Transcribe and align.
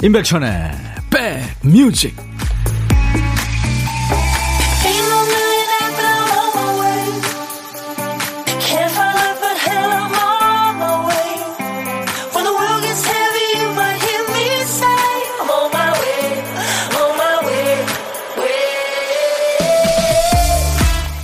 임백천의 0.00 0.70
백뮤직. 1.10 2.14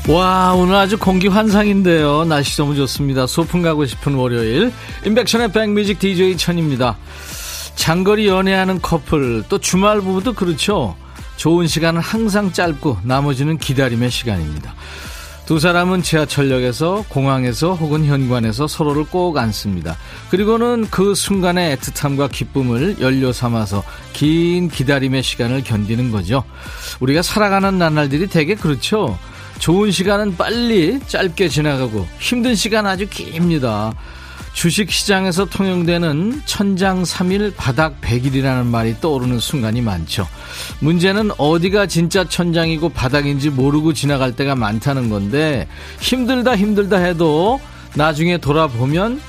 와 0.06 0.52
오늘 0.52 0.74
아주 0.74 0.98
공기 0.98 1.29
환상인데요. 1.29 2.24
날씨 2.24 2.56
너무 2.56 2.74
좋습니다. 2.77 3.27
소풍 3.27 3.62
가고 3.62 3.87
싶은 3.87 4.15
월요일. 4.15 4.73
임백천의 5.06 5.52
백뮤직 5.52 5.98
DJ 5.98 6.37
천입니다 6.37 6.96
장거리 7.84 8.29
연애하는 8.29 8.80
커플 8.80 9.45
또 9.51 9.59
주말 9.59 10.01
부부도 10.01 10.33
그렇죠 10.33 10.97
좋은 11.37 11.66
시간은 11.66 12.01
항상 12.01 12.51
짧고 12.51 13.01
나머지는 13.02 13.59
기다림의 13.59 14.10
시간입니다 14.10 14.74
두 15.45 15.59
사람은 15.60 16.02
지하철역에서 16.02 17.05
공항에서 17.10 17.74
혹은 17.74 18.07
현관에서 18.07 18.66
서로를 18.66 19.05
꼭 19.05 19.37
안습니다. 19.37 19.95
그리고는 20.30 20.87
그 20.91 21.15
순간의 21.15 21.77
애틋함과 21.77 22.33
기쁨을 22.33 23.02
연료 23.02 23.30
삼아서 23.30 23.85
긴 24.15 24.71
기다림의 24.71 25.23
시간을 25.23 25.62
견디는 25.62 26.10
거죠. 26.10 26.45
우리가 27.01 27.21
살아가는 27.21 27.77
나날들이 27.77 28.29
되게 28.29 28.55
그렇죠. 28.55 29.18
좋은 29.59 29.90
시간은 29.90 30.38
빨리 30.38 30.99
짧게 31.07 31.51
지나가고 31.51 32.07
힘든 32.18 32.55
시간 32.55 32.87
아주 32.87 33.07
깁니다. 33.07 33.93
주식 34.55 34.91
시장에서 34.91 35.45
통용되는 35.45 36.43
천장 36.47 37.02
3일 37.02 37.55
바닥 37.57 38.01
100일이라는 38.01 38.65
말이 38.65 38.95
떠오르는 39.01 39.41
순간이 39.41 39.83
많죠. 39.83 40.27
문제는 40.79 41.33
어디가 41.37 41.87
진짜 41.87 42.27
천장이고 42.27 42.88
바닥인지 42.91 43.51
모르고 43.51 43.93
지나갈 43.93 44.35
때가 44.35 44.55
많다는 44.55 45.11
건데 45.11 45.66
힘들다 46.01 46.57
힘들다 46.57 46.99
해도 46.99 47.61
나중에 47.96 48.38
돌아보면 48.38 49.21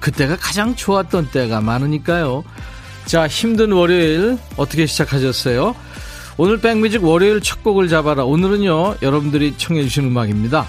그때가 0.00 0.36
가장 0.36 0.74
좋았던 0.74 1.30
때가 1.30 1.60
많으니까요. 1.60 2.44
자, 3.06 3.26
힘든 3.26 3.72
월요일 3.72 4.36
어떻게 4.56 4.86
시작하셨어요? 4.86 5.74
오늘 6.36 6.60
백뮤직 6.60 7.04
월요일 7.04 7.40
첫 7.40 7.62
곡을 7.62 7.88
잡아라. 7.88 8.24
오늘은요, 8.24 8.96
여러분들이 9.02 9.54
청해주신 9.56 10.04
음악입니다. 10.04 10.66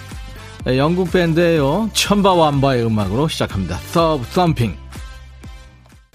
네, 0.66 0.78
영국 0.78 1.12
밴드예요. 1.12 1.90
천바완바의 1.92 2.86
음악으로 2.86 3.28
시작합니다. 3.28 3.80
Thump 3.92 4.26
Thumping. 4.30 4.80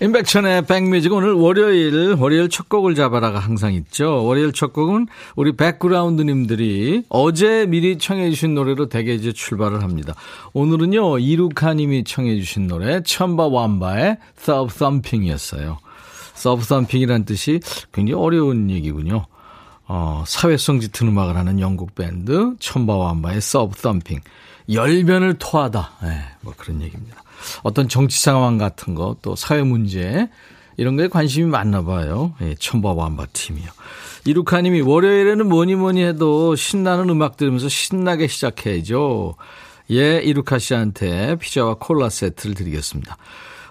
임백천의 0.01 0.65
백뮤직 0.65 1.13
오늘 1.13 1.33
월요일 1.35 2.15
월요일 2.19 2.49
첫 2.49 2.71
곡을 2.71 2.95
잡아라가 2.95 3.41
항상 3.41 3.75
있죠. 3.75 4.25
월요일 4.25 4.53
첫 4.53 4.73
곡은 4.73 5.09
우리 5.37 5.55
백그라운드님들이 5.55 7.03
어제 7.11 7.67
미리 7.67 7.99
청해 7.99 8.31
주신 8.31 8.55
노래로 8.55 8.89
대개 8.89 9.13
이제 9.13 9.33
출발을 9.33 9.83
합니다. 9.83 10.15
오늘은요 10.55 11.19
이루카님이 11.19 12.05
청해 12.05 12.37
주신 12.37 12.69
노래 12.69 13.03
천바완바의 13.03 14.17
Thump 14.43 14.73
Thumping이었어요. 14.73 15.79
Thump 16.37 16.67
Thumping이란 16.67 17.27
뜻이 17.27 17.61
굉장히 17.93 18.23
어려운 18.23 18.71
얘기군요. 18.71 19.27
어, 19.89 20.23
사회성 20.27 20.81
짙은 20.81 21.09
음악을 21.09 21.37
하는 21.37 21.59
영국 21.61 21.95
밴드 21.95 22.55
Chumbawamba의 22.61 23.41
Tubthumping 23.41 24.21
열변을 24.71 25.39
토하다 25.39 25.91
네, 26.03 26.25
뭐 26.43 26.53
그런 26.57 26.83
얘기입니다. 26.83 27.23
어떤 27.63 27.89
정치 27.89 28.21
상황 28.21 28.59
같은 28.59 28.95
거 28.95 29.17
또 29.23 29.35
사회 29.35 29.63
문제 29.63 30.29
이런 30.77 30.97
거에 30.97 31.09
관심이 31.09 31.49
많나 31.49 31.83
봐요. 31.83 32.35
예, 32.43 32.55
Chumbawamba 32.55 33.27
팀이요. 33.33 33.67
이루카님이 34.27 34.83
월요일에는 34.83 35.49
뭐니 35.49 35.75
뭐니 35.75 36.03
해도 36.05 36.55
신나는 36.55 37.09
음악 37.09 37.37
들으면서 37.37 37.69
신나게 37.69 38.29
시작해야죠. 38.29 39.35
예, 39.91 40.19
이루카 40.19 40.59
씨한테 40.59 41.37
피자와 41.37 41.77
콜라 41.81 42.11
세트를 42.11 42.55
드리겠습니다. 42.55 43.17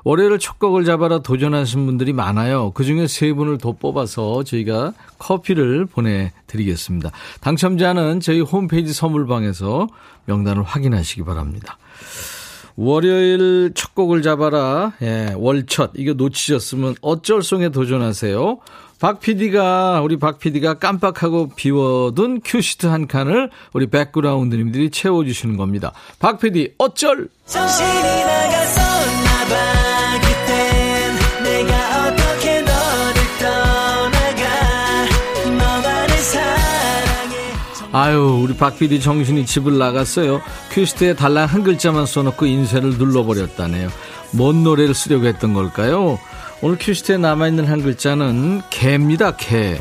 월요일 0.07 0.39
첫 0.39 0.57
곡을 0.57 0.85
잡아라 0.85 1.19
도전하신 1.19 1.85
분들이 1.85 2.13
많아요. 2.13 2.71
그 2.71 2.85
중에 2.85 3.07
세 3.07 3.33
분을 3.33 3.57
더 3.57 3.73
뽑아서 3.73 4.45
저희가 4.45 4.93
커피를 5.19 5.85
보내드리겠습니다. 5.85 7.11
당첨자는 7.41 8.21
저희 8.21 8.39
홈페이지 8.39 8.93
선물방에서 8.93 9.89
명단을 10.23 10.63
확인하시기 10.63 11.25
바랍니다. 11.25 11.77
월요일 12.77 13.73
첫 13.75 13.95
곡을 13.95 14.21
잡아라. 14.21 14.93
예, 15.01 15.33
월첫. 15.35 15.91
이거 15.97 16.13
놓치셨으면 16.13 16.95
어쩔 17.01 17.43
송에 17.43 17.67
도전하세요. 17.67 18.59
박 19.01 19.19
PD가, 19.19 19.99
우리 20.01 20.15
박 20.15 20.39
PD가 20.39 20.75
깜빡하고 20.75 21.49
비워둔 21.53 22.39
큐시트 22.45 22.87
한 22.87 23.07
칸을 23.07 23.49
우리 23.73 23.87
백그라운드님들이 23.87 24.89
채워주시는 24.89 25.57
겁니다. 25.57 25.91
박 26.19 26.39
PD, 26.39 26.75
어쩔! 26.77 27.27
정신이 27.45 28.23
나갔었 28.23 28.86
아유, 37.91 38.39
우리 38.43 38.55
박 38.55 38.77
PD 38.77 38.99
정신이 38.99 39.45
집을 39.45 39.77
나갔어요. 39.77 40.41
퀴스트에 40.73 41.15
달랑 41.15 41.45
한 41.47 41.63
글자만 41.63 42.05
써놓고 42.05 42.45
인쇄를 42.45 42.97
눌러버렸다네요. 42.97 43.89
뭔 44.31 44.63
노래를 44.63 44.93
쓰려고 44.93 45.25
했던 45.25 45.53
걸까요? 45.53 46.19
오늘 46.61 46.77
퀴스트에 46.77 47.17
남아있는 47.17 47.65
한 47.65 47.81
글자는 47.83 48.61
개입니다, 48.69 49.35
개. 49.37 49.79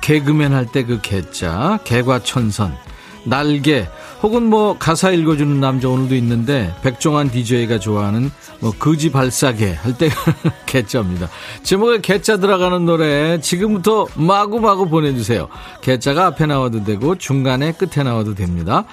개그맨 0.00 0.52
할 0.52 0.66
때 0.66 0.84
그 0.84 1.00
개자, 1.02 1.78
개과천선. 1.84 2.76
날개 3.24 3.88
혹은 4.22 4.50
뭐 4.50 4.76
가사 4.76 5.10
읽어주는 5.10 5.60
남자 5.60 5.88
오늘도 5.88 6.14
있는데 6.16 6.74
백종환 6.82 7.30
DJ가 7.30 7.78
좋아하는 7.78 8.30
뭐 8.60 8.72
거지 8.72 9.12
발사개 9.12 9.74
할때 9.74 10.10
개자입니다. 10.66 11.28
제목에 11.62 12.00
개자 12.00 12.36
들어가는 12.38 12.84
노래 12.84 13.40
지금부터 13.40 14.06
마구마구 14.16 14.88
보내주세요. 14.88 15.48
개자가 15.82 16.26
앞에 16.26 16.46
나와도 16.46 16.82
되고 16.84 17.14
중간에 17.16 17.72
끝에 17.72 18.02
나와도 18.02 18.34
됩니다. 18.34 18.84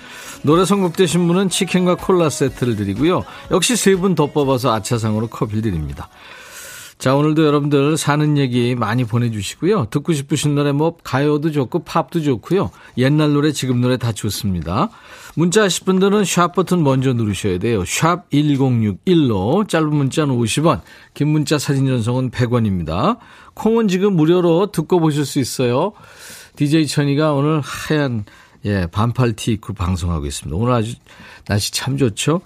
노래 0.44 0.64
선곡되신 0.64 1.28
분은 1.28 1.50
치킨과 1.50 1.96
콜라 1.96 2.30
세트를 2.30 2.75
드리고요. 2.75 3.24
역시 3.50 3.75
세 3.75 3.96
분 3.96 4.14
더 4.14 4.28
뽑아서 4.28 4.74
아차상으로 4.75 5.28
커피를 5.28 5.64
드립니다. 5.64 6.08
자, 6.97 7.13
오늘도 7.13 7.45
여러분들 7.45 7.97
사는 7.97 8.38
얘기 8.38 8.73
많이 8.73 9.03
보내주시고요. 9.03 9.88
듣고 9.91 10.13
싶으신 10.13 10.56
노래 10.56 10.72
뭐 10.72 10.95
가요도 11.03 11.51
좋고 11.51 11.79
팝도 11.79 12.22
좋고요. 12.22 12.72
옛날 12.97 13.33
노래, 13.33 13.51
지금 13.51 13.81
노래 13.81 13.97
다 13.97 14.11
좋습니다. 14.11 14.89
문자 15.35 15.63
하실 15.63 15.84
분들은 15.85 16.23
샵 16.23 16.53
버튼 16.53 16.84
먼저 16.84 17.13
누르셔야 17.13 17.59
돼요. 17.59 17.84
샵 17.85 18.29
1061로 18.29 19.67
짧은 19.67 19.94
문자는 19.94 20.35
50원, 20.35 20.81
긴 21.13 21.28
문자 21.28 21.59
사진 21.59 21.85
전송은 21.85 22.31
100원입니다. 22.31 23.17
콩은 23.53 23.89
지금 23.89 24.16
무료로 24.16 24.72
듣고 24.72 25.00
보실 25.00 25.25
수 25.25 25.39
있어요. 25.39 25.91
DJ 26.55 26.88
천이가 26.88 27.34
오늘 27.34 27.59
하얀 27.61 28.23
예, 28.66 28.88
반팔 28.92 29.34
티 29.34 29.52
입고 29.53 29.74
방송하고 29.74 30.26
있습니다. 30.26 30.58
오늘 30.58 30.74
아주 30.74 30.96
날씨 31.48 31.72
참 31.72 31.98
좋죠? 31.98 32.42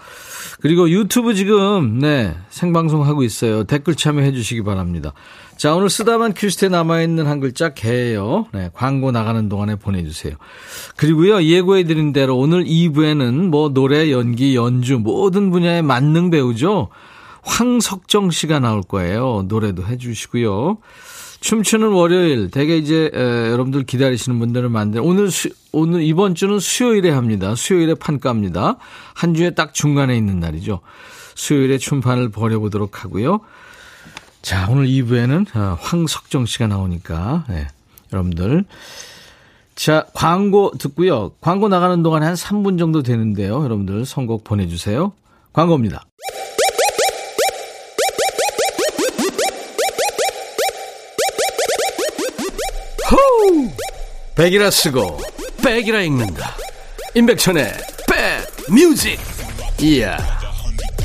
그리고 0.60 0.90
유튜브 0.90 1.34
지금, 1.34 2.00
네, 2.00 2.36
생방송 2.50 3.06
하고 3.06 3.24
있어요. 3.24 3.64
댓글 3.64 3.96
참여해 3.96 4.34
주시기 4.34 4.64
바랍니다. 4.64 5.14
자, 5.56 5.76
오늘 5.76 5.90
쓰다만 5.90 6.34
퀴즈에 6.34 6.70
남아있는 6.70 7.26
한 7.26 7.40
글자 7.40 7.74
개예요. 7.74 8.48
네, 8.54 8.70
광고 8.74 9.12
나가는 9.12 9.48
동안에 9.48 9.76
보내주세요. 9.76 10.36
그리고요, 10.98 11.42
예고해 11.42 11.86
드린 11.86 12.12
대로 12.12 12.38
오늘 12.38 12.66
2부에는 12.66 13.50
뭐 13.50 13.70
노래, 13.70 14.12
연기, 14.12 14.56
연주, 14.56 15.00
모든 15.00 15.52
분야의 15.52 15.82
만능 15.84 16.30
배우죠. 16.30 16.90
황석정 17.44 18.32
씨가 18.32 18.60
나올 18.60 18.82
거예요. 18.82 19.46
노래도 19.48 19.86
해 19.86 19.98
주시고요. 19.98 20.78
춤추는 21.42 21.90
월요일 21.90 22.52
되게 22.52 22.78
이제 22.78 23.10
에, 23.14 23.20
여러분들 23.52 23.84
기다리시는 23.84 24.40
분들을 24.40 24.70
만든 24.70 25.02
오늘 25.02 25.32
수, 25.32 25.50
오늘 25.72 26.02
이번 26.02 26.36
주는 26.36 26.60
수요일에 26.60 27.12
합니다. 27.12 27.56
수요일에 27.56 27.94
판가입니다. 27.96 28.78
한 29.14 29.34
주에 29.34 29.52
딱 29.52 29.74
중간에 29.74 30.18
있는 30.18 30.40
날이죠. 30.40 30.82
수요일에 31.36 31.78
춤판을 31.78 32.30
벌여보도록 32.30 33.04
하고요. 33.04 33.40
자 34.42 34.68
오늘 34.70 34.88
2부에는 34.88 35.56
어, 35.56 35.78
황석정 35.80 36.46
씨가 36.46 36.68
나오니까 36.68 37.46
네, 37.50 37.68
여러분들 38.12 38.66
자 39.76 40.06
광고 40.14 40.72
듣고요. 40.78 41.32
광고 41.40 41.70
나가는 41.70 42.02
동안 42.04 42.24
한 42.24 42.34
3분 42.34 42.78
정도 42.78 43.02
되는데요. 43.02 43.64
여러분들 43.64 44.06
선곡 44.06 44.44
보내주세요. 44.44 45.14
광고입니다. 45.54 46.04
호우! 53.12 53.70
백이라 54.36 54.70
쓰고 54.72 55.20
백이라 55.64 56.02
읽는다. 56.02 56.56
임백천의 57.16 57.74
백 58.08 58.72
뮤직. 58.72 59.20
이야. 59.82 60.18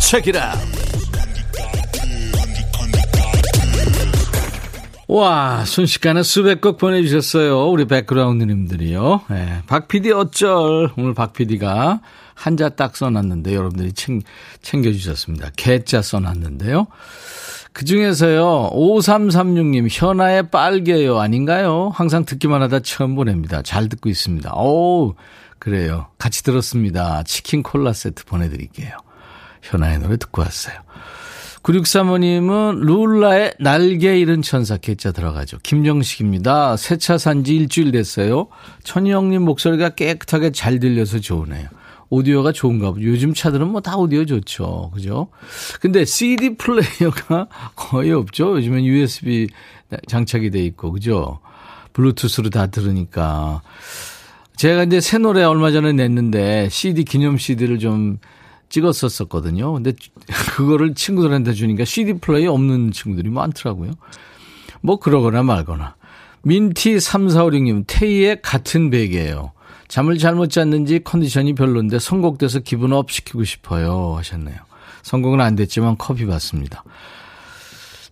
책이라. 0.01 0.55
와, 5.07 5.65
순식간에 5.65 6.23
수백 6.23 6.61
곡 6.61 6.79
보내주셨어요. 6.79 7.69
우리 7.69 7.87
백그라운드님들이요. 7.87 9.23
네, 9.31 9.63
박 9.67 9.87
PD 9.89 10.13
어쩔. 10.13 10.91
오늘 10.97 11.15
박 11.15 11.33
PD가 11.33 12.01
한자 12.35 12.69
딱 12.71 12.97
써놨는데 12.97 13.55
여러분들이 13.55 13.93
챙, 13.93 14.23
챙겨주셨습니다. 14.63 15.51
개자 15.57 16.03
써놨는데요. 16.03 16.87
그 17.75 17.85
중에서요, 17.85 18.71
5336님, 18.73 19.89
현아의 19.91 20.49
빨개요. 20.51 21.19
아닌가요? 21.19 21.91
항상 21.93 22.25
듣기만 22.25 22.63
하다 22.63 22.81
처음 22.81 23.17
보냅니다. 23.17 23.63
잘 23.63 23.89
듣고 23.89 24.09
있습니다. 24.09 24.55
오 24.55 25.17
그래요. 25.59 26.07
같이 26.17 26.45
들었습니다. 26.45 27.25
치킨 27.25 27.65
콜라 27.65 27.93
세트 27.93 28.27
보내드릴게요. 28.27 28.97
현아의 29.63 29.99
노래 29.99 30.17
듣고 30.17 30.43
왔어요. 30.43 30.77
9635님은 31.65 32.81
룰라의 32.85 33.55
날개 33.59 34.21
잃은 34.21 34.43
천사 34.43 34.77
개자 34.77 35.11
들어가죠. 35.11 35.59
김정식입니다. 35.63 36.77
새 36.77 36.97
차 36.97 37.19
산지 37.19 37.57
일주일 37.57 37.91
됐어요. 37.91 38.47
천희영님 38.85 39.43
목소리가 39.43 39.91
깨끗하게 39.91 40.53
잘 40.53 40.79
들려서 40.79 41.19
좋으네요. 41.19 41.67
오디오가 42.15 42.53
좋은가 42.53 42.93
보죠. 42.93 43.05
요즘 43.07 43.35
차들은 43.35 43.69
뭐 43.69 43.81
다 43.81 43.97
오디오 43.97 44.25
좋죠. 44.25 44.91
그죠? 44.95 45.29
근데 45.81 46.05
CD 46.05 46.57
플레이어가 46.57 47.49
거의 47.77 48.13
없죠. 48.13 48.57
요즘엔 48.57 48.85
USB 48.85 49.49
장착이 50.09 50.51
돼 50.51 50.65
있고, 50.67 50.93
그죠? 50.93 51.41
블루투스로 51.93 52.51
다 52.51 52.67
들으니까. 52.67 53.63
제가 54.57 54.85
이제 54.85 55.01
새 55.01 55.19
노래 55.19 55.43
얼마 55.43 55.71
전에 55.73 55.93
냈는데 55.93 56.69
CD 56.71 57.05
기념 57.05 57.37
CD를 57.37 57.79
좀 57.79 58.19
찍었었거든요. 58.69 59.73
근데 59.73 59.93
그거를 60.57 60.95
친구들한테 60.95 61.53
주니까 61.53 61.85
CD 61.85 62.15
플레이 62.15 62.47
없는 62.47 62.93
친구들이 62.93 63.31
많더라고요. 63.31 63.93
뭐 64.81 64.99
그러거나 64.99 65.43
말거나. 65.43 65.97
민티 66.43 66.97
3456님, 66.97 67.85
테이의 67.87 68.43
같은 68.43 68.91
베개예요. 68.91 69.53
잠을 69.95 70.19
잘못 70.19 70.51
잤는지 70.51 70.99
컨디션이 71.05 71.55
별론데 71.55 72.01
선곡돼서 72.01 72.59
기분 72.59 72.93
up 72.93 73.13
시키고 73.13 73.45
싶어요 73.45 74.17
하셨네요. 74.17 74.57
선곡은 75.05 75.41
안 75.41 75.55
됐지만 75.55 75.97
커피 75.97 76.27
받습니다. 76.27 76.83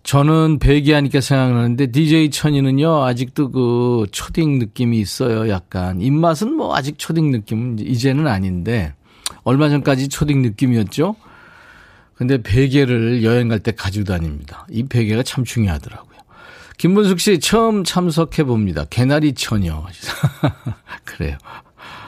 저는 0.03 0.59
베개하니까 0.59 1.19
생각나는데 1.19 1.87
DJ 1.87 2.31
천이는요 2.31 3.03
아직도 3.03 3.51
그 3.51 4.05
초딩 4.13 4.59
느낌이 4.59 4.97
있어요. 4.97 5.49
약간 5.49 5.99
입맛은 5.99 6.53
뭐 6.53 6.73
아직 6.73 6.97
초딩 6.97 7.31
느낌은 7.31 7.79
이제는 7.79 8.27
아닌데 8.27 8.93
얼마 9.43 9.67
전까지 9.67 10.07
초딩 10.07 10.41
느낌이었죠. 10.41 11.17
근데 12.15 12.41
베개를 12.41 13.25
여행 13.25 13.49
갈 13.49 13.59
때 13.59 13.73
가지고 13.73 14.05
다닙니다. 14.05 14.65
이 14.69 14.83
베개가 14.83 15.23
참 15.23 15.43
중요하더라고요. 15.43 16.13
김문숙 16.77 17.19
씨 17.19 17.39
처음 17.39 17.83
참석해 17.83 18.45
봅니다. 18.45 18.85
개나리 18.89 19.33
처녀. 19.33 19.85
그래요. 21.03 21.37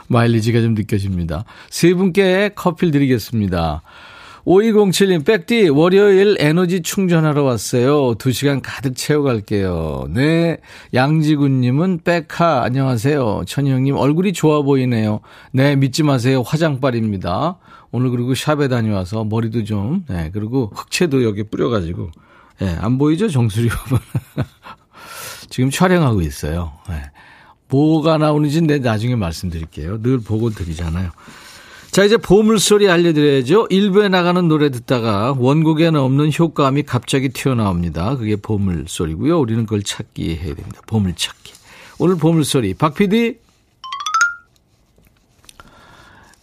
마일리지가 0.08 0.62
좀 0.62 0.74
느껴집니다. 0.74 1.46
세 1.70 1.94
분께 1.94 2.50
커피를 2.56 2.92
드리겠습니다. 2.92 3.82
5207님, 4.46 5.26
백디, 5.26 5.70
월요일 5.70 6.38
에너지 6.40 6.84
충전하러 6.84 7.42
왔어요. 7.44 8.14
2시간 8.16 8.62
가득 8.64 8.96
채워갈게요. 8.96 10.08
네. 10.12 10.58
양지군님은 10.94 12.02
백하, 12.04 12.62
안녕하세요. 12.64 13.44
천희형님, 13.48 13.96
얼굴이 13.96 14.34
좋아 14.34 14.62
보이네요. 14.62 15.22
네, 15.52 15.76
믿지 15.76 16.04
마세요. 16.04 16.44
화장빨입니다. 16.46 17.58
오늘 17.92 18.12
그리고 18.12 18.36
샵에 18.36 18.68
다녀와서 18.68 19.24
머리도 19.24 19.64
좀, 19.64 20.06
네, 20.08 20.30
그리고 20.32 20.72
흑채도 20.76 21.24
여기 21.24 21.44
뿌려가지고, 21.44 22.12
예, 22.62 22.66
네, 22.66 22.78
안 22.80 23.00
보이죠? 23.00 23.28
정수리 23.28 23.68
부분. 23.68 23.98
지금 25.50 25.72
촬영하고 25.72 26.22
있어요. 26.22 26.72
네. 26.88 27.02
뭐가 27.70 28.18
나오는지 28.18 28.62
내 28.62 28.80
나중에 28.80 29.16
말씀드릴게요. 29.16 30.02
늘 30.02 30.20
보고 30.20 30.50
드리잖아요. 30.50 31.12
자, 31.92 32.04
이제 32.04 32.18
보물소리 32.18 32.90
알려드려야죠. 32.90 33.68
일부에 33.70 34.10
나가는 34.10 34.46
노래 34.48 34.70
듣다가 34.70 35.34
원곡에는 35.38 35.98
없는 36.00 36.32
효과음이 36.38 36.84
갑자기 36.84 37.30
튀어나옵니다. 37.30 38.18
그게 38.18 38.36
보물소리고요. 38.36 39.40
우리는 39.40 39.66
그걸 39.66 39.82
찾기 39.82 40.36
해야 40.36 40.56
됩니다. 40.56 40.82
보물찾기. 40.88 41.54
오늘 42.00 42.18
보물소리. 42.18 42.74
박 42.74 42.96
PD. 42.96 43.38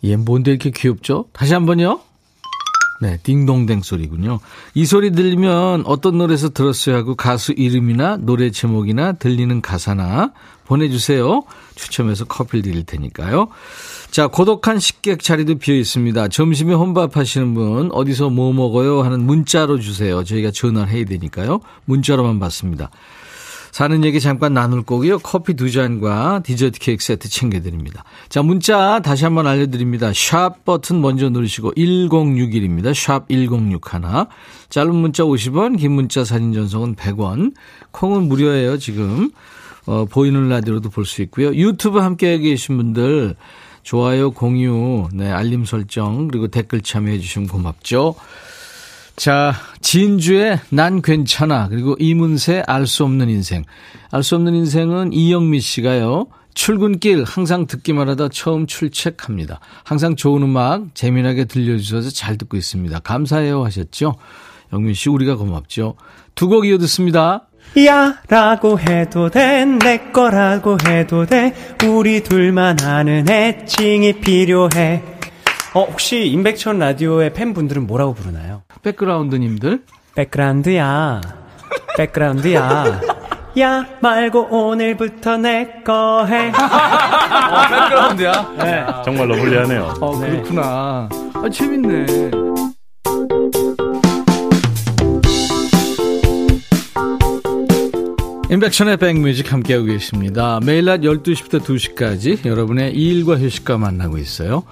얘 0.05 0.17
뭔데 0.17 0.53
이렇게 0.53 0.71
귀엽죠? 0.71 1.27
다시 1.33 1.53
한 1.53 1.67
번요. 1.67 2.01
네, 3.03 3.19
딩동댕 3.25 3.83
소리군요. 3.83 4.39
이 4.75 4.87
소리 4.87 5.11
들리면 5.11 5.83
어떤 5.87 6.19
노래에서 6.19 6.51
들었어요 6.51 6.95
하고 6.95 7.17
가수 7.17 7.51
이름이나 7.51 8.19
노래 8.19 8.53
제목이나 8.53 9.15
들리는 9.15 9.61
가사나 9.61 10.31
보내주세요. 10.67 11.43
추첨해서 11.75 12.25
커피를 12.27 12.63
드릴 12.63 12.85
테니까요. 12.85 13.49
자, 14.13 14.29
고독한 14.29 14.79
식객 14.79 15.21
자리도 15.21 15.57
비어 15.57 15.75
있습니다. 15.75 16.29
점심에 16.29 16.75
혼밥 16.75 17.17
하시는 17.17 17.55
분, 17.55 17.91
어디서 17.91 18.31
뭐 18.31 18.53
먹어요? 18.53 19.03
하는 19.03 19.27
문자로 19.27 19.81
주세요. 19.81 20.23
저희가 20.23 20.53
전화를 20.53 20.93
해야 20.93 21.05
되니까요. 21.05 21.59
문자로만 21.87 22.39
받습니다. 22.39 22.89
사는 23.73 24.05
얘기 24.05 24.21
잠깐 24.21 24.53
나눌 24.53 24.83
거고요. 24.83 25.19
커피 25.19 25.55
두 25.55 25.71
잔과 25.71 26.43
디저트 26.45 26.79
케이크 26.79 27.03
세트 27.03 27.31
챙겨드립니다. 27.31 28.05
자, 28.29 28.43
문자 28.43 29.01
다시 29.01 29.25
한번 29.25 29.47
알려드립니다. 29.47 30.13
샵 30.15 30.65
버튼 30.67 31.01
먼저 31.01 31.31
누르시고 31.31 31.73
1061입니다. 31.73 32.95
샵 32.95 33.29
1061. 33.31 33.81
짧은 34.69 34.95
문자 34.95 35.25
50원, 35.25 35.79
긴 35.79 35.93
문자 35.93 36.23
사진 36.23 36.53
전송은 36.53 36.97
100원. 36.97 37.55
콩은 37.93 38.29
무료예요, 38.29 38.77
지금. 38.79 39.31
어, 39.87 40.05
보이는 40.05 40.49
라디오도 40.49 40.91
볼 40.91 41.07
수 41.07 41.23
있고요. 41.23 41.53
유튜브 41.55 41.99
함께 41.99 42.39
계신 42.39 42.77
분들 42.77 43.37
좋아요, 43.83 44.31
공유, 44.31 45.09
네, 45.13 45.31
알림 45.31 45.65
설정, 45.65 46.29
그리고 46.29 46.47
댓글 46.47 46.83
참여해 46.83 47.19
주시면 47.19 47.49
고맙죠. 47.49 48.15
자, 49.17 49.53
진주의 49.81 50.59
난 50.71 51.03
괜찮아. 51.03 51.69
그리고 51.69 51.97
이문세 51.99 52.63
알 52.67 52.87
수 52.87 53.05
없는 53.05 53.29
인생. 53.29 53.65
알 54.11 54.23
수 54.23 54.35
없는 54.37 54.55
인생은 54.55 55.13
이영미 55.13 55.61
씨가요. 55.61 56.27
출근길 56.55 57.25
항상 57.25 57.67
듣기만 57.67 58.09
하다 58.11 58.29
처음 58.29 58.67
출첵합니다. 58.67 59.61
항상 59.85 60.17
좋은 60.17 60.43
음악 60.43 60.95
재미나게 60.95 61.45
들려주셔서 61.47 62.11
잘 62.11 62.37
듣고 62.37 62.57
있습니다. 62.57 62.99
감사해요 63.01 63.65
하셨죠? 63.65 64.17
영민 64.73 64.93
씨 64.95 65.09
우리가 65.09 65.37
고맙죠. 65.37 65.95
두 66.35 66.49
곡 66.49 66.67
이어 66.67 66.79
듣습니다. 66.79 67.47
야 67.87 68.17
라고 68.29 68.79
해도 68.81 69.31
돼 69.31 69.65
내 69.65 70.11
거라고 70.13 70.77
해도 70.87 71.25
돼 71.25 71.55
우리 71.87 72.23
둘만 72.23 72.81
아는 72.83 73.29
애칭이 73.31 74.21
필요해 74.21 75.03
어 75.75 75.85
혹시 75.85 76.27
임백천 76.27 76.79
라디오의 76.79 77.33
팬분들은 77.33 77.87
뭐라고 77.87 78.15
부르나요? 78.15 78.63
백그라운드님들 78.83 79.83
백그라운드야 80.15 81.21
백그라운드야 81.97 83.01
야 83.59 83.87
말고 84.01 84.49
오늘부터 84.51 85.37
내 85.39 85.83
거 85.85 86.25
해. 86.27 86.49
어, 86.55 87.69
백그라운드야. 87.69 88.55
네. 88.59 88.87
정말 89.05 89.29
러블리하네요. 89.29 89.95
어, 90.01 90.19
그렇구나. 90.19 91.09
아, 91.35 91.49
재밌네. 91.51 92.31
인백션의 98.51 98.99
백뮤직 98.99 99.53
함께하고 99.53 99.87
계십니다. 99.87 100.61
매일 100.65 100.85
낮 100.85 101.01
12시부터 101.01 101.61
2시까지 101.63 102.45
여러분의 102.45 102.93
일과 102.93 103.39
휴식과 103.39 103.79
만나고 103.79 104.19
있어요. 104.19 104.65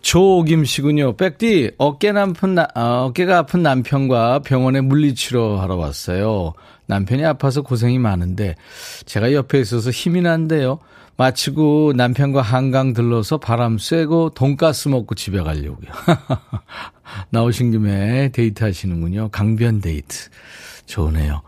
조김 0.00 0.64
씨군요. 0.64 1.16
백디, 1.16 1.72
어깨 1.78 2.12
남편, 2.12 2.58
어, 2.58 2.64
어깨가 2.74 3.38
아픈 3.38 3.62
남편과 3.62 4.40
병원에 4.40 4.80
물리치료 4.80 5.58
하러 5.58 5.76
왔어요. 5.76 6.54
남편이 6.86 7.24
아파서 7.24 7.62
고생이 7.62 7.98
많은데 7.98 8.56
제가 9.04 9.32
옆에 9.32 9.60
있어서 9.60 9.90
힘이 9.90 10.22
난대요. 10.22 10.78
마치고 11.16 11.92
남편과 11.96 12.40
한강 12.40 12.94
들러서 12.94 13.36
바람 13.36 13.76
쐬고 13.76 14.30
돈가스 14.30 14.88
먹고 14.88 15.14
집에 15.14 15.40
가려고요. 15.42 15.90
나오신 17.28 17.72
김에 17.72 18.30
데이트 18.30 18.64
하시는군요. 18.64 19.28
강변 19.30 19.82
데이트. 19.82 20.30
좋으네요. 20.86 21.42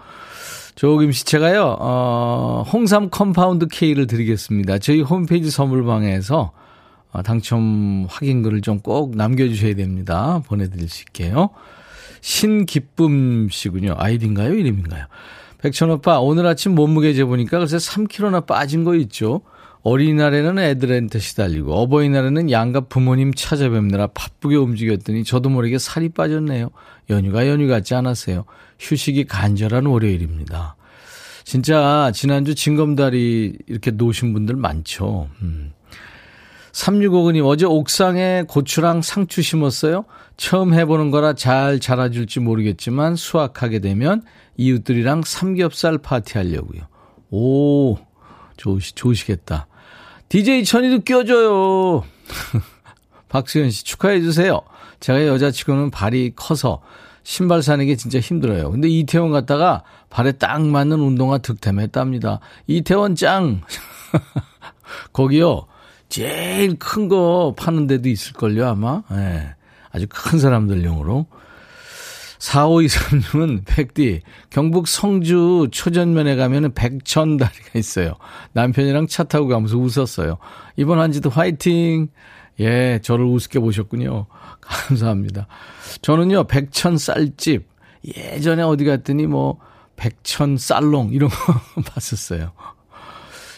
조김 0.75 1.12
씨, 1.12 1.25
제가요, 1.25 1.76
어, 1.80 2.64
홍삼 2.71 3.09
compound 3.08 3.66
K를 3.68 4.06
드리겠습니다. 4.06 4.78
저희 4.78 5.00
홈페이지 5.00 5.50
선물방에서 5.50 6.38
어, 6.38 6.62
당첨 7.21 8.07
확인글을 8.09 8.62
좀 8.62 8.78
꼭 8.78 9.14
남겨주셔야 9.16 9.75
됩니다. 9.75 10.42
보내드릴 10.47 10.88
수 10.88 11.02
있게요. 11.02 11.50
신기쁨 12.23 13.49
씨군요. 13.50 13.95
아이디인가요? 13.99 14.54
이름인가요? 14.54 15.07
백천오빠, 15.59 16.21
오늘 16.21 16.47
아침 16.47 16.75
몸무게 16.75 17.12
재보니까 17.14 17.59
글쎄 17.59 17.76
3kg나 17.76 18.47
빠진 18.47 18.85
거 18.85 18.95
있죠? 18.97 19.42
어린이날에는 19.83 20.59
애들한테 20.59 21.19
시달리고, 21.19 21.75
어버이날에는 21.75 22.50
양가 22.50 22.83
부모님 22.83 23.35
찾아뵙느라 23.35 24.09
바쁘게 24.09 24.57
움직였더니 24.57 25.25
저도 25.25 25.50
모르게 25.50 25.78
살이 25.78 26.09
빠졌네요. 26.09 26.71
연휴가 27.11 27.49
연휴 27.49 27.69
같지 27.69 27.95
않았어요. 27.95 28.45
휴식이 28.78 29.25
간절한 29.25 29.87
월요일입니다. 29.87 30.76
진짜 31.45 32.12
지난주 32.14 32.54
징검다리 32.54 33.59
이렇게 33.66 33.90
놓으신 33.90 34.33
분들 34.33 34.54
많죠. 34.57 35.28
음. 35.42 35.73
3659님, 36.72 37.46
어제 37.46 37.66
옥상에 37.66 38.44
고추랑 38.48 39.02
상추 39.02 39.42
심었어요? 39.42 40.04
처음 40.36 40.74
해보는 40.74 41.10
거라 41.10 41.34
잘 41.34 41.78
자라줄지 41.78 42.40
모르겠지만 42.40 43.14
수확하게 43.14 43.80
되면 43.80 44.22
이웃들이랑 44.56 45.22
삼겹살 45.22 45.98
파티 45.98 46.38
하려고요. 46.38 46.82
오, 47.30 47.98
좋으시, 48.56 48.94
좋으시겠다. 48.94 49.66
DJ 50.28 50.64
천이도 50.64 51.04
껴줘요. 51.04 52.04
박수현 53.28 53.70
씨 53.70 53.84
축하해주세요. 53.84 54.60
제가 55.00 55.26
여자치고는 55.26 55.90
발이 55.90 56.32
커서 56.36 56.80
신발 57.22 57.62
사는 57.62 57.84
게 57.86 57.96
진짜 57.96 58.18
힘들어요. 58.18 58.70
근데 58.70 58.88
이태원 58.88 59.30
갔다가 59.30 59.82
발에 60.10 60.32
딱 60.32 60.60
맞는 60.62 61.00
운동화 61.00 61.38
득템했답니다. 61.38 62.40
이태원 62.66 63.14
짱! 63.14 63.62
거기요, 65.12 65.66
제일 66.12 66.76
큰 66.78 67.09
거 67.09 67.54
파는 67.57 67.87
데도 67.87 68.11
있을걸요, 68.11 68.66
아마. 68.66 69.02
예. 69.12 69.16
네. 69.16 69.54
아주 69.92 70.07
큰 70.11 70.38
사람들용으로. 70.38 71.26
4523님은 72.38 73.62
백디, 73.64 74.21
경북 74.50 74.88
성주 74.88 75.69
초전면에 75.73 76.37
가면은 76.37 76.75
백천다리가 76.75 77.78
있어요. 77.78 78.16
남편이랑 78.52 79.07
차 79.07 79.25
타고 79.25 79.49
가면서 79.49 79.78
웃었어요. 79.78 80.37
이번 80.76 80.99
한 80.99 81.12
주도 81.12 81.31
화이팅! 81.31 82.09
예, 82.61 82.99
저를 83.02 83.25
우습게 83.25 83.61
보셨군요. 83.61 84.26
감사합니다. 84.61 85.47
저는요, 86.02 86.45
백천 86.45 86.99
쌀집, 86.99 87.66
예전에 88.16 88.62
어디 88.62 88.85
갔더니 88.85 89.26
뭐, 89.26 89.59
백천 89.97 90.59
쌀롱, 90.59 91.14
이런 91.14 91.31
거 91.31 91.54
봤었어요. 91.95 92.52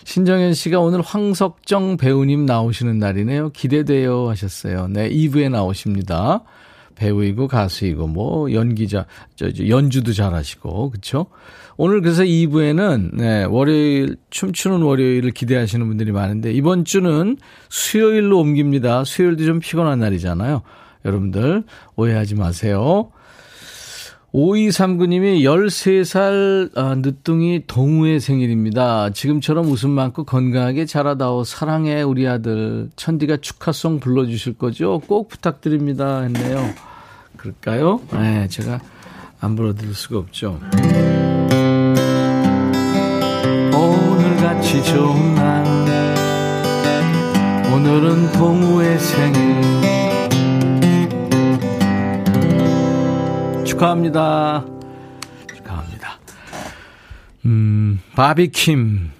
신정현 0.04 0.54
씨가 0.54 0.80
오늘 0.80 1.00
황석정 1.00 1.96
배우님 1.96 2.46
나오시는 2.46 2.98
날이네요. 2.98 3.50
기대돼요 3.50 4.28
하셨어요. 4.28 4.88
네, 4.88 5.08
2부에 5.10 5.50
나오십니다. 5.50 6.42
배우이고 6.94 7.48
가수이고 7.48 8.06
뭐 8.06 8.52
연기자 8.52 9.06
저, 9.34 9.50
저 9.50 9.66
연주도 9.68 10.12
잘하시고 10.12 10.90
그렇죠? 10.90 11.26
오늘 11.76 12.02
그래서 12.02 12.22
2부에는 12.22 13.16
네, 13.16 13.44
월요일 13.44 14.16
춤추는 14.30 14.82
월요일을 14.82 15.32
기대하시는 15.32 15.86
분들이 15.86 16.12
많은데 16.12 16.52
이번 16.52 16.84
주는 16.84 17.36
수요일로 17.68 18.38
옮깁니다. 18.38 19.04
수요일도 19.04 19.44
좀 19.44 19.58
피곤한 19.58 19.98
날이잖아요. 19.98 20.62
여러분들 21.04 21.64
오해하지 21.96 22.36
마세요. 22.36 23.10
5239님이 24.34 25.42
13살 25.42 26.76
아, 26.76 26.96
늦둥이 26.96 27.62
동우의 27.68 28.18
생일입니다. 28.18 29.10
지금처럼 29.10 29.66
웃음 29.66 29.90
많고 29.90 30.24
건강하게 30.24 30.86
자라다오. 30.86 31.44
사랑해, 31.44 32.02
우리 32.02 32.26
아들. 32.26 32.90
천디가 32.96 33.36
축하송 33.36 34.00
불러주실 34.00 34.54
거죠? 34.54 35.00
꼭 35.06 35.28
부탁드립니다. 35.28 36.22
했네요. 36.22 36.74
그럴까요? 37.36 38.00
네, 38.12 38.48
제가 38.48 38.80
안 39.40 39.54
불러드릴 39.54 39.94
수가 39.94 40.18
없죠. 40.18 40.58
오늘같이 43.72 44.82
좋은 44.82 45.34
날. 45.36 45.64
오늘은 47.72 48.32
동우의 48.32 48.98
생일. 48.98 49.93
축하합니다. 53.74 54.64
축하합니다. 55.48 56.18
음, 57.46 58.00
바비킴. 58.14 59.10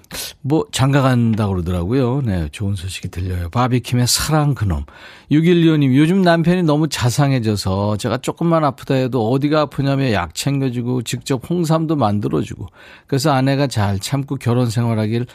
뭐, 0.41 0.65
장가 0.71 1.01
간다고 1.01 1.53
그러더라고요. 1.53 2.21
네, 2.21 2.47
좋은 2.51 2.75
소식이 2.75 3.09
들려요. 3.09 3.49
바비킴의 3.49 4.07
사랑 4.07 4.55
그놈. 4.55 4.85
612호님, 5.31 5.95
요즘 5.95 6.21
남편이 6.21 6.63
너무 6.63 6.87
자상해져서 6.87 7.97
제가 7.97 8.19
조금만 8.19 8.63
아프다 8.63 8.93
해도 8.93 9.29
어디가 9.29 9.61
아프냐며 9.61 10.11
약 10.13 10.33
챙겨주고 10.33 11.01
직접 11.01 11.41
홍삼도 11.49 11.97
만들어주고. 11.97 12.67
그래서 13.07 13.31
아내가 13.31 13.67
잘 13.67 13.99
참고 13.99 14.35
결혼 14.37 14.69
생활하길, 14.69 15.25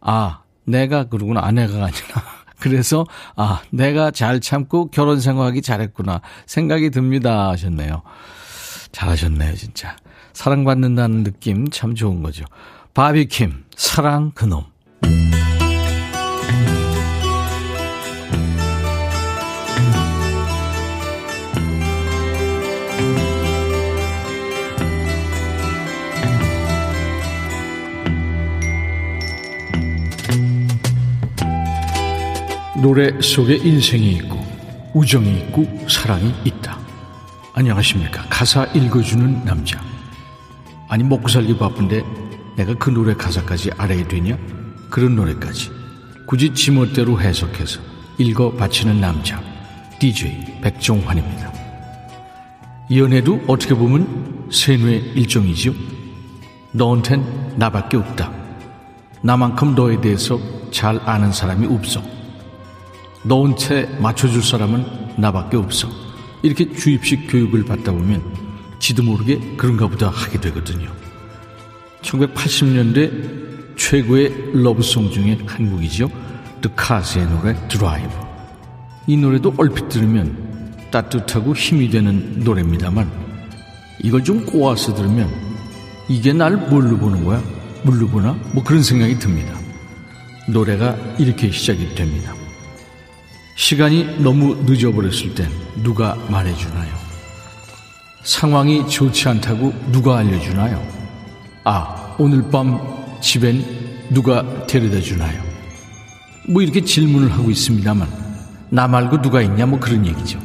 아, 0.00 0.42
내가 0.64 1.04
그러구나. 1.04 1.40
아내가 1.42 1.74
아니라. 1.74 1.90
그래서, 2.60 3.04
아, 3.34 3.62
내가 3.70 4.12
잘 4.12 4.38
참고 4.38 4.90
결혼 4.90 5.18
생활하기 5.18 5.60
잘했구나. 5.62 6.20
생각이 6.46 6.90
듭니다. 6.90 7.48
하셨네요. 7.48 8.02
잘하셨네요, 8.92 9.54
진짜. 9.56 9.96
사랑받는다는 10.32 11.24
느낌 11.24 11.68
참 11.70 11.94
좋은 11.94 12.22
거죠. 12.22 12.44
바비킴, 12.94 13.64
사랑 13.76 14.32
그놈. 14.32 14.64
노래 32.82 33.12
속에 33.20 33.56
인생이 33.56 34.12
있고 34.12 34.38
우정이 34.94 35.36
있고 35.40 35.66
사랑이 35.86 36.32
있다. 36.44 36.59
안녕하십니까. 37.60 38.24
가사 38.30 38.64
읽어주는 38.72 39.44
남자. 39.44 39.78
아니, 40.88 41.04
먹고 41.04 41.28
살기 41.28 41.58
바쁜데 41.58 42.02
내가 42.56 42.72
그 42.72 42.88
노래 42.88 43.12
가사까지 43.12 43.70
알아야 43.76 44.08
되냐? 44.08 44.38
그런 44.88 45.14
노래까지. 45.14 45.70
굳이 46.26 46.54
지멋대로 46.54 47.20
해석해서 47.20 47.82
읽어 48.16 48.52
바치는 48.52 48.98
남자. 49.02 49.42
DJ 49.98 50.60
백종환입니다. 50.62 51.52
연애도 52.94 53.42
어떻게 53.46 53.74
보면 53.74 54.48
세뇌 54.50 55.12
일종이죠. 55.14 55.74
너한텐 56.72 57.58
나밖에 57.58 57.98
없다. 57.98 58.32
나만큼 59.20 59.74
너에 59.74 60.00
대해서 60.00 60.40
잘 60.70 60.98
아는 61.04 61.30
사람이 61.30 61.66
없어. 61.66 62.02
너한테 63.22 63.84
맞춰줄 64.00 64.42
사람은 64.42 65.16
나밖에 65.18 65.58
없어. 65.58 66.09
이렇게 66.42 66.72
주입식 66.72 67.30
교육을 67.30 67.64
받다 67.64 67.92
보면 67.92 68.22
지도 68.78 69.02
모르게 69.02 69.38
그런가 69.56 69.86
보다 69.86 70.08
하게 70.08 70.40
되거든요. 70.40 70.90
1980년대 72.02 73.76
최고의 73.76 74.52
러브송 74.54 75.10
중에 75.10 75.38
한 75.46 75.70
곡이죠. 75.70 76.08
The 76.62 76.76
Cars의 76.78 77.26
노래 77.26 77.56
드라이브. 77.68 78.10
이 79.06 79.16
노래도 79.16 79.54
얼핏 79.56 79.88
들으면 79.88 80.76
따뜻하고 80.90 81.54
힘이 81.54 81.88
되는 81.90 82.40
노래입니다만 82.40 83.10
이걸 84.02 84.24
좀 84.24 84.44
꼬아서 84.44 84.94
들으면 84.94 85.30
이게 86.08 86.32
날 86.32 86.56
뭘로 86.56 86.96
보는 86.96 87.24
거야? 87.24 87.42
물로 87.84 88.08
보나? 88.08 88.32
뭐 88.52 88.62
그런 88.64 88.82
생각이 88.82 89.18
듭니다. 89.18 89.58
노래가 90.48 90.96
이렇게 91.18 91.50
시작이 91.50 91.94
됩니다. 91.94 92.34
시간이 93.60 94.22
너무 94.22 94.56
늦어버렸을 94.64 95.34
땐 95.34 95.46
누가 95.82 96.14
말해주나요? 96.30 96.90
상황이 98.22 98.88
좋지 98.88 99.28
않다고 99.28 99.74
누가 99.92 100.16
알려주나요? 100.16 100.82
아, 101.64 102.16
오늘 102.18 102.50
밤 102.50 102.80
집엔 103.20 103.62
누가 104.08 104.66
데려다 104.66 104.98
주나요? 105.02 105.42
뭐 106.48 106.62
이렇게 106.62 106.80
질문을 106.80 107.30
하고 107.30 107.50
있습니다만, 107.50 108.08
나 108.70 108.88
말고 108.88 109.20
누가 109.20 109.42
있냐, 109.42 109.66
뭐 109.66 109.78
그런 109.78 110.06
얘기죠. 110.06 110.40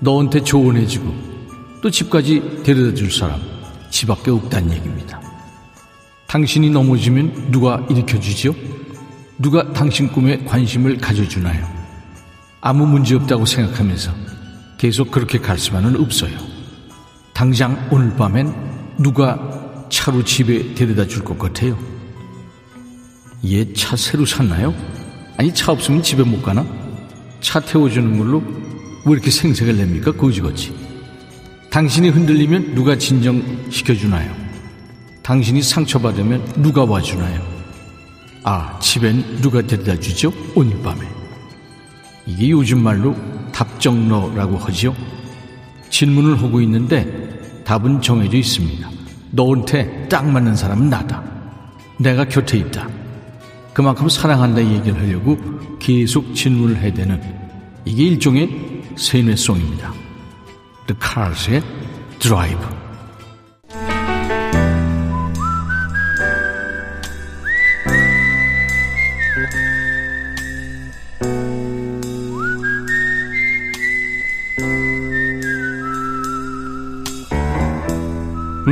너한테 0.00 0.42
조언해주고, 0.42 1.14
또 1.82 1.90
집까지 1.90 2.62
데려다 2.64 2.94
줄 2.94 3.12
사람, 3.12 3.38
집 3.90 4.06
밖에 4.06 4.30
없다는 4.30 4.72
얘기입니다. 4.72 5.20
당신이 6.26 6.70
넘어지면 6.70 7.50
누가 7.50 7.86
일으켜주죠? 7.90 8.54
누가 9.38 9.74
당신 9.74 10.08
꿈에 10.08 10.42
관심을 10.44 10.96
가져주나요? 10.96 11.73
아무 12.66 12.86
문제 12.86 13.14
없다고 13.14 13.44
생각하면서 13.44 14.10
계속 14.78 15.10
그렇게 15.10 15.38
갈 15.38 15.58
수만은 15.58 16.00
없어요. 16.00 16.34
당장 17.34 17.88
오늘 17.90 18.16
밤엔 18.16 18.54
누가 18.98 19.86
차로 19.90 20.24
집에 20.24 20.74
데려다 20.74 21.06
줄 21.06 21.22
것 21.24 21.38
같아요? 21.38 21.78
얘 23.44 23.70
차 23.74 23.96
새로 23.96 24.24
샀나요? 24.24 24.74
아니 25.36 25.52
차 25.52 25.72
없으면 25.72 26.02
집에 26.02 26.22
못 26.22 26.40
가나? 26.40 26.64
차 27.42 27.60
태워주는 27.60 28.16
걸로 28.16 28.42
왜 29.04 29.12
이렇게 29.12 29.30
생색을 29.30 29.76
냅니까? 29.76 30.12
거지같이. 30.12 30.74
당신이 31.70 32.08
흔들리면 32.08 32.74
누가 32.74 32.96
진정시켜주나요? 32.96 34.34
당신이 35.22 35.60
상처받으면 35.60 36.62
누가 36.62 36.84
와주나요? 36.84 37.42
아, 38.42 38.78
집엔 38.80 39.42
누가 39.42 39.60
데려다 39.60 40.00
주죠? 40.00 40.32
오늘 40.54 40.80
밤에. 40.80 41.13
이게 42.26 42.50
요즘 42.50 42.82
말로 42.82 43.14
답정너라고 43.52 44.56
하죠. 44.58 44.94
질문을 45.90 46.42
하고 46.42 46.60
있는데 46.62 47.62
답은 47.64 48.00
정해져 48.00 48.36
있습니다. 48.36 48.88
너한테 49.30 50.08
딱 50.08 50.28
맞는 50.28 50.56
사람은 50.56 50.90
나다. 50.90 51.22
내가 51.98 52.24
곁에 52.24 52.58
있다. 52.58 52.88
그만큼 53.72 54.08
사랑한다 54.08 54.64
얘기를 54.64 54.98
하려고 55.00 55.36
계속 55.78 56.34
질문을 56.34 56.76
해야 56.78 56.92
되는 56.92 57.20
이게 57.84 58.04
일종의 58.04 58.82
세뇌송입니다. 58.96 59.92
The 60.86 61.00
Cars의 61.00 61.62
Drive. 62.18 62.83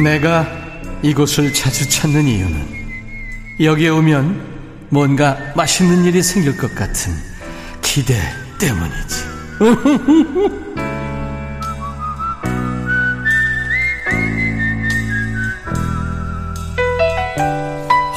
내가 0.02 0.46
이곳을 1.02 1.52
자주 1.52 1.88
찾는 1.88 2.26
이유는 2.26 2.82
여기에 3.60 3.88
오면 3.90 4.52
뭔가 4.90 5.38
맛있는 5.56 6.04
일이 6.04 6.22
생길 6.22 6.56
것 6.56 6.74
같은 6.74 7.12
기대 7.80 8.14
때문이지. 8.58 9.32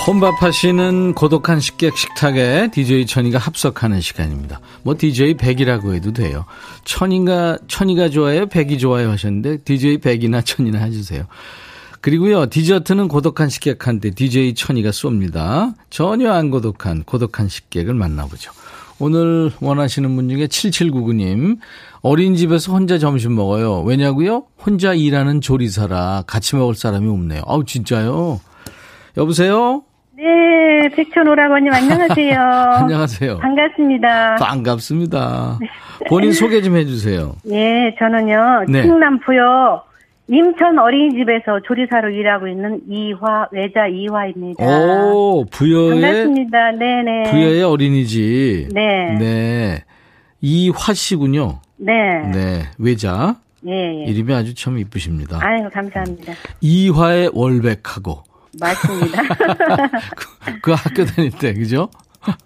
혼밥 0.08 0.44
하시는 0.44 1.16
고독한 1.16 1.60
식객 1.60 1.98
식탁에 1.98 2.70
DJ 2.72 3.08
천이가 3.08 3.40
합석하는 3.40 4.02
시간입니다. 4.02 4.60
뭐 4.84 4.96
DJ 4.96 5.34
백이라고 5.34 5.96
해도 5.96 6.14
돼요. 6.14 6.46
천이가 6.84 7.58
천이가 7.68 8.10
좋아요, 8.10 8.46
백이 8.46 8.78
좋아요 8.78 9.10
하셨는데 9.10 9.64
DJ 9.64 9.98
백이나 9.98 10.42
천이나 10.42 10.78
해주세요. 10.84 11.26
그리고요 12.06 12.46
디저트는 12.46 13.08
고독한 13.08 13.50
식객한테 13.50 14.12
DJ 14.12 14.54
천이가 14.54 14.92
쏩니다. 14.92 15.74
전혀 15.90 16.32
안 16.32 16.52
고독한 16.52 17.02
고독한 17.04 17.48
식객을 17.48 17.96
만나보죠. 17.96 18.52
오늘 19.00 19.50
원하시는 19.60 20.16
분 20.16 20.30
중에 20.30 20.46
7799님 20.46 21.58
어린이집에서 22.04 22.74
혼자 22.74 23.00
점심 23.00 23.34
먹어요. 23.34 23.82
왜냐고요? 23.82 24.44
혼자 24.64 24.94
일하는 24.94 25.42
조리사라 25.42 26.26
같이 26.28 26.56
먹을 26.56 26.76
사람이 26.76 27.10
없네요. 27.10 27.42
아우 27.48 27.66
진짜요? 27.66 28.40
여보세요? 29.18 29.82
네, 30.16 30.88
백천 30.96 31.28
오라버님 31.28 31.74
안녕하세요. 31.74 32.40
안녕하세요. 32.86 33.40
반갑습니다. 33.40 34.36
반갑습니다. 34.36 35.58
본인 36.08 36.34
소개 36.34 36.62
좀 36.62 36.76
해주세요. 36.78 37.34
예, 37.50 37.96
저는요 37.98 38.66
네. 38.68 38.84
충남 38.84 39.20
부여 39.22 39.84
임천 40.28 40.80
어린이집에서 40.80 41.60
조리사로 41.68 42.10
일하고 42.10 42.48
있는 42.48 42.82
이화 42.90 43.48
외자 43.52 43.88
이화입니다. 43.88 44.66
오, 44.66 45.46
부여의 45.52 46.02
반갑습니다. 46.02 46.72
네네. 46.72 47.32
부여의 47.32 47.64
어린이집. 47.64 48.70
네. 48.74 49.18
네. 49.20 49.84
이화 50.42 50.94
씨군요. 50.94 51.60
네. 51.78 51.94
네. 52.34 52.64
외자. 52.80 53.36
예, 53.68 53.72
예. 53.72 54.12
이름이 54.12 54.34
아주 54.34 54.54
참 54.54 54.78
이쁘십니다. 54.78 55.40
아이고 55.42 55.70
감사합니다. 55.70 56.34
이화의 56.62 57.32
월백하고. 57.34 58.24
맞습니다. 58.60 59.22
그, 60.16 60.60
그 60.62 60.72
학교 60.72 61.04
다닐 61.06 61.32
때, 61.32 61.54
그죠? 61.54 61.90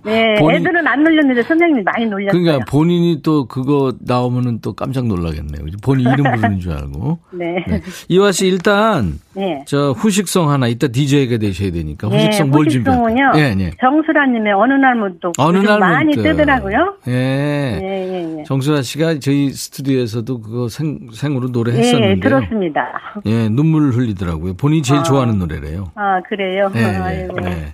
네, 0.04 0.36
본인- 0.40 0.62
애들은 0.62 0.88
안 0.88 1.04
놀렸는데 1.04 1.44
선생님이 1.44 1.84
많이 1.84 2.06
놀렸어요. 2.06 2.42
그러니까 2.42 2.66
본인이 2.70 3.22
또 3.24 3.46
그거 3.46 3.94
나오면은 4.00 4.60
또 4.62 4.74
깜짝 4.74 5.06
놀라겠네요. 5.08 5.66
본인 5.84 6.08
이름 6.12 6.24
부르는 6.34 6.60
줄 6.60 6.72
알고. 6.74 7.20
네. 7.32 7.64
네. 7.68 7.82
이화 8.08 8.32
씨 8.32 8.48
일단 8.48 9.20
네. 9.36 9.64
저 9.68 9.92
후식성 9.92 10.50
하나 10.50 10.68
이따 10.68 10.88
DJ가 10.88 11.38
되셔야 11.38 11.72
되니까 11.72 12.10
예, 12.12 12.16
후식성 12.18 12.50
뭘 12.52 12.68
준비할까요? 12.68 13.06
후식성은요. 13.06 13.32
예, 13.62 13.66
예. 13.66 13.72
정수라 13.80 14.26
님의 14.28 14.54
어느 14.54 14.74
날 14.74 14.96
문득 14.96 15.32
어느 15.38 15.58
날 15.60 15.80
많이 15.80 16.16
문득. 16.16 16.24
뜨더라고요. 16.24 16.96
예. 17.08 17.12
예, 17.14 18.08
예, 18.14 18.40
예. 18.40 18.44
정수라 18.44 18.82
씨가 18.82 19.20
저희 19.20 19.52
스튜디오에서도 19.52 20.42
그거 20.42 20.68
생, 20.70 21.00
생으로 21.14 21.48
예, 21.48 21.52
노래했었는데 21.52 22.20
들었습니다. 22.28 22.86
예, 23.26 23.50
눈물 23.50 23.92
흘리더라고요. 23.92 24.54
본인이 24.56 24.82
제일 24.84 25.00
아. 25.02 25.04
좋아하는 25.04 25.40
노래래요. 25.40 25.92
아, 25.96 26.22
그래요? 26.28 26.72
예, 26.76 26.80
예, 26.80 26.86
아이고. 26.98 27.38
예. 27.46 27.74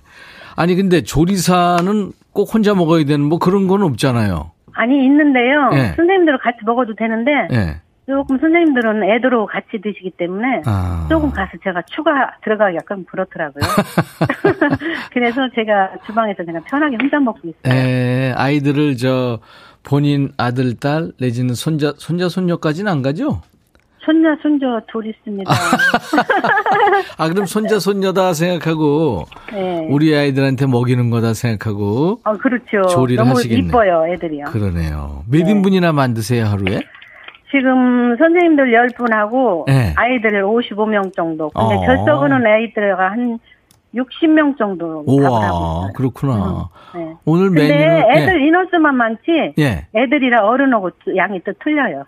아니 0.56 0.74
근데 0.74 1.02
조리사는 1.02 2.12
꼭 2.32 2.54
혼자 2.54 2.74
먹어야 2.74 3.04
되는 3.04 3.24
뭐 3.24 3.38
그런 3.38 3.68
건 3.68 3.82
없잖아요. 3.82 4.52
아니, 4.76 5.04
있는데요. 5.04 5.70
예. 5.72 5.94
선생님들은 5.96 6.38
같이 6.42 6.58
먹어도 6.64 6.94
되는데, 6.94 7.30
예. 7.52 7.80
조금 8.06 8.38
선생님들은 8.38 9.02
애들하고 9.04 9.46
같이 9.46 9.80
드시기 9.82 10.12
때문에, 10.18 10.62
아. 10.66 11.06
조금 11.08 11.30
가서 11.30 11.52
제가 11.64 11.82
추가 11.86 12.36
들어가기 12.44 12.76
약간 12.76 13.04
그렇더라고요. 13.06 13.64
그래서 15.12 15.48
제가 15.54 15.90
주방에서 16.06 16.44
그냥 16.44 16.62
편하게 16.64 16.96
혼자 17.00 17.18
먹고 17.18 17.40
있어요. 17.48 17.74
예, 17.74 18.34
아이들을 18.36 18.96
저 18.98 19.40
본인 19.82 20.30
아들, 20.36 20.76
딸 20.76 21.10
내지는 21.18 21.54
손자, 21.54 21.94
손자, 21.96 22.28
손녀까지는 22.28 22.92
안 22.92 23.02
가죠? 23.02 23.40
손녀, 24.06 24.34
손자 24.40 24.80
둘 24.90 25.06
있습니다. 25.06 25.50
아, 27.18 27.28
그럼 27.28 27.44
손자, 27.46 27.80
손녀다 27.80 28.32
생각하고 28.32 29.24
네. 29.52 29.86
우리 29.90 30.16
아이들한테 30.16 30.66
먹이는 30.66 31.10
거다 31.10 31.34
생각하고 31.34 32.20
어, 32.24 32.32
그렇죠. 32.34 32.86
조리를 32.88 33.22
너무 33.22 33.36
하시겠네. 33.36 33.68
이뻐요, 33.68 34.06
애들이요. 34.12 34.44
그러네요. 34.46 35.24
몇 35.28 35.44
네. 35.44 35.50
인분이나 35.50 35.92
만드세요, 35.92 36.46
하루에? 36.46 36.80
지금 37.50 38.16
선생님들 38.16 38.72
10분하고 38.72 39.66
네. 39.66 39.92
아이들 39.96 40.42
55명 40.44 41.14
정도. 41.14 41.50
근데 41.50 41.74
어. 41.74 41.80
결석은 41.86 42.46
애들가 42.46 43.10
한 43.10 43.38
60명 43.94 44.56
정도 44.58 45.02
우와. 45.06 45.90
그렇구나. 45.94 46.68
네. 46.94 47.14
오늘 47.24 47.48
근데 47.48 47.68
메뉴는 47.68 48.10
애들 48.10 48.42
인원수만 48.42 48.94
많지 48.94 49.54
예, 49.58 49.64
예, 49.64 49.86
애들이랑 49.94 50.44
어른하고 50.44 50.90
양이 51.16 51.40
또 51.44 51.52
틀려요. 51.64 52.04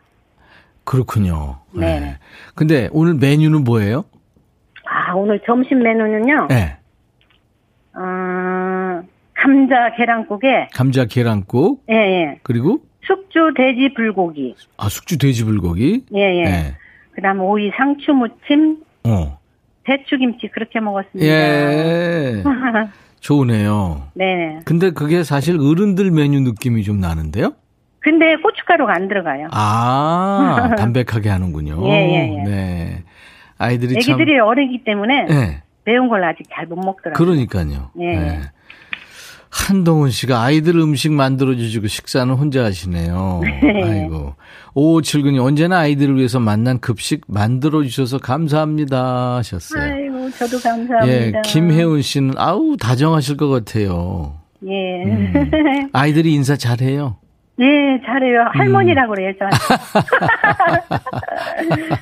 그렇군요. 0.89 1.59
네. 1.75 2.01
네. 2.01 2.17
근데 2.55 2.89
오늘 2.93 3.13
메뉴는 3.13 3.63
뭐예요? 3.63 4.05
아 4.87 5.13
오늘 5.13 5.39
점심 5.45 5.83
메뉴는요. 5.83 6.49
예, 6.51 6.79
어, 7.95 9.03
감자 9.35 9.95
계란국에 9.99 10.69
감자 10.73 11.05
계란국 11.05 11.85
예 11.91 11.95
예. 11.95 12.41
그리고 12.43 12.81
숙주 13.03 13.53
돼지 13.55 13.93
불고기. 13.95 14.55
아 14.79 14.89
숙주 14.89 15.19
돼지 15.19 15.45
불고기. 15.45 16.07
예 16.15 16.21
예. 16.21 16.45
예. 16.47 16.77
그 17.13 17.21
다음 17.21 17.43
오이 17.43 17.71
상추 17.77 18.13
무침, 18.13 18.79
어. 19.05 19.39
배추김치 19.85 20.49
그렇게 20.49 20.81
먹었습니다. 20.81 21.27
예. 21.27 22.43
좋으네요. 23.21 24.09
네. 24.15 24.61
근데 24.65 24.91
그게 24.91 25.23
사실 25.23 25.59
어른들 25.61 26.11
메뉴 26.13 26.41
느낌이 26.41 26.83
좀 26.83 26.99
나는데요? 26.99 27.53
근데 28.01 28.37
고춧가루가 28.37 28.95
안 28.95 29.09
들어가요. 29.09 29.49
아, 29.53 30.71
담백하게 30.79 31.29
하는군요. 31.29 31.81
예, 31.89 31.93
예, 31.93 32.39
예. 32.39 32.43
네. 32.45 33.05
아이들이 33.59 33.97
애기들이 33.97 34.39
어리기 34.39 34.85
때문에 34.85 35.27
참. 35.27 35.37
예. 35.37 35.63
매운 35.85 36.09
걸 36.09 36.23
아직 36.25 36.45
잘 36.55 36.67
못 36.67 36.77
먹더라고요. 36.77 37.15
그러니까요. 37.15 37.91
예. 38.01 38.05
예. 38.07 38.41
한동훈 39.51 40.11
씨가 40.11 40.43
아이들 40.43 40.77
음식 40.77 41.11
만들어주시고 41.11 41.87
식사는 41.89 42.33
혼자 42.35 42.65
하시네요. 42.65 43.41
아이고. 43.83 44.35
5579님, 44.75 45.43
언제나 45.43 45.79
아이들을 45.79 46.17
위해서 46.17 46.39
만난 46.39 46.79
급식 46.81 47.23
만들어주셔서 47.27 48.19
감사합니다. 48.19 49.37
하셨어요. 49.37 49.83
아이고, 49.83 50.31
저도 50.33 50.59
감사합니다. 50.61 51.09
예, 51.09 51.33
김혜운 51.47 52.03
씨는 52.03 52.35
아우, 52.37 52.77
다정하실 52.77 53.39
것 53.39 53.49
같아요. 53.49 54.37
예. 54.67 55.03
음. 55.05 55.51
아이들이 55.95 56.35
인사 56.35 56.55
잘해요. 56.57 57.17
예, 57.61 58.01
잘해요. 58.07 58.43
음. 58.43 58.61
할머니라고 58.61 59.15
그래요, 59.15 59.33
저한테. 59.39 59.57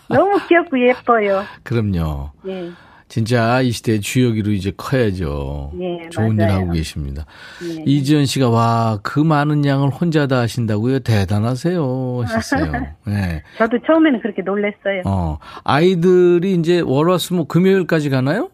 너무 0.09 0.39
귀엽고 0.49 0.79
예뻐요. 0.89 1.45
그럼요. 1.63 2.31
예. 2.47 2.71
진짜 3.09 3.61
이 3.61 3.71
시대의 3.71 4.01
주역이로 4.01 4.51
이제 4.51 4.73
커야죠. 4.77 5.73
예, 5.81 6.09
좋은 6.11 6.37
맞아요. 6.37 6.51
일 6.51 6.55
하고 6.57 6.73
계십니다. 6.73 7.25
예. 7.63 7.83
이지연 7.87 8.27
씨가 8.27 8.51
와, 8.51 8.99
그 9.03 9.21
많은 9.21 9.65
양을 9.65 9.91
혼자 9.91 10.27
다 10.27 10.41
하신다고요? 10.41 10.99
대단하세요. 11.01 12.23
하셨어요. 12.27 12.73
네. 13.07 13.43
저도 13.59 13.79
처음에는 13.87 14.21
그렇게 14.21 14.43
놀랐어요. 14.43 15.03
어, 15.07 15.39
아이들이 15.63 16.55
이제 16.55 16.81
월화수목 16.81 17.47
금요일까지 17.49 18.11
가나요? 18.11 18.51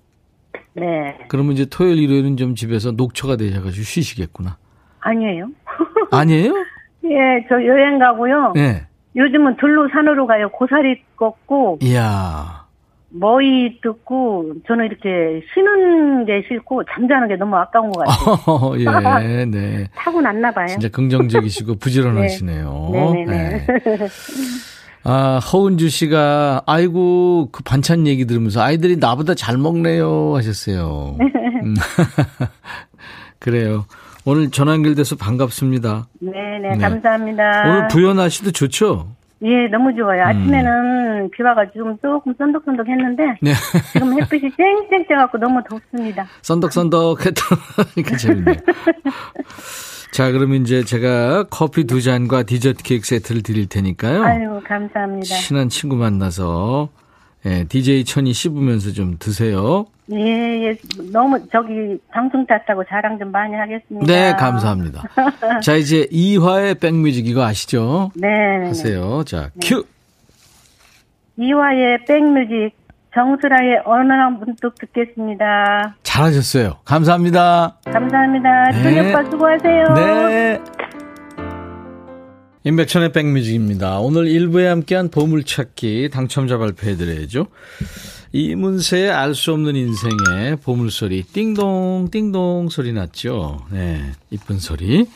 네. 0.74 0.84
그러면 1.28 1.52
이제 1.54 1.64
토요일, 1.64 1.98
일요일은 1.98 2.36
좀 2.36 2.54
집에서 2.54 2.92
녹초가 2.92 3.36
되셔가지고 3.36 3.82
쉬시겠구나. 3.84 4.58
아니에요. 5.00 5.48
아니에요? 6.10 6.52
예, 7.04 7.44
저 7.48 7.54
여행 7.66 7.98
가고요. 7.98 8.52
네. 8.54 8.82
요즘은 9.16 9.56
들로 9.56 9.88
산으로 9.90 10.26
가요. 10.26 10.48
고사리 10.50 11.02
꺾고, 11.16 11.78
이야. 11.82 12.62
머위 13.10 13.78
뜯고, 13.82 14.54
저는 14.66 14.86
이렇게 14.86 15.42
쉬는 15.52 16.24
게 16.24 16.44
싫고, 16.48 16.84
잠자는 16.94 17.28
게 17.28 17.36
너무 17.36 17.56
아까운 17.56 17.90
것 17.90 18.06
같아요. 18.06 18.36
어, 18.46 18.74
예, 18.78 19.44
네. 19.44 19.86
타고났나 19.94 20.50
봐요. 20.52 20.66
진짜 20.68 20.88
긍정적이시고 20.88 21.76
부지런하시네요. 21.76 22.90
네네 22.92 23.24
네. 23.26 23.66
아, 25.04 25.40
허은주 25.40 25.88
씨가, 25.90 26.62
아이고, 26.64 27.48
그 27.52 27.62
반찬 27.64 28.06
얘기 28.06 28.24
들으면서 28.24 28.62
아이들이 28.62 28.96
나보다 28.96 29.34
잘 29.34 29.58
먹네요 29.58 30.34
하셨어요. 30.36 31.18
음. 31.20 31.74
그래요. 33.40 33.84
오늘 34.24 34.50
전화 34.50 34.72
연결돼서 34.72 35.16
반갑습니다. 35.16 36.06
네네, 36.20 36.76
네. 36.76 36.78
감사합니다. 36.78 37.62
오늘 37.66 37.88
부연 37.88 38.16
날씨도 38.16 38.52
좋죠? 38.52 39.08
예, 39.42 39.66
너무 39.66 39.92
좋아요. 39.96 40.22
아침에는 40.22 41.24
음. 41.24 41.30
비 41.32 41.42
와가지고 41.42 41.98
조금 42.00 42.32
썬덕썬덕 42.38 42.86
했는데 42.88 43.24
네. 43.42 43.52
지금 43.92 44.12
햇빛이 44.20 44.52
쨍쨍 44.56 45.06
쬐갖고 45.08 45.38
너무 45.40 45.60
덥습니다. 45.68 46.26
썬덕썬덕 46.42 47.18
했더니까 47.26 48.16
재밌네요. 48.18 48.54
자, 50.12 50.30
그러면 50.30 50.62
이제 50.62 50.84
제가 50.84 51.44
커피 51.50 51.84
두 51.84 52.00
잔과 52.00 52.44
디저트 52.44 52.84
케이크 52.84 53.04
세트를 53.04 53.42
드릴 53.42 53.66
테니까요. 53.68 54.22
아유, 54.22 54.60
감사합니다. 54.64 55.34
친한 55.34 55.68
친구 55.68 55.96
만나서 55.96 56.90
예, 57.44 57.64
DJ 57.64 58.04
천이 58.04 58.32
씹으면서 58.32 58.92
좀 58.92 59.16
드세요. 59.18 59.86
예, 60.12 60.68
예. 60.68 60.76
너무 61.12 61.38
저기 61.50 61.98
방송 62.10 62.46
탔다고 62.46 62.84
자랑 62.84 63.18
좀 63.18 63.30
많이 63.30 63.54
하겠습니다. 63.54 64.06
네, 64.06 64.32
감사합니다. 64.32 65.02
자, 65.62 65.74
이제 65.74 66.06
이화의 66.10 66.76
백뮤직 66.76 67.26
이거 67.26 67.44
아시죠? 67.44 68.10
네. 68.14 68.28
하세요. 68.66 69.24
자, 69.24 69.50
네. 69.54 69.68
큐. 69.68 69.84
이화의 71.36 72.04
백뮤직 72.06 72.72
정수라의 73.14 73.82
어느 73.84 74.12
한 74.12 74.38
문득 74.38 74.74
듣겠습니다. 74.78 75.96
잘하셨어요. 76.02 76.78
감사합니다. 76.84 77.76
감사합니다. 77.84 78.70
네. 78.70 79.10
오빠 79.10 79.24
수고하세요. 79.30 79.84
네. 79.94 80.60
임백천의 82.64 83.12
백뮤직입니다. 83.12 83.98
오늘 83.98 84.26
1부에 84.26 84.66
함께한 84.66 85.10
보물찾기 85.10 86.10
당첨자 86.12 86.58
발표해드려야죠. 86.58 87.48
이문세의 88.32 89.10
알 89.10 89.34
수 89.34 89.52
없는 89.52 89.74
인생의 89.74 90.56
보물소리 90.62 91.24
띵동 91.24 92.08
띵동 92.12 92.68
소리 92.70 92.92
났죠. 92.92 93.66
네, 93.70 94.12
이쁜 94.30 94.58
소리. 94.60 95.06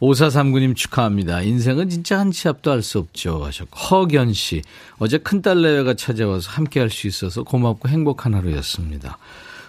5439님 0.00 0.76
축하합니다. 0.76 1.42
인생은 1.42 1.88
진짜 1.88 2.20
한 2.20 2.30
치 2.30 2.48
앞도 2.48 2.70
알 2.70 2.82
수 2.82 2.98
없죠. 2.98 3.44
하셨고. 3.44 3.76
허견 3.78 4.32
씨. 4.32 4.62
어제 4.98 5.18
큰딸 5.18 5.62
내외가 5.62 5.94
찾아와서 5.94 6.50
함께 6.50 6.78
할 6.80 6.88
수 6.90 7.08
있어서 7.08 7.42
고맙고 7.42 7.88
행복한 7.88 8.34
하루였습니다. 8.34 9.18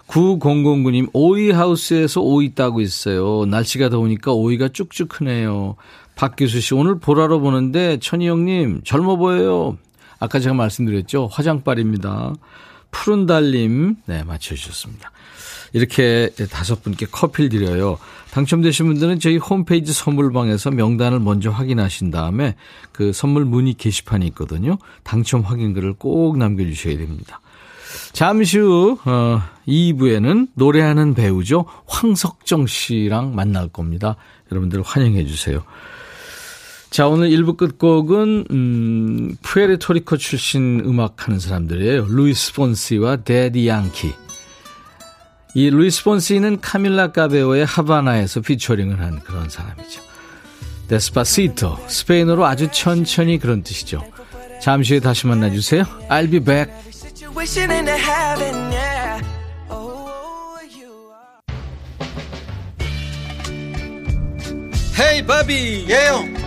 9009님, 0.07 1.09
오이 1.13 1.51
하우스에서 1.51 2.21
오이 2.21 2.53
따고 2.53 2.79
있어요. 2.79 3.45
날씨가 3.45 3.89
더우니까 3.89 4.31
오이가 4.33 4.69
쭉쭉 4.69 5.09
크네요. 5.09 5.75
박기수 6.17 6.59
씨, 6.59 6.73
오늘 6.73 6.99
보라로 6.99 7.39
보는데, 7.39 7.97
천희 7.99 8.27
형님, 8.27 8.81
젊어 8.83 9.15
보여요. 9.15 9.77
아까 10.19 10.39
제가 10.39 10.55
말씀드렸죠? 10.55 11.27
화장빨입니다. 11.31 12.33
푸른 12.91 13.27
달님, 13.27 13.95
네, 14.05 14.23
맞춰주셨습니다. 14.23 15.11
이렇게 15.73 16.31
다섯 16.49 16.81
분께 16.81 17.05
커피를 17.05 17.49
드려요. 17.49 17.99
당첨되신 18.31 18.87
분들은 18.87 19.19
저희 19.19 19.37
홈페이지 19.37 19.93
선물방에서 19.93 20.71
명단을 20.71 21.19
먼저 21.19 21.51
확인하신 21.51 22.09
다음에 22.09 22.55
그 22.91 23.13
선물 23.13 23.45
문의 23.45 23.73
게시판이 23.73 24.25
있거든요. 24.27 24.77
당첨 25.03 25.41
확인글을 25.41 25.93
꼭 25.93 26.37
남겨주셔야 26.37 26.97
됩니다. 26.97 27.41
잠시 28.13 28.57
후 28.57 28.97
어, 29.05 29.41
2부에는 29.67 30.47
노래하는 30.55 31.13
배우죠. 31.13 31.65
황석정 31.85 32.67
씨랑 32.67 33.35
만날 33.35 33.67
겁니다. 33.67 34.15
여러분들 34.51 34.81
환영해 34.81 35.25
주세요. 35.25 35.63
자, 36.97 37.07
오늘 37.07 37.29
1부 37.29 37.57
끝곡은, 37.57 38.45
음, 38.49 39.37
푸에르토리코 39.43 40.17
출신 40.17 40.81
음악 40.83 41.27
하는 41.27 41.39
사람들이에요. 41.39 42.07
루이스 42.07 42.55
폰시와 42.55 43.17
대디 43.17 43.67
양키. 43.67 44.11
이 45.53 45.69
루이스 45.69 46.03
폰시는 46.05 46.59
카밀라 46.59 47.11
카베요의 47.11 47.67
하바나에서 47.67 48.41
피처링을 48.41 48.99
한 48.99 49.19
그런 49.19 49.47
사람이죠. 49.47 50.01
Despacito, 50.87 51.77
스페인어로 51.87 52.47
아주 52.47 52.67
천천히 52.71 53.37
그런 53.37 53.61
뜻이죠. 53.61 54.03
잠시 54.59 54.93
후에 54.93 54.99
다시 54.99 55.27
만나주세요. 55.27 55.83
I'll 56.09 56.31
be 56.31 56.39
back. 56.39 56.73
헤이 64.99 65.23
바비 65.27 65.85
예영 65.87 66.46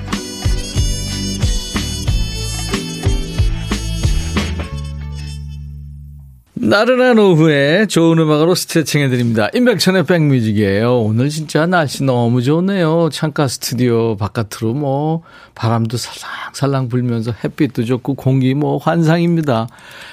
나른한 6.63 7.17
오후에 7.17 7.87
좋은 7.87 8.19
음악으로 8.19 8.53
스트레칭 8.53 9.01
해드립니다. 9.01 9.49
임백천의 9.51 10.05
백뮤직이에요. 10.05 10.99
오늘 11.01 11.29
진짜 11.29 11.65
날씨 11.65 12.03
너무 12.03 12.43
좋네요. 12.43 13.09
창가 13.11 13.47
스튜디오 13.47 14.15
바깥으로 14.15 14.75
뭐 14.75 15.23
바람도 15.55 15.97
살랑살랑 15.97 16.87
불면서 16.87 17.33
햇빛도 17.43 17.85
좋고 17.85 18.13
공기 18.13 18.53
뭐 18.53 18.77
환상입니다. 18.77 19.69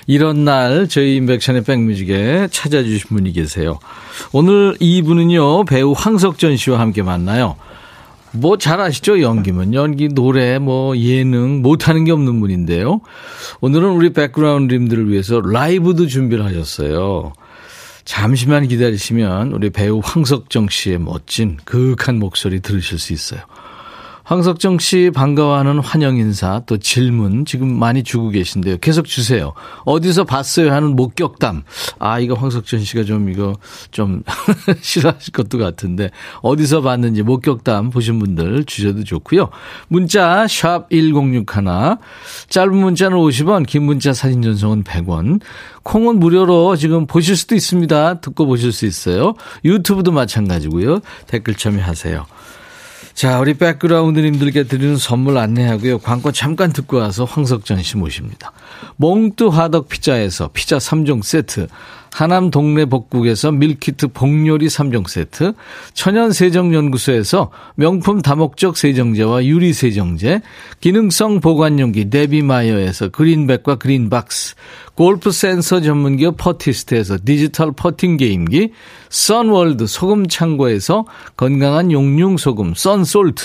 이런 0.07 0.47
날 0.47 0.89
저희 0.89 1.17
임백천의 1.17 1.65
백뮤직에 1.65 2.49
찾아주신 2.51 3.09
분이 3.11 3.33
계세요. 3.33 3.79
오늘 4.33 4.75
이분은요 4.81 5.67
배우 5.67 5.93
황석전 5.93 6.57
씨와 6.57 6.81
함께 6.81 7.03
만나요. 7.03 7.57
뭐 8.41 8.57
잘 8.57 8.81
아시죠? 8.81 9.21
연기면. 9.21 9.75
연기, 9.75 10.09
노래, 10.09 10.59
뭐 10.59 10.97
예능 10.97 11.63
못하는 11.63 12.05
게 12.05 12.13
없는 12.13 12.41
분인데요. 12.41 13.01
오늘은 13.61 13.91
우리 13.91 14.13
백그라운드님들을 14.13 15.11
위해서 15.11 15.41
라이브도 15.41 16.07
준비를 16.07 16.45
하셨어요. 16.45 17.33
잠시만 18.05 18.69
기다리시면 18.69 19.53
우리 19.53 19.71
배우 19.71 20.01
황석정 20.03 20.69
씨의 20.71 20.99
멋진 20.99 21.59
그윽한 21.65 22.19
목소리 22.19 22.61
들으실 22.61 22.99
수 22.99 23.13
있어요. 23.13 23.41
황석정 24.29 24.79
씨 24.79 25.11
반가워하는 25.15 25.79
환영 25.79 26.19
인사 26.19 26.61
또 26.67 26.77
질문 26.77 27.47
지금 27.47 27.75
많이 27.79 28.03
주고 28.03 28.29
계신데요. 28.29 28.77
계속 28.77 29.07
주세요. 29.07 29.55
어디서 29.87 30.25
봤어요 30.25 30.71
하는 30.71 30.95
목격담. 30.97 31.63
아 31.99 32.19
이거 32.19 32.35
황석정 32.35 32.81
씨가 32.81 33.05
좀 33.05 33.31
이거 33.31 33.55
좀 33.91 34.23
싫어하실 34.83 35.33
것도 35.33 35.57
같은데 35.57 36.11
어디서 36.43 36.83
봤는지 36.83 37.23
목격담 37.23 37.89
보신 37.89 38.19
분들 38.19 38.65
주셔도 38.65 39.03
좋고요. 39.03 39.49
문자 39.89 40.47
샵 40.47 40.91
1061. 40.91 41.47
짧은 42.51 42.77
문자는 42.77 43.17
50원, 43.17 43.67
긴 43.67 43.85
문자 43.85 44.13
사진 44.13 44.43
전송은 44.43 44.85
100원. 44.85 45.41
콩은 45.85 46.21
무료로 46.21 46.77
지금 46.77 47.07
보실 47.07 47.35
수도 47.35 47.55
있습니다. 47.55 48.21
듣고 48.21 48.45
보실 48.45 48.73
수 48.73 48.85
있어요. 48.85 49.33
유튜브도 49.65 50.13
마찬가지고요. 50.13 51.01
댓글 51.27 51.55
참여하세요. 51.55 52.27
자, 53.19 53.41
우리 53.41 53.55
백그라운드님들께 53.55 54.63
드리는 54.69 54.97
선물 54.97 55.39
안내하고요. 55.39 55.99
광고 55.99 56.31
잠깐 56.31 56.73
듣고 56.73 56.99
와서 56.99 57.25
황석전 57.25 57.83
씨 57.83 57.97
모십니다. 57.97 58.53
몽뚜 58.95 59.49
화덕 59.49 59.89
피자에서 59.89 60.51
피자 60.53 60.79
3종 60.79 61.25
세트, 61.25 61.67
하남 62.13 62.51
동네 62.51 62.85
복국에서 62.85 63.53
밀키트 63.53 64.09
복요리 64.09 64.67
3종 64.67 65.09
세트, 65.09 65.53
천연 65.95 66.33
세정연구소에서 66.33 67.51
명품 67.77 68.23
다목적 68.23 68.77
세정제와 68.77 69.45
유리 69.45 69.73
세정제, 69.73 70.41
기능성 70.81 71.41
보관용기 71.41 72.11
데비마이어에서 72.11 73.09
그린백과 73.11 73.77
그린박스, 73.77 74.55
골프 74.95 75.31
센서 75.31 75.81
전문기업 75.81 76.37
퍼티스트에서 76.37 77.19
디지털 77.25 77.73
퍼팅 77.73 78.17
게임기, 78.17 78.73
선월드 79.11 79.87
소금 79.87 80.27
창고에서 80.27 81.05
건강한 81.37 81.93
용융 81.93 82.37
소금 82.37 82.75
썬솔트, 82.75 83.45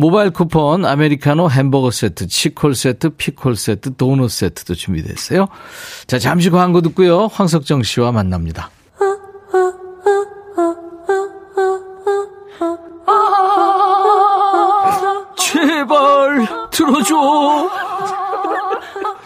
모바일 0.00 0.30
쿠폰, 0.30 0.86
아메리카노 0.86 1.50
햄버거 1.50 1.90
세트, 1.90 2.26
치콜 2.26 2.74
세트, 2.74 3.10
피콜 3.10 3.54
세트, 3.54 3.96
도넛 3.96 4.30
세트도 4.30 4.74
준비됐어요. 4.74 5.46
자, 6.06 6.18
잠시 6.18 6.48
광고 6.48 6.80
듣고요. 6.80 7.26
황석정 7.26 7.82
씨와 7.82 8.10
만납니다. 8.10 8.70
제발 15.36 16.48
들어줘. 16.70 17.68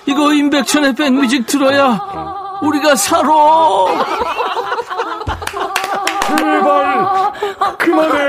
이거 0.07 0.35
임백천의 0.35 0.97
백뮤직 0.97 1.47
들어야 1.47 2.01
우리가 2.63 2.97
살아. 2.97 3.29
제발 6.37 7.33
그만해. 7.79 8.25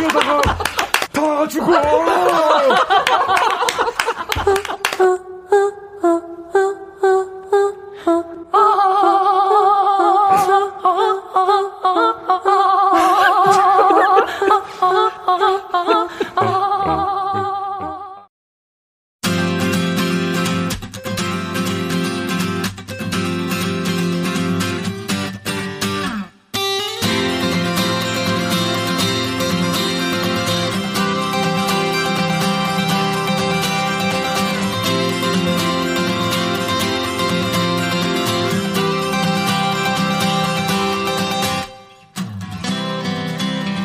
이러다가 0.00 0.71
다 1.42 1.48
죽어. 1.48 1.72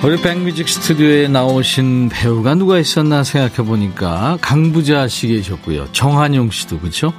우리 0.08 0.16
백뮤직 0.22 0.70
스튜디오에 0.70 1.28
나오신 1.28 2.08
배우가 2.08 2.56
누가 2.56 2.80
있었나 2.80 3.26
생각해 3.26 3.68
보니까 3.68 4.38
강부자 4.40 5.10
씨 5.10 5.28
계셨고요. 5.28 5.90
정한용 5.92 6.50
씨도 6.50 6.80
그렇죠. 6.80 7.12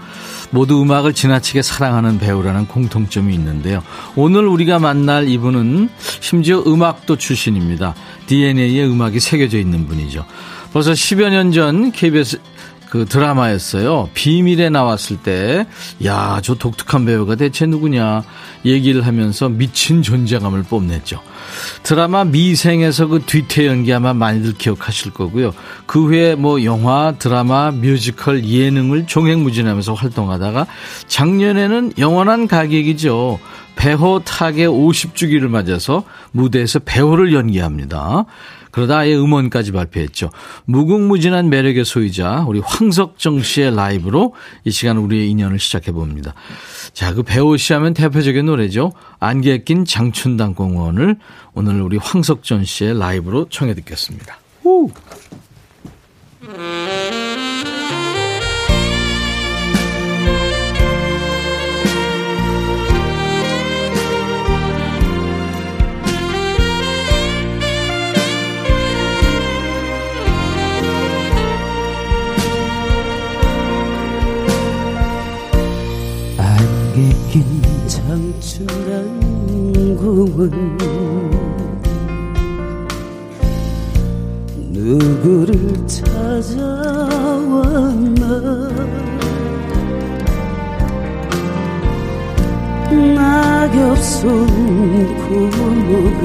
모두 0.49 0.81
음악을 0.81 1.13
지나치게 1.13 1.61
사랑하는 1.61 2.19
배우라는 2.19 2.67
공통점이 2.67 3.35
있는데요. 3.35 3.83
오늘 4.17 4.47
우리가 4.47 4.79
만날 4.79 5.29
이분은 5.29 5.91
심지어 5.99 6.63
음악도 6.67 7.17
출신입니다. 7.17 7.95
DNA에 8.27 8.87
음악이 8.87 9.21
새겨져 9.21 9.59
있는 9.59 9.87
분이죠. 9.87 10.25
벌써 10.73 10.93
10여 10.93 11.29
년 11.29 11.53
전 11.53 11.93
KBS 11.93 12.41
그 12.91 13.05
드라마였어요. 13.05 14.09
비밀에 14.15 14.71
나왔을 14.71 15.19
때, 15.19 15.67
야, 16.05 16.41
저 16.43 16.55
독특한 16.55 17.05
배우가 17.05 17.35
대체 17.35 17.67
누구냐 17.67 18.23
얘기를 18.65 19.07
하면서 19.07 19.49
미친 19.49 20.03
존재감을 20.03 20.63
뽐냈죠. 20.65 21.21
드라마 21.83 22.25
미생에서 22.25 23.07
그 23.09 23.23
뒤태 23.25 23.67
연기 23.67 23.93
아마 23.93 24.15
많이들 24.15 24.55
기억하실 24.55 25.13
거고요. 25.13 25.53
그 25.87 26.07
후에 26.07 26.35
뭐 26.35 26.65
영화, 26.65 27.15
드라마, 27.19 27.71
뮤지컬, 27.71 28.45
예능을 28.45 29.07
종횡무진하면서 29.07 29.95
활동하다가 29.95 30.67
작년에는 31.07 31.93
영원한 31.99 32.49
가객이죠. 32.49 33.39
배호 33.77 34.21
타계 34.25 34.67
50주기를 34.67 35.49
맞아서 35.49 36.03
무대에서 36.33 36.81
배우를 36.81 37.33
연기합니다. 37.33 38.25
그러다 38.79 38.99
아예 38.99 39.17
음원까지 39.17 39.73
발표했죠. 39.73 40.31
무궁무진한 40.67 41.51
매력의 41.51 41.85
소유자 41.85 42.45
우리 42.47 42.61
황석정 42.61 43.43
씨의 43.43 43.75
라이브로 43.75 44.35
이 44.63 44.71
시간 44.71 44.99
우리의 44.99 45.29
인연을 45.31 45.59
시작해 45.59 45.91
봅니다. 45.91 46.33
자, 46.93 47.13
그 47.13 47.25
배우 47.25 47.59
씨 47.59 47.73
하면 47.73 47.93
대표적인 47.93 48.47
노래죠. 48.47 48.93
안개 49.19 49.65
낀 49.65 49.85
장춘당 49.85 50.55
공원을 50.55 51.17
오늘 51.55 51.83
우리 51.83 51.97
황석전 51.97 52.65
씨의 52.65 53.01
라이브로 53.01 53.49
청해 53.49 53.75
듣겠습니다. 53.75 54.39
후. 76.99 77.69
장춘한궁은 77.89 78.79
누구를 84.73 85.53
찾아왔나 85.87 86.99
낙엽손 93.15 94.47
구멍을 95.17 96.23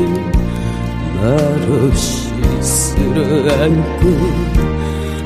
말없이 1.21 2.29
쓸어안고 2.61 4.03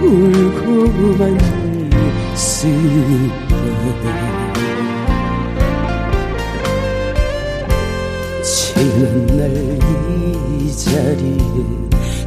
울고만 0.01 1.21
있을까 2.33 3.67
지난 8.77 9.25
날 9.37 9.77
이 10.67 10.71
자리에 10.75 11.37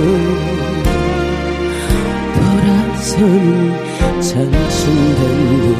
돌아선 2.35 3.11
장춘단로 4.21 5.71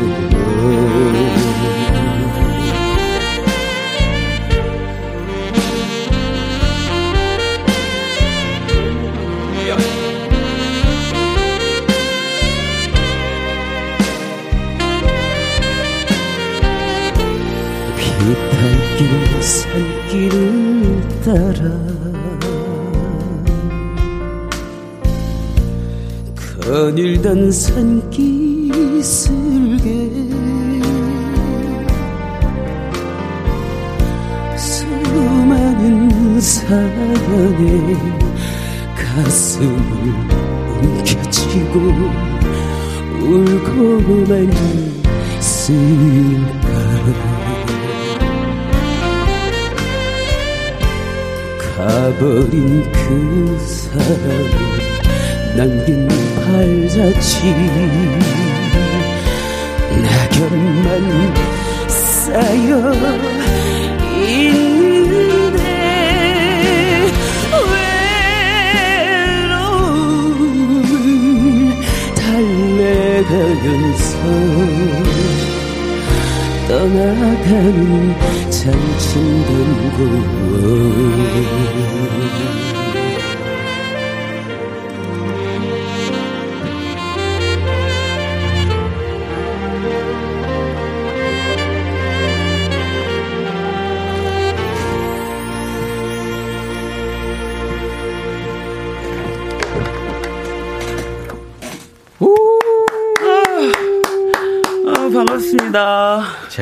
움켜쥐고 41.71 42.11
울고만 43.21 44.53
있을까. 45.39 46.69
가버린 51.77 52.91
그 52.93 53.59
사랑을 53.61 54.53
남긴 55.57 56.09
발자취. 56.37 57.55
낙엽만 60.03 61.35
쌓여 61.89 63.30
달래가면서 73.31 74.19
떠나가는 76.67 78.51
장춘단고 78.51 80.01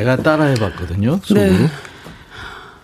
제가 0.09 0.23
따라해봤거든요. 0.23 1.21
속으로. 1.23 1.44
네. 1.47 1.68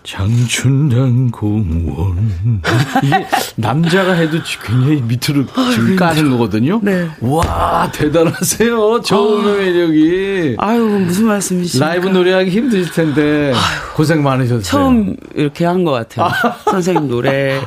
장춘단 0.03 1.31
공원. 1.31 2.61
이게 3.03 3.25
남자가 3.55 4.13
해도 4.13 4.37
굉장히 4.63 5.01
밑으로 5.01 5.47
지금 5.73 5.95
까는 5.95 6.29
거거든요. 6.29 6.79
네. 6.83 7.09
와, 7.21 7.89
대단하세요. 7.91 9.01
저음의 9.01 9.57
매력이. 9.57 10.55
아유, 10.59 10.83
무슨 10.83 11.25
말씀이시죠? 11.25 11.83
라이브 11.83 12.07
노래하기 12.09 12.51
힘드실 12.51 12.93
텐데. 12.93 13.51
아유, 13.55 13.93
고생 13.95 14.21
많으셨어요. 14.21 14.61
처음 14.61 15.15
이렇게 15.33 15.65
한 15.65 15.83
것 15.83 15.91
같아요. 15.93 16.27
아. 16.27 16.55
선생님 16.69 17.07
노래 17.07 17.59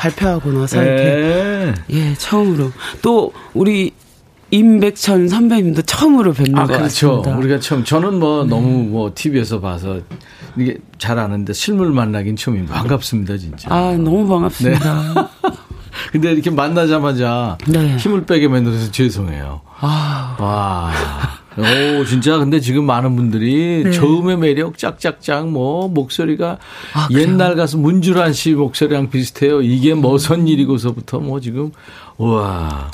발표하고 0.00 0.50
나서 0.50 0.80
네. 0.80 0.86
이렇게. 0.86 1.74
예, 1.90 2.14
처음으로. 2.18 2.72
또, 3.02 3.32
우리 3.52 3.92
임백천 4.50 5.28
선배님도 5.28 5.82
처음으로 5.82 6.32
뵙는 6.32 6.58
아, 6.58 6.66
것 6.66 6.76
그렇죠. 6.78 7.22
같습니다. 7.22 7.36
우리가 7.38 7.60
처음 7.60 7.84
저는 7.84 8.18
뭐 8.18 8.44
네. 8.44 8.50
너무 8.50 8.84
뭐 8.84 9.12
TV에서 9.14 9.60
봐서 9.60 10.00
이게 10.56 10.78
잘 10.98 11.18
아는데 11.18 11.52
실물 11.52 11.92
만나긴 11.92 12.36
처음입니다. 12.36 12.74
반갑습니다, 12.74 13.36
진짜. 13.36 13.68
아, 13.74 13.92
너무 13.92 14.26
반갑습니다. 14.28 15.14
네. 15.14 15.50
근데 16.12 16.32
이렇게 16.32 16.50
만나자마자 16.50 17.58
네. 17.66 17.96
힘을 17.96 18.24
빼게 18.26 18.48
만들어서 18.48 18.90
죄송해요. 18.90 19.60
아. 19.80 20.36
와. 20.40 20.92
오, 21.56 22.04
진짜 22.04 22.36
근데 22.38 22.58
지금 22.58 22.84
많은 22.84 23.14
분들이 23.14 23.84
네. 23.84 23.92
저음의 23.92 24.38
매력 24.38 24.76
짝짝짝 24.76 25.48
뭐 25.48 25.88
목소리가 25.88 26.58
아, 26.94 27.08
옛날 27.12 27.54
가수 27.54 27.78
문주란 27.78 28.32
씨 28.32 28.52
목소리랑 28.54 29.10
비슷해요. 29.10 29.62
이게 29.62 29.94
뭐선 29.94 30.48
일이고서부터 30.48 31.20
뭐 31.20 31.40
지금 31.40 31.70
우와. 32.16 32.90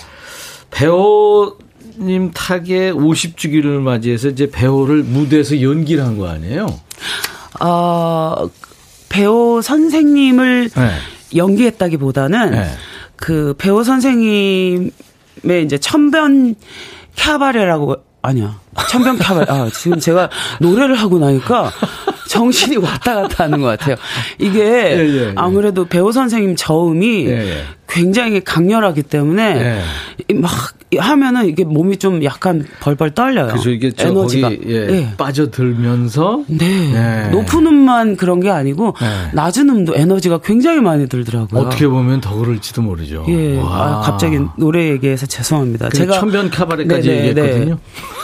배우님 0.70 2.30
타계 2.32 2.92
50주기를 2.92 3.80
맞이해서 3.80 4.28
이제 4.28 4.50
배우를 4.50 5.02
무대에서 5.02 5.60
연기를 5.62 6.04
한 6.04 6.16
거 6.18 6.28
아니에요? 6.28 6.66
어, 7.60 8.48
배우 9.08 9.60
선생님을 9.62 10.70
네. 10.74 10.90
연기했다기보다는 11.36 12.50
네. 12.52 12.70
그 13.16 13.54
배우 13.58 13.82
선생님의 13.84 14.90
이제 15.64 15.78
천변 15.78 16.54
캬바레라고 17.16 18.00
아니야. 18.22 18.58
천변 18.88 19.18
캬바레. 19.18 19.50
아, 19.50 19.68
지금 19.72 19.98
제가 19.98 20.30
노래를 20.60 20.94
하고 20.94 21.18
나니까 21.18 21.70
정신이 22.30 22.76
왔다 22.76 23.22
갔다 23.22 23.44
하는 23.44 23.60
것 23.60 23.66
같아요. 23.66 23.96
이게 24.38 24.60
예, 24.62 24.98
예, 25.00 25.18
예. 25.18 25.32
아무래도 25.34 25.86
배우 25.86 26.12
선생님 26.12 26.54
저음이 26.54 27.26
예, 27.26 27.30
예. 27.30 27.64
굉장히 27.88 28.40
강렬하기 28.40 29.02
때문에 29.02 29.82
예. 30.28 30.34
막 30.34 30.52
하면은 30.96 31.46
이게 31.46 31.64
몸이 31.64 31.96
좀 31.96 32.22
약간 32.22 32.64
벌벌 32.80 33.12
떨려요. 33.12 33.52
그죠 33.52 33.70
이게 33.70 33.90
에너지가 33.98 34.48
네. 34.48 35.12
빠져들면서 35.16 36.44
네. 36.46 36.92
네. 36.92 37.30
높은 37.30 37.66
음만 37.66 38.16
그런 38.16 38.38
게 38.38 38.48
아니고 38.48 38.94
네. 39.00 39.30
낮은 39.34 39.68
음도 39.68 39.96
에너지가 39.96 40.38
굉장히 40.38 40.80
많이 40.80 41.08
들더라고요. 41.08 41.62
어떻게 41.62 41.88
보면 41.88 42.20
더 42.20 42.36
그럴지도 42.36 42.82
모르죠. 42.82 43.26
예. 43.28 43.58
아, 43.60 44.02
갑자기 44.04 44.38
노래 44.56 44.90
얘기해서 44.90 45.26
죄송합니다. 45.26 45.88
제가 45.88 46.12
천변 46.12 46.50
카바레까지 46.50 47.08
네네, 47.08 47.28
얘기했거든요. 47.28 47.78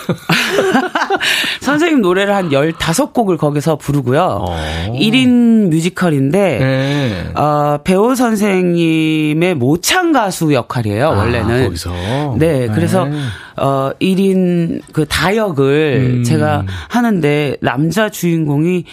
선생님 1.60 2.00
노래를 2.00 2.34
한 2.34 2.50
15곡을 2.50 3.38
거기서 3.38 3.76
부르고요. 3.76 4.44
어. 4.48 4.56
1인 4.94 5.68
뮤지컬인데 5.68 6.58
네. 6.58 7.32
어, 7.34 7.78
배우 7.84 8.14
선생님의 8.14 9.54
모창 9.54 10.12
가수 10.12 10.52
역할이에요, 10.52 11.06
아, 11.06 11.10
원래는. 11.10 11.64
거기서. 11.64 12.36
네, 12.38 12.68
그래서 12.68 13.04
네. 13.04 13.18
어 13.56 13.90
1인 14.00 14.82
그 14.92 15.06
다역을 15.06 16.16
음. 16.18 16.24
제가 16.24 16.64
하는데 16.88 17.56
남자 17.60 18.10
주인공이 18.10 18.84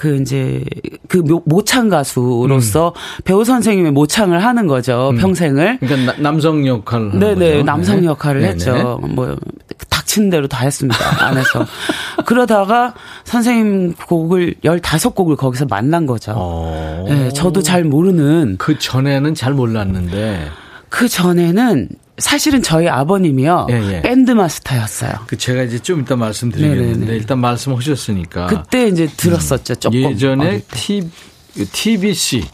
그 0.00 0.16
이제 0.16 0.64
그 1.08 1.22
모창 1.44 1.90
가수로서 1.90 2.94
음. 2.96 3.22
배우 3.24 3.44
선생님의 3.44 3.92
모창을 3.92 4.42
하는 4.42 4.66
거죠 4.66 5.10
음. 5.10 5.18
평생을. 5.18 5.78
그러니까 5.80 6.12
나, 6.12 6.22
남성 6.22 6.66
역할을. 6.66 7.18
네네 7.18 7.50
거죠? 7.50 7.62
남성 7.64 8.00
네. 8.00 8.06
역할을 8.06 8.40
네네. 8.40 8.52
했죠. 8.54 8.98
뭐 9.02 9.36
닥친 10.10 10.28
대로 10.28 10.48
다 10.48 10.64
했습니다 10.64 11.24
안에서. 11.24 11.66
그러다가 12.26 12.94
선생님 13.24 13.94
곡을 13.94 14.56
15곡을 14.64 15.36
거기서 15.36 15.66
만난 15.66 16.06
거죠. 16.06 16.32
어. 16.36 17.06
네, 17.08 17.30
저도 17.30 17.62
잘 17.62 17.84
모르는. 17.84 18.56
그 18.58 18.78
전에는 18.78 19.34
잘 19.34 19.52
몰랐는데. 19.52 20.48
그 20.88 21.08
전에는 21.08 21.88
사실은 22.18 22.60
저희 22.62 22.88
아버님이요 22.88 23.68
예, 23.70 23.92
예. 23.92 24.02
밴드 24.02 24.32
마스터였어요. 24.32 25.12
그 25.26 25.38
제가 25.38 25.62
이제 25.62 25.78
좀 25.78 26.00
이따 26.00 26.16
말씀드리겠는데 26.16 26.98
네네네. 26.98 27.16
일단 27.16 27.38
말씀하셨으니까 27.38 28.46
그때 28.46 28.88
이제 28.88 29.06
들었었죠. 29.06 29.76
조금 29.76 30.02
예전에 30.02 30.62
TBC 31.72 32.44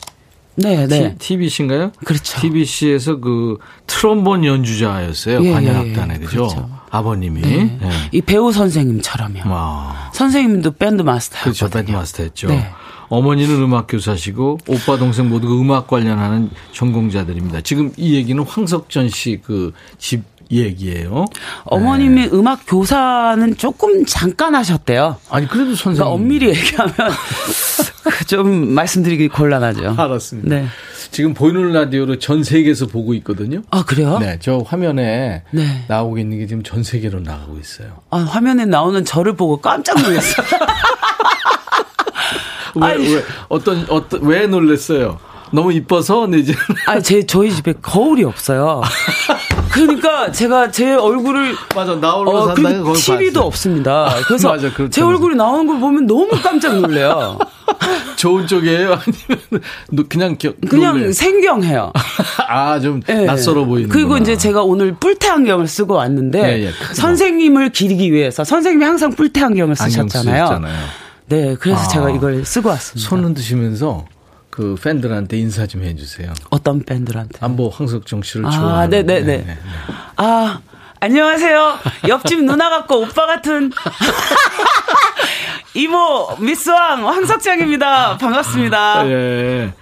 네, 0.57 0.87
네. 0.87 1.15
TBC인가요? 1.19 1.93
그렇죠. 2.05 2.41
TBC에서 2.41 3.21
그 3.21 3.59
트롬본 3.87 4.45
연주자였어요. 4.45 5.45
예, 5.45 5.51
관현악단에 5.53 6.15
예, 6.15 6.19
그죠? 6.19 6.49
그렇죠. 6.49 6.71
아버님이 6.91 7.41
네. 7.43 7.79
네. 7.81 7.91
이 8.13 8.23
배우 8.23 8.53
선생님처럼요. 8.53 9.41
아. 9.45 10.11
선생님도 10.15 10.73
밴드 10.73 11.03
마스터였거든요. 11.03 11.53
그렇죠. 11.53 11.71
밴드 11.71 11.91
마스터였죠. 11.93 12.49
네. 12.49 12.71
어머니는 13.09 13.63
음악 13.63 13.87
교사시고 13.89 14.59
오빠 14.67 14.97
동생 14.97 15.29
모두 15.29 15.47
그 15.49 15.61
음악 15.61 15.87
관련하는 15.87 16.51
전공자들입니다. 16.73 17.61
지금 17.61 17.93
이 17.97 18.15
얘기는 18.15 18.43
황석전 18.43 19.09
씨 19.11 19.41
그 19.43 19.73
집 19.99 20.23
얘기예요. 20.51 21.25
어머님이 21.65 22.23
네. 22.23 22.31
음악 22.33 22.61
교사는 22.67 23.57
조금 23.57 24.05
잠깐 24.07 24.55
하셨대요. 24.55 25.17
아니 25.31 25.49
그래도 25.49 25.75
선생님. 25.75 25.97
그러니까 25.97 26.15
엄밀히 26.15 26.49
얘기하면 26.49 26.95
좀 28.29 28.73
말씀드리기 28.75 29.29
곤란하죠. 29.29 29.95
알았습니다. 29.97 30.49
네. 30.49 30.67
지금 31.11 31.35
보이는 31.35 31.73
라디오로 31.73 32.19
전 32.19 32.45
세계에서 32.45 32.87
보고 32.87 33.15
있거든요. 33.15 33.63
아 33.71 33.85
그래요? 33.85 34.19
네, 34.19 34.39
저 34.41 34.59
화면에 34.59 35.43
네. 35.51 35.85
나오고 35.89 36.19
있는 36.19 36.39
게 36.39 36.47
지금 36.47 36.63
전 36.63 36.83
세계로 36.83 37.21
나가고 37.21 37.59
있어요. 37.59 38.01
아 38.11 38.19
화면에 38.19 38.67
나오는 38.67 39.05
저를 39.05 39.35
보고 39.35 39.61
깜짝 39.61 40.01
놀랐어요. 40.03 40.47
왜, 42.77 42.87
아니, 42.87 43.15
왜, 43.15 43.25
어떤, 43.49 43.87
어떤, 43.89 44.23
왜 44.23 44.47
놀랬어요? 44.47 45.19
너무 45.53 45.73
이뻐서 45.73 46.27
네, 46.27 46.39
이제. 46.39 46.55
아, 46.87 47.01
제 47.01 47.25
저희 47.25 47.55
집에 47.55 47.73
거울이 47.81 48.25
없어요. 48.25 48.83
그러니까 49.77 50.33
제가 50.33 50.71
제 50.71 50.95
얼굴을 50.95 51.55
맞아 51.75 51.95
나올로 51.95 52.31
어, 52.31 52.47
산다는 52.47 52.83
거 52.83 52.95
TV도 52.95 53.43
없습니다. 53.43 54.09
그래서 54.27 54.49
맞아, 54.51 54.71
제 54.91 55.03
얼굴이 55.03 55.37
나오는 55.37 55.67
걸 55.67 55.79
보면 55.79 56.07
너무 56.07 56.31
깜짝 56.43 56.81
놀래요. 56.81 57.39
좋은 58.17 58.47
쪽이에요? 58.47 58.99
아니면 58.99 60.09
그냥 60.09 60.37
겨, 60.39 60.53
그냥 60.69 60.95
놀래요? 60.95 61.13
생경해요. 61.13 61.93
아, 62.49 62.81
좀 62.81 63.01
네. 63.01 63.25
낯설어 63.25 63.65
보이는 63.67 63.89
그리고 63.91 64.17
이제 64.17 64.37
제가 64.37 64.63
오늘 64.63 64.95
뿔테 64.95 65.29
안경을 65.29 65.67
쓰고 65.69 65.95
왔는데 65.95 66.43
네, 66.43 66.59
네, 66.65 66.71
선생님을 66.95 67.71
기리기 67.71 68.13
위해서 68.13 68.45
선생님이 68.45 68.85
항상 68.85 69.11
뿔테 69.11 69.43
안경을 69.43 69.77
쓰셨잖아요. 69.77 70.45
안경 70.47 70.71
네, 71.29 71.57
그래서 71.59 71.81
아, 71.81 71.89
제가 71.89 72.11
이걸 72.11 72.45
쓰고 72.45 72.69
왔습니다. 72.71 73.09
손 73.09 73.25
흔드시면서 73.25 74.07
그 74.57 74.75
팬들한테 74.83 75.37
인사 75.37 75.67
좀 75.67 75.83
해주세요. 75.83 76.33
어떤 76.49 76.83
팬들한테? 76.83 77.37
안보 77.43 77.69
황석정 77.69 78.23
씨를 78.23 78.47
아, 78.47 78.51
좋아하는. 78.51 78.89
네네네. 78.89 79.21
네, 79.21 79.37
네. 79.37 79.45
네. 79.45 79.59
아, 80.17 80.61
안녕하세요. 80.99 81.75
옆집 82.09 82.43
누나 82.43 82.71
같고 82.71 83.03
오빠 83.03 83.27
같은 83.27 83.71
이모 85.75 86.37
미스왕 86.41 87.07
황석정입니다. 87.07 88.17
반갑습니다. 88.17 89.07
예. 89.11 89.75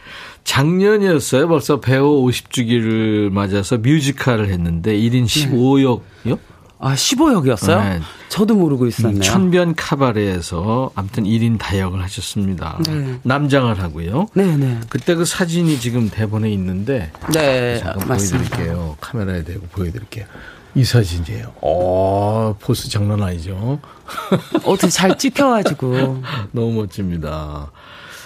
작년이었어요. 0.42 1.46
벌써 1.46 1.78
배우 1.78 2.24
50주기를 2.24 3.30
맞아서 3.30 3.78
뮤지컬을 3.78 4.48
했는데 4.48 4.96
1인 4.96 5.24
15역이요? 5.24 6.38
아, 6.84 6.92
15역이었어요? 6.92 7.82
네. 7.82 8.00
저도 8.28 8.54
모르고 8.56 8.86
있었네요. 8.86 9.22
천변 9.22 9.74
카바레에서 9.74 10.90
아무튼 10.94 11.24
1인 11.24 11.58
다역을 11.58 12.02
하셨습니다. 12.02 12.78
네. 12.86 13.18
남장을 13.22 13.80
하고요. 13.80 14.28
네, 14.34 14.54
네. 14.54 14.78
그때 14.90 15.14
그 15.14 15.24
사진이 15.24 15.80
지금 15.80 16.10
대본에 16.10 16.50
있는데 16.50 17.10
네, 17.32 17.78
잠깐 17.78 18.06
맞습니다. 18.06 18.48
보여드릴게요. 18.50 18.96
카메라에 19.00 19.44
대고 19.44 19.66
보여드릴게요. 19.72 20.26
이 20.74 20.84
사진이에요. 20.84 21.54
어, 21.62 22.54
포스 22.60 22.90
장난 22.90 23.22
아니죠? 23.22 23.78
어떻게 24.66 24.88
잘 24.88 25.16
찍혀가지고. 25.16 26.22
너무 26.52 26.72
멋집니다. 26.72 27.70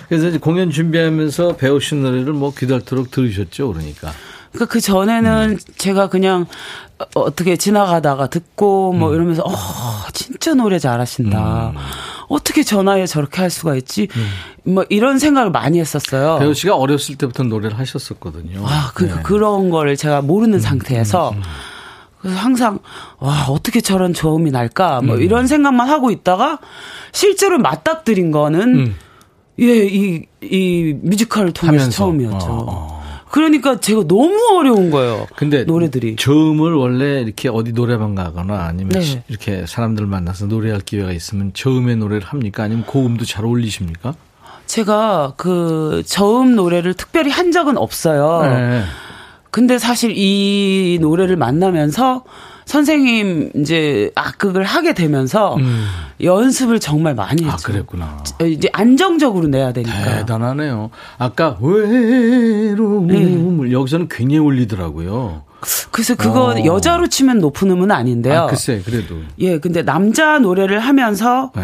그래서 0.08 0.28
이제 0.30 0.38
공연 0.38 0.72
준비하면서 0.72 1.58
배우신 1.58 2.02
노래를 2.02 2.32
뭐 2.32 2.52
귀달도록 2.58 3.12
들으셨죠, 3.12 3.72
그러니까. 3.72 4.10
그러니까 4.50 4.72
그 4.72 4.80
전에는 4.80 5.50
음. 5.50 5.58
제가 5.76 6.08
그냥 6.08 6.46
어떻게 7.14 7.56
지나가다가 7.56 8.28
듣고 8.28 8.92
뭐 8.92 9.10
음. 9.10 9.14
이러면서 9.14 9.42
어 9.44 9.52
진짜 10.12 10.54
노래 10.54 10.78
잘하신다. 10.78 11.70
음. 11.70 11.76
어떻게 12.28 12.62
전화에 12.62 13.06
저렇게 13.06 13.40
할 13.40 13.50
수가 13.50 13.76
있지? 13.76 14.08
음. 14.64 14.74
뭐 14.74 14.84
이런 14.88 15.18
생각을 15.18 15.50
많이 15.50 15.80
했었어요. 15.80 16.38
배우 16.38 16.52
씨가 16.54 16.76
어렸을 16.76 17.16
때부터 17.16 17.44
노래를 17.44 17.78
하셨었거든요. 17.78 18.66
아, 18.66 18.90
그, 18.94 19.04
네. 19.04 19.14
그런 19.22 19.70
거를 19.70 19.96
제가 19.96 20.20
모르는 20.20 20.58
음, 20.58 20.60
상태에서 20.60 21.30
음, 21.30 21.42
그래서 22.20 22.36
항상 22.36 22.80
와 23.18 23.46
어떻게 23.48 23.80
저런 23.80 24.12
저음이 24.12 24.50
날까 24.50 25.00
뭐 25.02 25.16
이런 25.16 25.46
생각만 25.46 25.88
하고 25.88 26.10
있다가 26.10 26.58
실제로 27.12 27.58
맞닥뜨린 27.58 28.30
거는 28.30 28.94
예 29.60 29.86
이이 29.86 30.26
이 30.42 30.96
뮤지컬을 31.00 31.52
통해서 31.52 31.84
하면서. 31.84 31.96
처음이었죠. 31.96 32.46
어, 32.46 32.66
어. 32.68 32.97
그러니까 33.30 33.78
제가 33.80 34.04
너무 34.06 34.58
어려운 34.58 34.90
거예요. 34.90 35.26
근데 35.36 35.64
노래들이 35.64 36.16
저음을 36.16 36.74
원래 36.74 37.20
이렇게 37.20 37.48
어디 37.48 37.72
노래방 37.72 38.14
가거나 38.14 38.64
아니면 38.64 39.00
네. 39.00 39.22
이렇게 39.28 39.64
사람들 39.66 40.06
만나서 40.06 40.46
노래할 40.46 40.80
기회가 40.80 41.12
있으면 41.12 41.52
저음의 41.54 41.96
노래를 41.96 42.26
합니까? 42.26 42.62
아니면 42.62 42.84
고음도 42.86 43.24
잘 43.24 43.44
어울리십니까? 43.44 44.14
제가 44.66 45.34
그 45.36 46.02
저음 46.06 46.54
노래를 46.54 46.94
특별히 46.94 47.30
한 47.30 47.52
적은 47.52 47.78
없어요. 47.78 48.42
네. 48.42 48.82
근데 49.50 49.78
사실 49.78 50.12
이 50.14 50.98
노래를 51.00 51.36
만나면서 51.36 52.24
선생님 52.68 53.50
이제 53.56 54.10
악극을 54.14 54.62
하게 54.62 54.92
되면서 54.92 55.56
음. 55.56 55.86
연습을 56.22 56.80
정말 56.80 57.14
많이 57.14 57.42
아, 57.46 57.52
했죠. 57.52 57.70
아, 57.70 57.72
그랬구나. 57.72 58.22
이제 58.46 58.68
안정적으로 58.74 59.48
내야 59.48 59.72
되니까. 59.72 60.18
대단하네요. 60.18 60.90
아까 61.16 61.56
외로움을 61.62 63.06
네. 63.68 63.72
여기서는 63.72 64.08
굉장히 64.10 64.40
울리더라고요. 64.40 65.44
그래서 65.90 66.14
그거 66.14 66.48
어. 66.50 66.64
여자로 66.66 67.08
치면 67.08 67.38
높은 67.38 67.70
음은 67.70 67.90
아닌데요. 67.90 68.42
아, 68.42 68.46
글쎄, 68.48 68.82
그래도. 68.84 69.16
예, 69.38 69.58
근데 69.58 69.82
남자 69.82 70.38
노래를 70.38 70.78
하면서 70.78 71.50
네. 71.56 71.62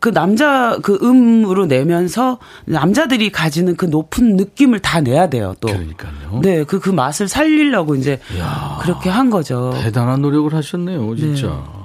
그 0.00 0.12
남자 0.12 0.78
그 0.82 0.98
음으로 1.02 1.66
내면서 1.66 2.38
남자들이 2.64 3.30
가지는 3.30 3.76
그 3.76 3.84
높은 3.84 4.34
느낌을 4.36 4.80
다 4.80 5.00
내야 5.00 5.28
돼요, 5.28 5.54
또. 5.60 5.68
그러니까요. 5.68 6.40
네, 6.42 6.64
그, 6.64 6.80
그 6.80 6.88
맛을 6.90 7.28
살리려고 7.28 7.94
이제 7.94 8.18
이야, 8.34 8.78
그렇게 8.80 9.10
한 9.10 9.28
거죠. 9.30 9.72
대단한 9.82 10.22
노력을 10.22 10.52
하셨네요, 10.54 11.14
진짜. 11.16 11.46
네. 11.48 11.80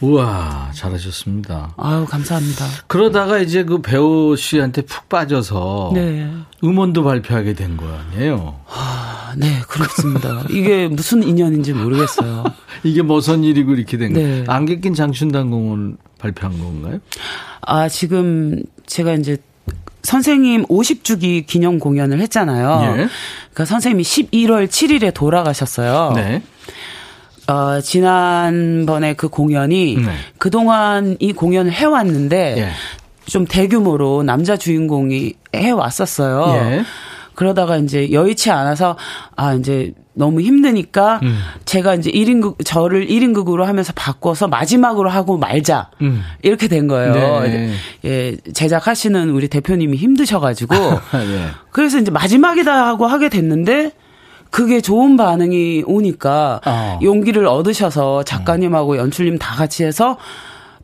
우와, 0.00 0.70
잘하셨습니다. 0.74 1.74
아유, 1.76 2.04
감사합니다. 2.08 2.64
그러다가 2.88 3.38
이제 3.38 3.62
그 3.64 3.80
배우 3.82 4.34
씨한테 4.36 4.82
푹 4.82 5.08
빠져서 5.08 5.92
네. 5.94 6.28
음원도 6.64 7.04
발표하게 7.04 7.52
된 7.52 7.76
거 7.76 7.86
아니에요? 7.86 8.56
아, 8.68 9.32
네, 9.36 9.60
그렇습니다. 9.68 10.42
이게 10.50 10.88
무슨 10.88 11.22
인연인지 11.22 11.72
모르겠어요. 11.74 12.42
이게 12.82 13.02
무슨 13.02 13.44
일이고 13.44 13.74
이렇게 13.74 13.96
된 13.96 14.12
네. 14.14 14.22
거예요? 14.22 14.44
안개 14.48 14.80
낀 14.80 14.94
장춘단공을 14.94 15.96
발표한 16.22 16.58
건가요? 16.58 17.00
아, 17.60 17.88
지금 17.88 18.62
제가 18.86 19.14
이제 19.14 19.36
선생님 20.02 20.66
50주기 20.66 21.46
기념 21.46 21.78
공연을 21.78 22.20
했잖아요. 22.20 22.80
예. 22.82 23.08
그러니까 23.52 23.64
선생님이 23.66 24.02
11월 24.02 24.66
7일에 24.66 25.12
돌아가셨어요. 25.14 26.12
네. 26.16 26.42
어, 27.48 27.80
지난번에 27.80 29.14
그 29.14 29.28
공연이 29.28 29.96
네. 29.96 30.12
그동안 30.38 31.16
이 31.20 31.32
공연을 31.32 31.72
해왔는데 31.72 32.54
예. 32.58 32.68
좀 33.26 33.46
대규모로 33.46 34.22
남자 34.22 34.56
주인공이 34.56 35.34
해왔었어요. 35.54 36.54
예. 36.56 36.84
그러다가 37.34 37.76
이제 37.76 38.12
여의치 38.12 38.50
않아서 38.50 38.96
아 39.36 39.54
이제 39.54 39.92
너무 40.14 40.40
힘드니까 40.40 41.20
음. 41.22 41.38
제가 41.64 41.94
이제 41.94 42.10
1인극 42.10 42.64
저를 42.64 43.06
1인극으로 43.06 43.64
하면서 43.64 43.92
바꿔서 43.94 44.46
마지막으로 44.48 45.08
하고 45.08 45.38
말자. 45.38 45.90
음. 46.02 46.22
이렇게 46.42 46.68
된 46.68 46.86
거예요. 46.86 47.40
네. 47.40 47.72
예, 48.04 48.36
제작하시는 48.52 49.30
우리 49.30 49.48
대표님이 49.48 49.96
힘드셔 49.96 50.40
가지고 50.40 50.74
네. 51.12 51.48
그래서 51.70 51.98
이제 51.98 52.10
마지막이다 52.10 52.86
하고 52.86 53.06
하게 53.06 53.28
됐는데 53.28 53.92
그게 54.50 54.82
좋은 54.82 55.16
반응이 55.16 55.84
오니까 55.86 56.60
어. 56.66 56.98
용기를 57.02 57.46
얻으셔서 57.46 58.22
작가님하고 58.24 58.98
연출님 58.98 59.38
다 59.38 59.54
같이 59.54 59.82
해서 59.82 60.18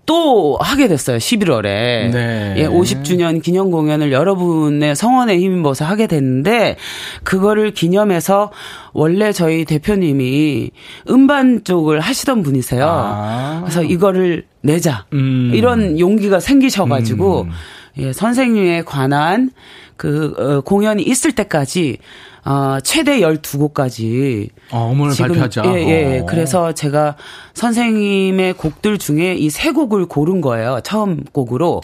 또 0.08 0.56
하게 0.58 0.88
됐어요. 0.88 1.18
11월에. 1.18 2.10
네. 2.10 2.54
예, 2.56 2.66
50주년 2.66 3.42
기념 3.42 3.70
공연을 3.70 4.10
여러분의 4.10 4.96
성원에 4.96 5.38
힘입어서 5.38 5.84
하게 5.84 6.06
됐는데 6.06 6.76
그거를 7.24 7.72
기념해서 7.72 8.50
원래 8.94 9.32
저희 9.32 9.66
대표님이 9.66 10.70
음반 11.10 11.62
쪽을 11.62 12.00
하시던 12.00 12.42
분이세요. 12.42 12.86
아. 12.88 13.60
그래서 13.60 13.82
이거를 13.82 14.46
내자. 14.62 15.04
음. 15.12 15.52
이런 15.52 16.00
용기가 16.00 16.40
생기셔 16.40 16.86
가지고 16.86 17.42
음. 17.42 17.50
예, 17.98 18.14
선생님에 18.14 18.84
관한 18.84 19.50
그 19.98 20.32
어, 20.38 20.60
공연이 20.62 21.02
있을 21.02 21.32
때까지 21.32 21.98
어, 22.46 22.78
최대 22.82 23.20
12곡까지. 23.20 24.48
어, 24.70 24.90
음원을 24.92 25.12
지금, 25.12 25.28
발표하자. 25.28 25.62
예, 25.66 26.14
예. 26.14 26.18
어. 26.20 26.26
그래서 26.26 26.72
제가 26.72 27.16
선생님의 27.52 28.54
곡들 28.54 28.96
중에 28.96 29.34
이 29.34 29.50
세 29.50 29.72
곡을 29.72 30.06
고른 30.06 30.40
거예요. 30.40 30.80
처음 30.82 31.24
곡으로. 31.24 31.82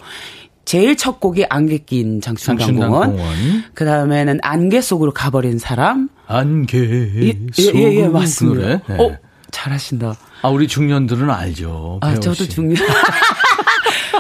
제일 0.65 0.97
첫 0.97 1.21
곡이 1.21 1.45
안개 1.51 1.79
낀 1.79 2.23
장춘강공원. 2.23 3.19
그 3.75 3.85
다음에는 3.85 4.39
안개 4.43 4.81
속으로 4.81 5.13
가버린 5.13 5.59
사람. 5.59 6.09
안개 6.27 6.79
예, 6.79 7.27
예, 7.27 7.73
예, 7.75 7.95
예 8.01 8.09
맞습니다. 8.09 8.79
그 8.87 8.93
네. 8.93 8.99
어, 8.99 9.19
잘하신다. 9.51 10.15
아, 10.43 10.49
우리 10.49 10.67
중년들은 10.67 11.29
알죠. 11.31 11.99
아, 12.01 12.15
저도 12.15 12.47
중년. 12.49 12.77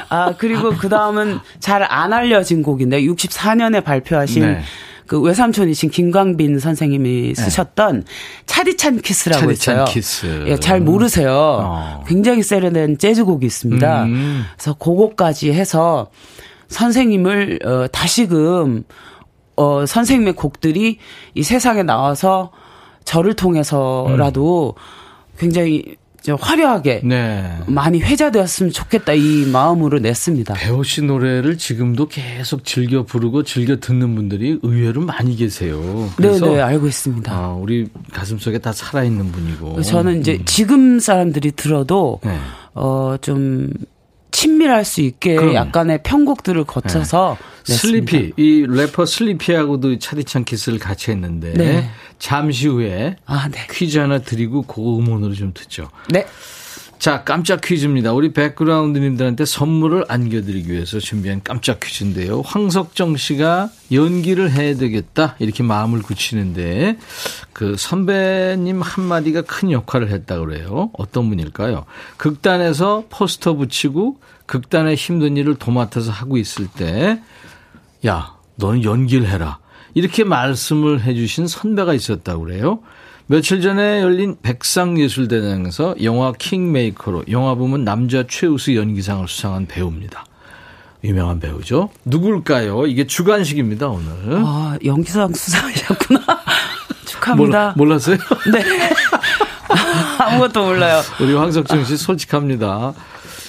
아, 0.09 0.34
그리고 0.36 0.70
그 0.70 0.88
다음은 0.88 1.38
잘 1.61 1.82
안 1.82 2.12
알려진 2.12 2.62
곡인데, 2.62 3.03
64년에 3.03 3.84
발표하신 3.84 4.42
네. 4.42 4.61
그 5.07 5.20
외삼촌이신 5.20 5.90
김광빈 5.90 6.59
선생님이 6.59 7.28
네. 7.28 7.34
쓰셨던 7.34 8.01
네. 8.01 8.05
차디찬 8.47 9.01
키스라고 9.03 9.40
차디찬 9.47 9.74
있어요. 9.74 9.84
키스. 9.84 10.45
예, 10.47 10.57
잘 10.57 10.80
모르세요. 10.80 11.30
어. 11.30 12.05
굉장히 12.07 12.42
세련된 12.42 12.97
재즈곡이 12.99 13.45
있습니다. 13.45 14.05
음. 14.05 14.45
그래서 14.57 14.72
그곡까지 14.74 15.53
해서 15.53 16.11
선생님을 16.68 17.61
어 17.64 17.86
다시금 17.92 18.84
어 19.57 19.84
선생님의 19.86 20.32
곡들이 20.34 20.99
이 21.34 21.42
세상에 21.42 21.82
나와서 21.82 22.51
저를 23.05 23.34
통해서라도 23.34 24.74
음. 24.76 25.38
굉장히 25.38 25.97
화려하게 26.33 27.03
네. 27.05 27.59
많이 27.66 28.01
회자되었으면 28.01 28.72
좋겠다 28.72 29.12
이 29.12 29.47
마음으로 29.53 29.99
냈습니다. 29.99 30.55
배우 30.55 30.83
씨 30.83 31.03
노래를 31.03 31.59
지금도 31.59 32.09
계속 32.09 32.64
즐겨 32.64 33.03
부르고 33.05 33.43
즐겨 33.43 33.77
듣는 33.77 34.14
분들이 34.14 34.59
의외로 34.62 35.03
많이 35.03 35.37
계세요. 35.37 36.11
네, 36.18 36.39
네, 36.39 36.61
알고 36.61 36.87
있습니다. 36.87 37.33
아, 37.33 37.53
우리 37.53 37.89
가슴 38.12 38.39
속에 38.39 38.59
다 38.59 38.72
살아 38.72 39.05
있는 39.05 39.31
분이고. 39.31 39.83
저는 39.83 40.20
이제 40.20 40.35
음. 40.35 40.45
지금 40.47 40.99
사람들이 40.99 41.53
들어도 41.53 42.20
네. 42.25 42.39
어좀 42.72 43.70
친밀할 44.35 44.85
수 44.85 45.01
있게 45.01 45.37
그럼. 45.37 45.55
약간의 45.55 46.03
편곡들을 46.03 46.64
거쳐서 46.64 47.39
네. 47.66 47.72
슬리피 47.72 48.32
이 48.37 48.66
래퍼 48.68 49.07
슬리피하고도 49.07 50.01
차디찬 50.01 50.45
키스를 50.45 50.80
같이 50.80 51.12
했는데 51.12 51.53
네. 51.55 51.89
잠시 52.18 52.66
후에 52.66 53.16
아, 53.26 53.49
네. 53.49 53.61
퀴즈 53.70 53.99
하나 53.99 54.18
드리고 54.18 54.62
그 54.62 54.80
음원으로 54.80 55.35
좀 55.35 55.53
듣죠. 55.55 55.89
네. 56.09 56.26
자, 57.05 57.22
깜짝 57.22 57.61
퀴즈입니다. 57.61 58.14
우리 58.14 58.32
백그라운드님들한테 58.32 59.44
선물을 59.44 60.07
안겨드리기 60.09 60.72
위해서 60.72 60.98
준비한 61.00 61.42
깜짝 61.44 61.78
퀴즈인데요. 61.78 62.40
황석정 62.40 63.18
씨가 63.18 63.68
연기를 63.92 64.50
해야 64.50 64.74
되겠다. 64.74 65.36
이렇게 65.38 65.62
마음을 65.62 66.00
굳히는데, 66.00 66.96
그 67.52 67.76
선배님 67.76 68.80
한마디가 68.80 69.42
큰 69.42 69.70
역할을 69.70 70.12
했다 70.12 70.38
그래요. 70.38 70.88
어떤 70.94 71.28
분일까요? 71.28 71.84
극단에서 72.16 73.05
포스터 73.11 73.52
붙이고, 73.52 74.18
극단의 74.46 74.94
힘든 74.94 75.36
일을 75.36 75.57
도맡아서 75.57 76.11
하고 76.11 76.38
있을 76.38 76.68
때, 76.68 77.20
야, 78.07 78.34
너는 78.57 78.82
연기를 78.82 79.28
해라. 79.28 79.59
이렇게 79.92 80.24
말씀을 80.24 81.02
해주신 81.02 81.48
선배가 81.48 81.92
있었다고 81.92 82.44
그래요. 82.44 82.80
며칠 83.27 83.62
전에 83.62 84.03
열린 84.03 84.37
백상예술대상에서 84.43 85.97
영화 86.03 86.33
킹메이커로 86.33 87.25
영화 87.31 87.55
부문 87.55 87.85
남자 87.85 88.25
최우수 88.29 88.77
연기상을 88.77 89.27
수상한 89.29 89.66
배우입니다. 89.66 90.27
유명한 91.03 91.41
배우죠. 91.41 91.91
누굴까요? 92.05 92.87
이게 92.87 93.07
주관식입니다, 93.07 93.89
오늘. 93.89 94.11
아, 94.45 94.77
연기상 94.85 95.33
수상하셨구나. 95.33 96.20
축하합니다. 97.07 97.75
몰, 97.77 97.87
몰랐어요? 97.89 98.16
네. 98.53 98.64
아무것도 100.18 100.64
몰라요. 100.64 101.03
우리 101.20 101.35
황석정 101.35 101.85
씨 101.85 101.97
솔직합니다. 101.97 102.95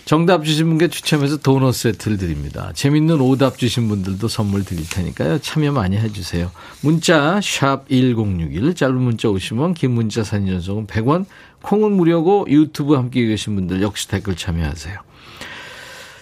정답 0.05 0.45
주신 0.45 0.67
분께 0.67 0.88
추첨해서 0.88 1.38
도넛 1.38 1.73
세트를 1.73 2.17
드립니다. 2.17 2.71
재밌는 2.76 3.19
오답 3.21 3.57
주신 3.57 3.88
분들도 3.88 4.28
선물 4.28 4.63
드릴 4.63 4.88
테니까요. 4.88 5.39
참여 5.39 5.71
많이 5.71 5.97
해주세요. 5.97 6.51
문자 6.82 7.39
1061, 7.41 8.76
짧은 8.76 8.95
문자 8.95 9.30
50원, 9.30 9.73
긴 9.73 9.91
문자 9.91 10.23
사진 10.23 10.47
전송은 10.49 10.86
100원, 10.86 11.26
콩은 11.63 11.91
무료고 11.93 12.45
유튜브 12.49 12.93
함께 12.93 13.26
계신 13.26 13.55
분들 13.55 13.82
역시 13.82 14.07
댓글 14.07 14.36
참여하세요. 14.36 14.99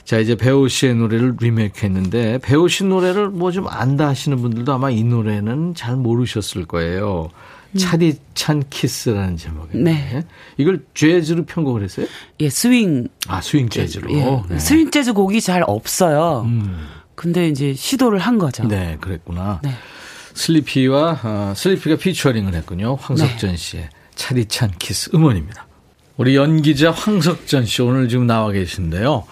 자, 0.06 0.20
이제 0.20 0.36
배호 0.36 0.68
씨의 0.70 0.96
노래를 0.96 1.36
리메이크 1.40 1.86
했는데, 1.86 2.38
배호 2.42 2.68
씨 2.70 2.84
노래를 2.86 3.30
뭐 3.30 3.52
좀 3.52 3.68
안다 3.68 4.08
하시는 4.08 4.42
분들도 4.42 4.72
아마 4.74 4.90
이 4.90 5.04
노래는 5.04 5.76
잘 5.76 5.96
모르셨을 5.96 6.66
거예요. 6.66 7.30
차디찬 7.78 8.64
키스라는 8.70 9.38
제목인데 9.38 9.92
네. 9.92 10.24
이걸 10.58 10.84
재즈로 10.94 11.46
편곡을 11.46 11.84
했어요? 11.84 12.08
예, 12.40 12.50
스윙. 12.50 13.08
아, 13.28 13.42
스윙 13.42 13.70
재즈로. 13.70 14.12
예, 14.12 14.42
네. 14.50 14.60
스윙 14.60 14.92
재즈 14.92 15.14
곡이 15.14 15.42
잘 15.42 15.64
없어요. 15.66 16.44
음. 16.46 16.88
근데 17.16 17.48
이제 17.48 17.74
시도를 17.74 18.20
한 18.20 18.38
거죠. 18.38 18.64
네, 18.68 18.98
그랬구나. 19.00 19.62
네. 19.64 19.72
슬리피와 20.34 21.20
어, 21.24 21.54
슬리피가 21.56 21.98
피처링을 21.98 22.54
했군요. 22.56 22.96
황석정 22.96 23.52
네. 23.52 23.56
씨의 23.56 23.90
차디찬 24.16 24.74
키스 24.80 25.10
음원입니다. 25.14 25.68
우리 26.18 26.36
연기자 26.36 26.92
황석정 26.92 27.66
씨 27.66 27.82
오늘 27.82 28.10
지금 28.10 28.28
나와 28.28 28.52
계신데요. 28.52 29.26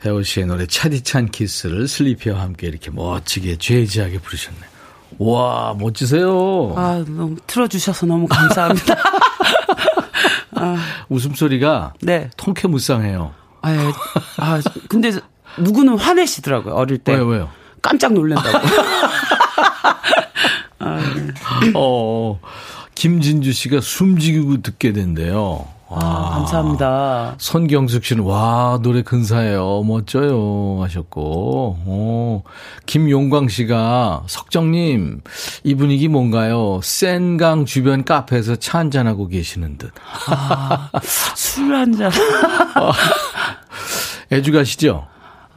배호 0.00 0.22
씨의 0.22 0.46
노래 0.46 0.66
차디찬 0.66 1.30
키스를 1.30 1.86
슬리피와 1.86 2.40
함께 2.40 2.66
이렇게 2.66 2.90
멋지게 2.90 3.56
재즈하게 3.58 4.18
부르셨네요. 4.18 4.69
와, 5.18 5.74
멋지세요. 5.78 6.74
아, 6.76 7.04
너무 7.06 7.36
틀어주셔서 7.46 8.06
너무 8.06 8.26
감사합니다. 8.26 8.96
아. 10.56 10.76
웃음소리가 11.08 11.94
네. 12.02 12.30
통쾌 12.36 12.68
무쌍해요. 12.68 13.32
아, 13.62 13.72
예. 13.72 13.92
아, 14.38 14.60
근데 14.88 15.12
누구는 15.58 15.98
화내시더라고요, 15.98 16.74
어릴 16.74 16.98
때. 16.98 17.12
왜요, 17.14 17.26
왜요? 17.26 17.50
깜짝 17.82 18.12
놀란다고. 18.12 18.58
아, 20.78 20.96
네. 21.62 21.72
어, 21.74 22.38
김진주 22.94 23.52
씨가 23.52 23.80
숨지고 23.80 24.62
듣게 24.62 24.92
된대요. 24.92 25.66
아, 25.92 26.30
감사합니다. 26.34 27.34
손경숙 27.38 28.04
씨는 28.04 28.22
와 28.24 28.78
노래 28.82 29.02
근사해요, 29.02 29.82
멋져요 29.82 30.78
하셨고, 30.82 31.78
오, 31.84 32.42
김용광 32.86 33.48
씨가 33.48 34.22
석정님 34.26 35.20
이 35.64 35.74
분위기 35.74 36.06
뭔가요? 36.08 36.80
센강 36.82 37.64
주변 37.64 38.04
카페에서 38.04 38.56
차 38.56 38.78
한잔 38.78 39.06
하고 39.08 39.26
계시는 39.26 39.78
듯. 39.78 39.90
아, 40.28 40.90
술 41.02 41.74
한 41.74 41.92
잔. 41.96 42.10
애주가시죠? 44.32 45.06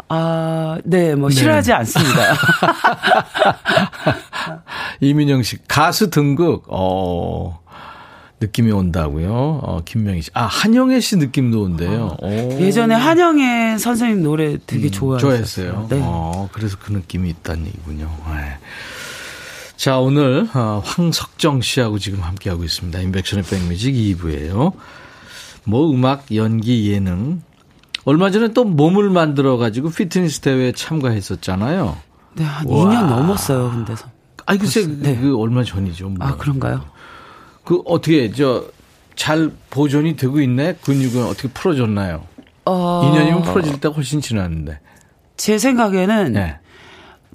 아, 0.10 0.78
네, 0.84 1.14
뭐 1.16 1.30
싫어하지 1.30 1.70
네. 1.70 1.76
않습니다. 1.76 2.22
이민영 5.02 5.44
씨 5.44 5.58
가수 5.68 6.10
등극. 6.10 6.64
어. 6.70 7.60
느낌이 8.44 8.72
온다고요. 8.72 9.32
어, 9.64 9.82
김명희 9.86 10.22
씨. 10.24 10.30
아, 10.34 10.46
한영애 10.46 11.00
씨 11.00 11.16
느낌도 11.18 11.62
온대요. 11.62 12.18
아, 12.22 12.28
예전에 12.28 12.94
한영애 12.96 13.78
선생님 13.78 14.24
노래 14.24 14.58
되게 14.66 14.88
음, 14.88 14.92
좋아했어요. 14.92 15.20
좋아했어요. 15.30 15.88
네. 15.90 16.00
어, 16.04 16.50
그래서 16.52 16.78
그 16.82 16.92
느낌이 16.92 17.30
있다는 17.30 17.68
얘기군요. 17.68 18.10
네. 18.28 18.58
자, 19.78 19.98
오늘 20.00 20.48
어, 20.54 20.82
황석정 20.86 21.62
씨하고 21.62 22.00
지금 22.00 22.22
함께하고 22.22 22.64
있습니다. 22.64 23.00
인백션의 23.00 23.46
백뮤직 23.46 23.94
2부예요. 23.96 24.74
뭐 25.66 25.92
음악, 25.92 26.26
연기, 26.36 26.92
예능. 26.92 27.42
얼마 28.06 28.32
전에 28.32 28.50
또 28.54 28.66
몸을 28.66 29.10
만들어 29.10 29.56
가지고 29.58 29.90
피트니스 29.90 30.42
대회에 30.42 30.74
참가했었잖아요. 30.74 31.98
네, 32.36 32.44
한 32.44 32.68
와. 32.68 32.86
2년 32.86 33.08
넘었어요, 33.08 33.72
근데서. 33.72 34.08
아니 34.46 34.60
글쎄 34.60 34.86
네. 34.86 35.16
그 35.16 35.38
얼마 35.38 35.64
전이죠. 35.64 36.10
뭐. 36.10 36.28
아, 36.28 36.36
그런가요? 36.36 36.84
그 37.64 37.82
어떻게 37.86 38.32
저 38.32 38.74
잘 39.16 39.52
보존이 39.70 40.16
되고 40.16 40.40
있네? 40.42 40.76
근육은 40.84 41.26
어떻게 41.26 41.48
풀어졌나요? 41.50 42.26
어... 42.66 43.12
2년이면 43.14 43.44
풀어질 43.44 43.80
때가 43.80 43.96
훨씬 43.96 44.22
지났는데. 44.22 44.80
제 45.38 45.58
생각에는 45.58 46.34
네. 46.34 46.58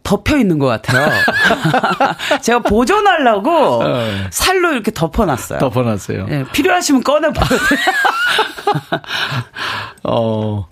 덮여 0.03 0.39
있는 0.39 0.59
것 0.59 0.67
같아요. 0.67 1.11
제가 2.43 2.61
보존하려고 2.61 3.51
어. 3.83 4.05
살로 4.31 4.73
이렇게 4.73 4.91
덮어놨어요. 4.91 5.59
덮어놨어요. 5.59 6.27
네, 6.27 6.45
필요하시면 6.53 7.03
꺼내봐요. 7.03 7.59
어, 10.05 10.67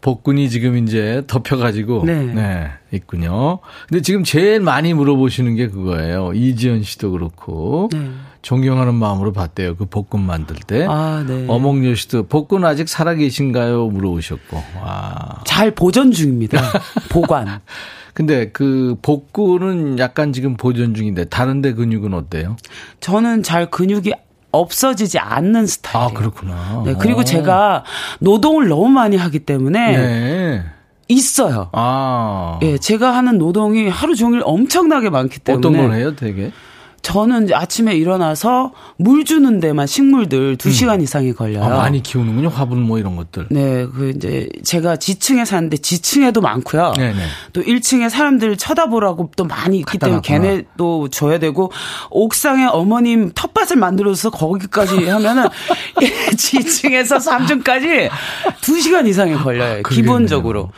복근이 0.00 0.48
지금 0.50 0.76
이제 0.78 1.22
덮여가지고 1.26 2.04
네. 2.06 2.22
네. 2.24 2.70
있군요. 2.92 3.58
근데 3.88 4.02
지금 4.02 4.24
제일 4.24 4.60
많이 4.60 4.94
물어보시는 4.94 5.54
게 5.56 5.68
그거예요. 5.68 6.32
이지연 6.34 6.82
씨도 6.82 7.12
그렇고 7.12 7.88
네. 7.92 8.10
존경하는 8.42 8.94
마음으로 8.94 9.32
봤대요. 9.32 9.76
그 9.76 9.84
복근 9.84 10.20
만들 10.20 10.56
때. 10.66 10.86
아, 10.88 11.24
네. 11.26 11.44
어몽여 11.46 11.94
씨도 11.94 12.26
복근 12.28 12.64
아직 12.64 12.88
살아 12.88 13.14
계신가요? 13.14 13.88
물어보셨고. 13.88 14.56
와. 14.82 15.42
잘 15.44 15.70
보존 15.72 16.12
중입니다. 16.12 16.60
보관. 17.10 17.60
근데 18.14 18.50
그 18.50 18.96
복근은 19.02 19.98
약간 19.98 20.32
지금 20.32 20.56
보존 20.56 20.94
중인데 20.94 21.26
다른데 21.26 21.74
근육은 21.74 22.12
어때요? 22.14 22.56
저는 23.00 23.42
잘 23.42 23.70
근육이 23.70 24.12
없어지지 24.52 25.18
않는 25.18 25.66
스타일이에요. 25.66 26.10
아, 26.10 26.18
그렇구나. 26.18 26.82
네, 26.84 26.94
그리고 26.98 27.20
오. 27.20 27.24
제가 27.24 27.84
노동을 28.18 28.68
너무 28.68 28.88
많이 28.88 29.16
하기 29.16 29.40
때문에 29.40 29.96
네. 29.96 30.64
있어요. 31.08 31.68
아. 31.72 32.58
예, 32.62 32.78
제가 32.78 33.14
하는 33.14 33.38
노동이 33.38 33.88
하루 33.88 34.14
종일 34.14 34.42
엄청나게 34.44 35.10
많기 35.10 35.38
때문에 35.40 35.68
어떤 35.68 35.80
걸 35.80 35.96
해요, 35.96 36.14
되게? 36.14 36.52
저는 37.02 37.48
아침에 37.52 37.94
일어나서 37.96 38.72
물 38.96 39.24
주는 39.24 39.58
데만 39.60 39.86
식물들 39.86 40.56
2시간 40.56 40.96
음. 40.96 41.00
이상이 41.00 41.32
걸려요. 41.32 41.64
아, 41.64 41.68
많이 41.68 42.02
키우는군요. 42.02 42.48
화분 42.48 42.82
뭐 42.82 42.98
이런 42.98 43.16
것들. 43.16 43.46
네. 43.50 43.86
그 43.86 44.12
이제 44.14 44.48
제가 44.64 44.96
지층에 44.96 45.44
사는데 45.44 45.78
지층에도 45.78 46.40
많고요. 46.40 46.92
네네. 46.96 47.22
또 47.52 47.62
1층에 47.62 48.10
사람들 48.10 48.56
쳐다보라고 48.56 49.30
또 49.36 49.44
많이 49.44 49.78
있기 49.78 49.98
때문에 49.98 50.20
걔네도 50.22 51.08
줘야 51.08 51.38
되고 51.38 51.72
옥상에 52.10 52.66
어머님 52.66 53.32
텃밭을 53.34 53.76
만들어서 53.76 54.30
거기까지 54.30 55.08
하면은 55.08 55.48
지층에서 56.36 57.16
3층까지 57.16 58.10
2시간 58.60 59.08
이상이 59.08 59.34
걸려요. 59.34 59.82
그러겠네요. 59.82 59.82
기본적으로. 59.82 60.70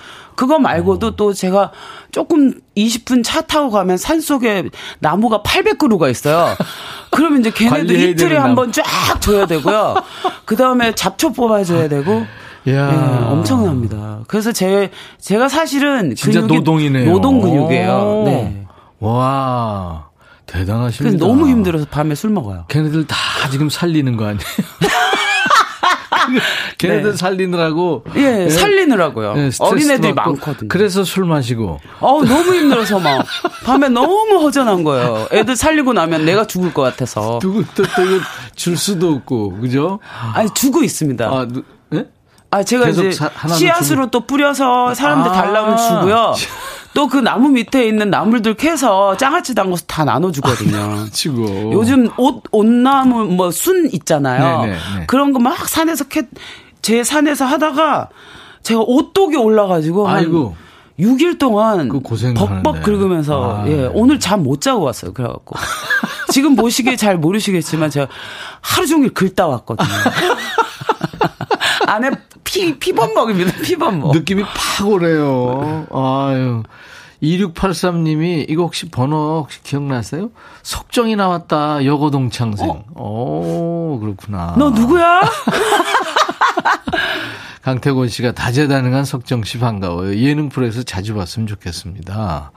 그거 0.42 0.58
말고도 0.58 1.06
어. 1.06 1.10
또 1.12 1.32
제가 1.32 1.70
조금 2.10 2.52
20분 2.76 3.22
차 3.22 3.42
타고 3.42 3.70
가면 3.70 3.96
산 3.96 4.20
속에 4.20 4.64
나무가 4.98 5.40
800그루가 5.40 6.10
있어요. 6.10 6.56
그러면 7.12 7.40
이제 7.42 7.52
걔네도 7.52 7.92
이틀에 7.94 8.36
한 8.36 8.56
번 8.56 8.72
쫙 8.72 8.82
줘야 9.20 9.46
되고요. 9.46 9.94
그 10.44 10.56
다음에 10.56 10.96
잡초 10.96 11.32
뽑아줘야 11.32 11.88
되고. 11.88 12.26
야 12.68 12.90
네, 12.90 13.24
엄청납니다. 13.28 14.20
그래서 14.26 14.50
제 14.50 14.90
제가 15.20 15.48
사실은 15.48 16.16
진짜 16.16 16.40
노동이네요. 16.40 17.08
노동 17.08 17.40
근육이에요. 17.40 18.22
네. 18.26 18.66
와. 18.98 20.08
대단하십니다. 20.46 21.24
너무 21.24 21.48
힘들어서 21.48 21.86
밤에 21.88 22.16
술 22.16 22.30
먹어요. 22.30 22.64
걔네들 22.66 23.06
다 23.06 23.16
지금 23.52 23.70
살리는 23.70 24.16
거 24.16 24.24
아니에요? 24.24 24.40
걔네들 26.78 27.10
네. 27.12 27.16
살리느라고. 27.16 28.04
예, 28.16 28.44
예. 28.44 28.48
살리느라고요. 28.48 29.34
예, 29.36 29.50
어린애들이 29.58 30.12
많거든요. 30.12 30.68
그래서 30.68 31.04
술 31.04 31.24
마시고. 31.24 31.80
어우, 32.00 32.24
너무 32.24 32.54
힘들어서 32.54 32.98
막. 32.98 33.24
밤에 33.64 33.88
너무 33.88 34.38
허전한 34.42 34.84
거예요. 34.84 35.28
애들 35.32 35.56
살리고 35.56 35.92
나면 35.92 36.24
내가 36.24 36.46
죽을 36.46 36.72
것 36.72 36.82
같아서. 36.82 37.38
누구, 37.40 37.64
또, 37.74 37.82
또, 37.82 38.02
줄 38.54 38.76
수도 38.76 39.10
없고, 39.10 39.58
그죠? 39.60 40.00
아니, 40.34 40.48
주고 40.54 40.82
있습니다. 40.82 41.26
아, 41.26 41.46
누, 41.48 41.62
예? 41.94 42.06
아, 42.50 42.62
제가 42.62 42.88
이제 42.88 43.10
씨앗으로 43.10 44.04
주고. 44.04 44.10
또 44.10 44.26
뿌려서 44.26 44.94
사람들 44.94 45.30
아~ 45.30 45.34
달라면 45.34 45.76
주고요. 45.78 46.34
또 46.94 47.08
그 47.08 47.18
나무 47.18 47.48
밑에 47.48 47.86
있는 47.86 48.10
나물들 48.10 48.54
캐서 48.54 49.16
장아찌 49.16 49.54
담궈서 49.54 49.84
다 49.86 50.04
나눠주거든요. 50.04 51.06
치고. 51.12 51.72
요즘 51.72 52.08
옷, 52.18 52.42
옷나무, 52.52 53.24
뭐, 53.26 53.50
순 53.50 53.88
있잖아요. 53.92 54.60
네네, 54.62 54.72
네. 54.98 55.06
그런 55.06 55.32
거 55.32 55.38
막 55.38 55.68
산에서 55.68 56.04
캐, 56.04 56.22
제 56.82 57.02
산에서 57.02 57.44
하다가 57.46 58.08
제가 58.62 58.80
옷독이 58.80 59.36
올라가지고. 59.36 60.08
아이고. 60.08 60.56
6일 61.00 61.38
동안 61.38 61.88
그 61.88 62.00
벅벅 62.34 62.82
긁으면서 62.82 63.62
아, 63.62 63.66
예, 63.66 63.76
네. 63.76 63.90
오늘 63.94 64.20
잠 64.20 64.42
못 64.42 64.60
자고 64.60 64.82
왔어요. 64.82 65.12
그래갖고 65.14 65.56
지금 66.30 66.54
보시기에 66.54 66.96
잘 66.96 67.16
모르시겠지만 67.16 67.88
제가 67.90 68.08
하루 68.60 68.86
종일 68.86 69.12
긁다 69.14 69.46
왔거든요. 69.48 69.88
안에 71.92 72.10
피 72.44 72.78
피범벅입니다. 72.78 73.60
피범벅. 73.62 74.12
느낌이 74.14 74.42
팍 74.44 74.88
오래요. 74.88 75.86
아유. 75.92 76.62
2683님이 77.22 78.46
이거 78.48 78.62
혹시 78.62 78.88
번호 78.88 79.40
혹시 79.42 79.62
기억나세요? 79.62 80.30
석정이 80.62 81.14
나왔다. 81.16 81.84
여고동창생. 81.84 82.68
어? 82.68 82.84
오, 83.00 83.98
그렇구나. 84.00 84.54
너 84.58 84.70
누구야? 84.70 85.20
강태곤 87.62 88.08
씨가 88.08 88.32
다재다능한 88.32 89.04
석정 89.04 89.44
씨 89.44 89.58
반가워요. 89.58 90.16
예능 90.16 90.48
프로에서 90.48 90.82
자주 90.82 91.14
봤으면 91.14 91.46
좋겠습니다. 91.46 92.50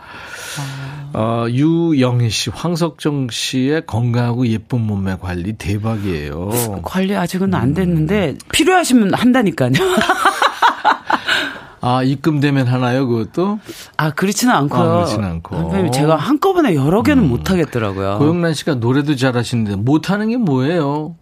아. 0.58 0.95
어, 1.18 1.46
유영희 1.50 2.30
씨, 2.30 2.50
황석정 2.50 3.30
씨의 3.32 3.86
건강하고 3.86 4.48
예쁜 4.48 4.82
몸매 4.82 5.16
관리 5.22 5.54
대박이에요. 5.54 6.82
관리 6.84 7.16
아직은 7.16 7.54
안 7.54 7.74
됐는데 7.74 8.32
음. 8.32 8.38
필요하시면 8.52 9.14
한다니까요. 9.14 9.72
아, 11.80 12.04
입금되면 12.04 12.68
하나요, 12.68 13.08
그것도? 13.08 13.60
아, 13.96 14.12
그렇지는 14.12 14.54
않고요. 14.56 14.82
아, 14.82 14.94
그렇지는 14.96 15.24
않고. 15.24 15.56
선생님, 15.56 15.94
제가 15.94 16.18
한꺼번에 16.18 16.76
여러 16.76 17.02
개는 17.02 17.24
음. 17.24 17.30
못 17.30 17.50
하겠더라고요. 17.50 18.18
고영란 18.18 18.54
씨가 18.54 18.76
노래도 18.76 19.16
잘하시는데 19.16 19.78
못 19.78 20.10
하는 20.10 20.28
게 20.28 20.36
뭐예요? 20.36 21.16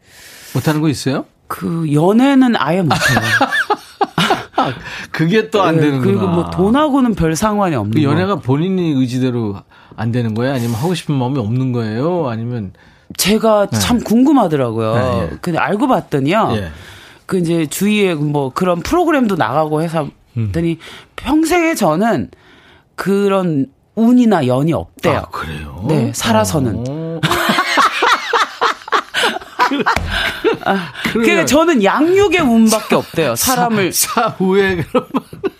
못 0.56 0.68
하는 0.68 0.82
거 0.82 0.90
있어요? 0.90 1.26
그 1.46 1.94
연애는 1.94 2.56
아예 2.58 2.82
못 2.82 2.94
해요. 2.94 3.20
그게 5.12 5.52
또안 5.52 5.76
되는구나. 5.76 6.04
그리고 6.04 6.28
뭐 6.28 6.50
돈하고는 6.50 7.14
별 7.14 7.36
상관이 7.36 7.76
없는 7.76 7.94
그 7.94 8.04
연애가 8.04 8.38
본인이 8.38 8.92
의지대로 8.92 9.58
안 9.96 10.12
되는 10.12 10.34
거예요? 10.34 10.54
아니면 10.54 10.76
하고 10.76 10.94
싶은 10.96 11.16
마음이 11.16 11.40
없는 11.40 11.72
거예요? 11.72 12.28
아니면 12.30 12.74
제가 13.18 13.68
네. 13.68 13.80
참 13.80 14.00
궁금하더라고요. 14.00 14.96
네, 14.96 15.22
예. 15.32 15.38
근데 15.42 15.60
알고 15.60 15.88
봤더니요. 15.88 16.54
예. 16.56 16.72
그 17.26 17.38
이제 17.38 17.66
주위에 17.66 18.16
뭐 18.16 18.52
그런 18.54 18.82
프로그램도 18.82 19.36
나가고 19.36 19.82
해서 19.82 20.10
했더니 20.38 20.72
음. 20.74 20.78
평생에 21.16 21.76
저는 21.76 22.30
그런 22.96 23.68
운이나 23.96 24.48
연이 24.48 24.74
없대요. 24.74 25.18
아, 25.18 25.22
그래요? 25.32 25.86
네, 25.88 26.12
살아서는. 26.14 26.84
어. 30.66 30.72
아, 30.72 30.92
그러니까 31.12 31.46
저는 31.46 31.84
양육의 31.84 32.40
운밖에 32.40 32.96
없대요. 32.96 33.36
사람을 33.36 33.94
사, 33.94 34.28
후에 34.28 34.84
그러면 34.90 35.10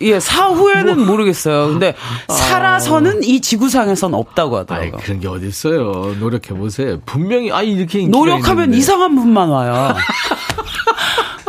예 0.00 0.20
사후에는 0.20 0.96
뭐. 0.96 1.06
모르겠어요. 1.06 1.68
근데 1.68 1.94
아. 2.28 2.32
살아서는 2.32 3.22
이 3.24 3.40
지구상에선 3.40 4.14
없다고 4.14 4.58
하더라고요. 4.58 4.92
아이, 4.94 5.02
그런 5.02 5.20
게 5.20 5.28
어디 5.28 5.46
있어요? 5.46 6.14
노력해 6.18 6.54
보세요. 6.54 7.00
분명히 7.06 7.52
아 7.52 7.62
이렇게 7.62 8.06
노력하면 8.06 8.74
이상한 8.74 9.14
분만 9.14 9.48
와요. 9.48 9.94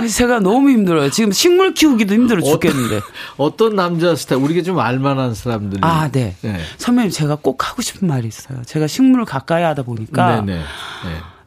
제가 0.10 0.40
너무 0.40 0.70
힘들어요. 0.70 1.10
지금 1.10 1.32
식물 1.32 1.74
키우기도 1.74 2.14
힘들어 2.14 2.42
죽겠는데. 2.42 2.98
어떤, 3.38 3.72
어떤 3.72 3.76
남자 3.76 4.16
스타일, 4.16 4.44
우리가 4.44 4.62
좀 4.62 4.80
알만한 4.80 5.34
사람들이. 5.34 5.82
아, 5.84 6.10
네. 6.12 6.36
네. 6.42 6.60
선배님, 6.78 7.10
제가 7.10 7.38
꼭 7.42 7.68
하고 7.68 7.82
싶은 7.82 8.08
말이 8.08 8.28
있어요. 8.28 8.62
제가 8.66 8.86
식물을 8.86 9.26
가까이 9.26 9.64
하다 9.64 9.82
보니까. 9.84 10.42
네네. 10.42 10.60
네. 10.60 10.64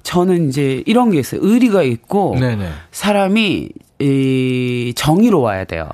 저는 0.09 0.49
이제 0.49 0.83
이런 0.87 1.11
게 1.11 1.19
있어요. 1.19 1.43
의리가 1.45 1.83
있고 1.83 2.35
네네. 2.41 2.71
사람이 2.93 3.69
이 3.99 4.93
정의로워야 4.97 5.65
돼요. 5.65 5.87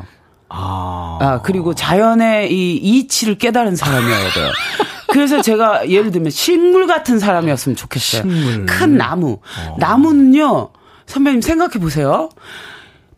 아. 0.49 1.19
아 1.21 1.43
그리고 1.43 1.75
자연의 1.75 2.53
이 2.53 2.77
이치를 2.77 3.39
깨달은 3.39 3.75
사람이어야 3.75 4.31
돼요. 4.31 4.51
그래서 5.11 5.43
제가 5.43 5.91
예를 5.91 6.13
들면 6.13 6.31
식물 6.31 6.87
같은 6.87 7.19
사람이었으면 7.19 7.75
좋겠어요. 7.75 8.23
식물. 8.23 8.67
큰 8.67 8.97
나무. 8.97 9.41
어. 9.69 9.77
나무는요. 9.81 10.71
선배님 11.07 11.41
생각해 11.41 11.81
보세요. 11.81 12.29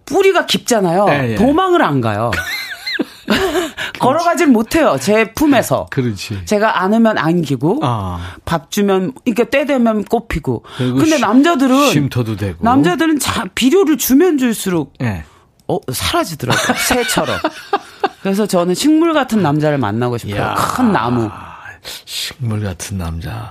뿌리가 0.06 0.46
깊잖아요. 0.46 1.04
네, 1.04 1.22
네. 1.28 1.34
도망을 1.34 1.82
안 1.82 2.00
가요. 2.00 2.30
걸어가질 3.98 4.48
못해요. 4.48 4.96
제 5.00 5.32
품에서. 5.32 5.86
그렇지. 5.90 6.44
제가 6.44 6.82
안으면 6.82 7.18
안기고 7.18 7.80
아. 7.82 8.36
밥 8.44 8.70
주면 8.70 9.12
이렇게 9.24 9.48
때 9.48 9.64
되면 9.64 10.04
꽃피고. 10.04 10.64
근데 10.76 11.18
남자들은 11.18 11.90
쉼터도 11.90 12.36
되고. 12.36 12.64
남자들은 12.64 13.18
자, 13.18 13.44
비료를 13.54 13.98
주면 13.98 14.38
줄수록 14.38 14.94
네. 14.98 15.24
어 15.68 15.78
사라지더라고요. 15.92 16.76
새처럼. 16.88 17.38
그래서 18.22 18.46
저는 18.46 18.74
식물 18.74 19.12
같은 19.12 19.42
남자를 19.42 19.78
만나고 19.78 20.18
싶어요. 20.18 20.40
야, 20.40 20.54
큰 20.54 20.92
나무. 20.92 21.30
식물 21.82 22.62
같은 22.62 22.98
남자. 22.98 23.50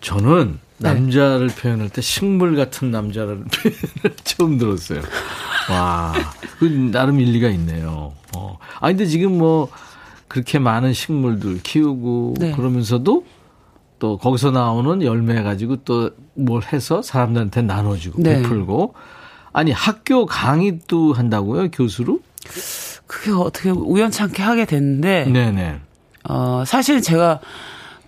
저는 0.00 0.58
네. 0.78 0.92
남자를 0.92 1.48
네. 1.48 1.54
표현할 1.54 1.88
때 1.88 2.02
식물 2.02 2.56
같은 2.56 2.90
남자를 2.90 3.44
표현을 3.44 4.16
처음 4.24 4.58
들었어요. 4.58 5.00
와, 5.70 6.12
그 6.58 6.64
나름 6.64 7.20
일리가 7.20 7.48
있네요. 7.50 8.12
어. 8.36 8.58
아 8.80 8.88
근데 8.88 9.06
지금 9.06 9.38
뭐 9.38 9.68
그렇게 10.28 10.58
많은 10.58 10.92
식물들 10.92 11.62
키우고 11.62 12.34
네. 12.38 12.52
그러면서도 12.52 13.24
또 13.98 14.18
거기서 14.18 14.50
나오는 14.50 15.02
열매 15.02 15.42
가지고 15.42 15.76
또 15.84 16.10
뭘 16.34 16.62
해서 16.72 17.00
사람들한테 17.02 17.62
나눠주고 17.62 18.20
네. 18.22 18.42
베풀고 18.42 18.94
아니 19.52 19.70
학교 19.70 20.26
강의도 20.26 21.12
한다고요 21.12 21.70
교수로? 21.70 22.20
그게 23.06 23.30
어떻게 23.30 23.70
우연찮게 23.70 24.42
하게 24.42 24.64
됐는데. 24.64 25.26
네네. 25.26 25.80
어 26.28 26.64
사실 26.66 27.00
제가 27.00 27.40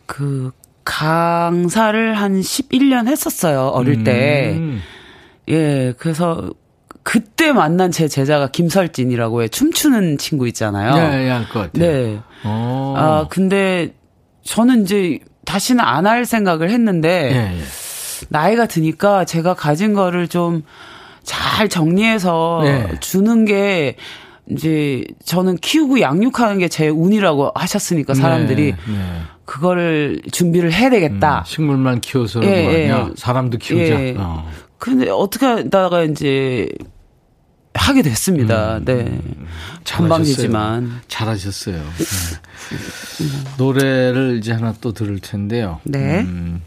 그 0.06 0.50
강사를 0.84 2.14
한 2.14 2.40
11년 2.40 3.08
했었어요, 3.08 3.68
어릴 3.68 4.04
때. 4.04 4.54
음. 4.56 4.80
예, 5.48 5.94
그래서 5.98 6.50
그때 7.06 7.52
만난 7.52 7.92
제 7.92 8.08
제자가 8.08 8.48
김설진이라고 8.48 9.42
해 9.44 9.48
춤추는 9.48 10.18
친구 10.18 10.48
있잖아요. 10.48 10.92
네, 10.96 11.26
예, 11.26 11.30
알것 11.30 11.72
같아요. 11.72 11.72
네. 11.92 12.14
오. 12.44 12.48
어. 12.48 12.94
아, 12.96 13.26
근데 13.30 13.94
저는 14.42 14.82
이제 14.82 15.20
다시는 15.44 15.84
안 15.84 16.06
할 16.06 16.24
생각을 16.26 16.68
했는데 16.70 17.30
예, 17.32 17.58
예. 17.58 17.62
나이가 18.28 18.66
드니까 18.66 19.24
제가 19.24 19.54
가진 19.54 19.94
거를 19.94 20.26
좀 20.28 20.64
잘 21.22 21.68
정리해서 21.68 22.62
예. 22.66 22.86
주는 23.00 23.44
게 23.44 23.96
이제 24.48 25.02
저는 25.24 25.56
키우고 25.56 26.00
양육하는 26.00 26.58
게 26.58 26.68
제 26.68 26.88
운이라고 26.88 27.50
하셨으니까 27.54 28.14
사람들이 28.14 28.62
네, 28.72 28.76
네. 28.92 29.20
그거를 29.44 30.22
준비를 30.30 30.72
해야 30.72 30.88
되겠다. 30.88 31.40
음, 31.40 31.42
식물만 31.44 32.00
키워서 32.00 32.44
예. 32.44 32.48
예. 32.88 32.94
사람도 33.16 33.58
키우자. 33.58 34.00
예. 34.00 34.14
어. 34.16 34.48
근데 34.78 35.10
어떻게 35.10 35.46
하다가 35.46 36.04
이제 36.04 36.68
하게 37.76 38.02
됐습니다. 38.02 38.78
음, 38.78 38.84
네. 38.84 39.20
전방이지만 39.84 41.00
잘하셨어요. 41.08 41.76
네. 41.76 42.04
노래를 43.58 44.38
이제 44.38 44.52
하나 44.52 44.74
또 44.80 44.92
들을 44.92 45.18
텐데요. 45.18 45.80
네. 45.84 46.20
음, 46.20 46.62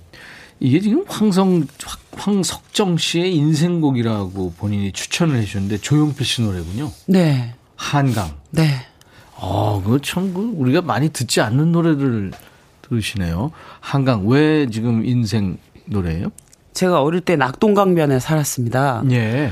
이게 0.60 0.80
지금 0.80 1.04
황성 1.08 1.68
황석정 2.16 2.98
씨의 2.98 3.36
인생곡이라고 3.36 4.54
본인이 4.58 4.92
추천을 4.92 5.38
해주셨는데 5.38 5.78
조용필 5.80 6.26
씨 6.26 6.42
노래군요. 6.42 6.92
네. 7.08 7.54
한강. 7.76 8.32
네. 8.52 8.86
어, 9.36 9.82
그거 9.84 10.00
참그 10.00 10.54
우리가 10.58 10.82
많이 10.82 11.10
듣지 11.10 11.40
않는 11.40 11.72
노래를 11.72 12.32
들으시네요. 12.82 13.52
한강 13.80 14.28
왜 14.28 14.70
지금 14.70 15.06
인생 15.06 15.58
노래예요? 15.86 16.30
제가 16.74 17.02
어릴 17.02 17.22
때 17.22 17.36
낙동강변에 17.36 18.20
살았습니다. 18.20 19.04
예. 19.12 19.52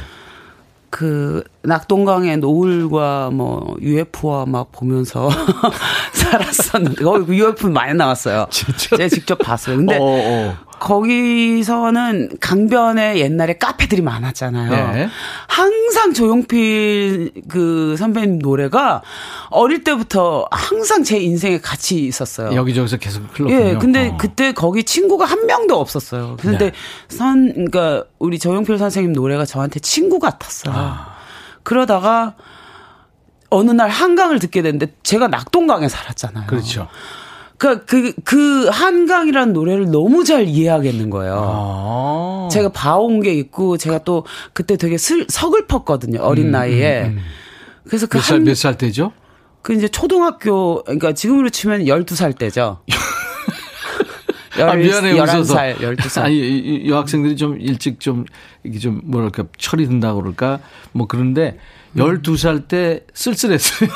그 0.90 1.44
낙동강의 1.64 2.38
노을과 2.38 3.32
뭐 3.32 3.76
UFO와 3.82 4.46
막 4.46 4.72
보면서 4.72 5.30
살았었는데 6.14 7.04
거기 7.04 7.40
UFO 7.40 7.70
많이 7.70 7.94
나왔어요. 7.94 8.48
진짜? 8.50 8.96
제가 8.96 9.10
직접 9.10 9.38
봤어요. 9.38 9.78
근데 9.78 9.98
어 9.98 10.02
어. 10.02 10.58
어. 10.80 10.80
거기서는 10.80 12.38
강변에 12.40 13.20
옛날에 13.20 13.58
카페들이 13.58 14.02
많았잖아요. 14.02 14.94
네. 14.94 15.10
항상 15.48 16.14
조용필 16.14 17.32
그 17.48 17.96
선배님 17.98 18.40
노래가 18.40 19.02
어릴 19.50 19.84
때부터 19.84 20.48
항상 20.52 21.04
제 21.04 21.20
인생에 21.20 21.60
같이 21.60 22.06
있었어요. 22.06 22.54
여기저기서 22.56 22.98
계속 22.98 23.24
흘렀군요. 23.34 23.54
예, 23.54 23.76
근데 23.76 24.10
어. 24.10 24.18
그때 24.18 24.52
거기 24.52 24.84
친구가 24.84 25.26
한 25.26 25.46
명도 25.46 25.80
없었어요. 25.80 26.38
근데 26.40 26.72
네. 26.72 26.72
선, 27.08 27.54
그러니까 27.54 28.06
우리 28.20 28.40
조용필 28.40 28.78
선생님 28.78 29.14
노래가 29.14 29.46
저한테 29.46 29.80
친구 29.80 30.20
같았어요. 30.20 30.74
아. 30.76 31.18
그러다가 31.64 32.36
어느 33.50 33.72
날 33.72 33.90
한강을 33.90 34.40
듣게 34.40 34.62
됐는데 34.62 34.94
제가 35.04 35.28
낙동강에 35.28 35.88
살았잖아요. 35.88 36.48
그렇죠. 36.48 36.88
그러니까 37.58 37.86
그, 37.86 38.14
그 38.24 38.68
한강이라는 38.68 39.54
노래를 39.54 39.90
너무 39.90 40.24
잘 40.24 40.48
이해하겠는 40.48 41.10
거예요. 41.10 41.36
아. 41.40 42.50
제가 42.52 42.70
봐온 42.70 43.22
게 43.22 43.34
있고, 43.34 43.78
제가 43.78 44.00
또 44.00 44.26
그때 44.54 44.78
되게 44.78 44.98
슬, 44.98 45.26
서글펐거든요, 45.28 46.20
어린 46.22 46.48
음, 46.48 46.52
나이에. 46.52 47.06
음, 47.06 47.18
음. 47.18 47.20
그래서 47.88 48.06
그 48.06 48.18
몇 48.18 48.24
살, 48.24 48.36
한, 48.38 48.44
몇살 48.44 48.78
때죠? 48.78 49.12
그 49.62 49.74
이제 49.74 49.88
초등학교 49.88 50.84
그러니까 50.84 51.14
지금으로 51.14 51.50
치면 51.50 51.86
12살 51.86 52.38
때죠. 52.38 52.80
아, 54.60 54.74
미안해, 54.76 55.14
11살, 55.14 55.78
12살. 55.78 56.22
아니, 56.24 56.90
여학생들이 56.90 57.36
좀 57.36 57.60
일찍 57.60 58.00
좀, 58.00 58.26
이게 58.64 58.80
좀, 58.80 59.02
뭐랄까, 59.04 59.44
철이 59.58 59.86
든다고 59.86 60.22
그럴까? 60.22 60.60
뭐 60.94 61.06
그런데, 61.08 61.60
12살 61.96 62.68
때 62.68 63.02
쓸쓸했어요. 63.14 63.90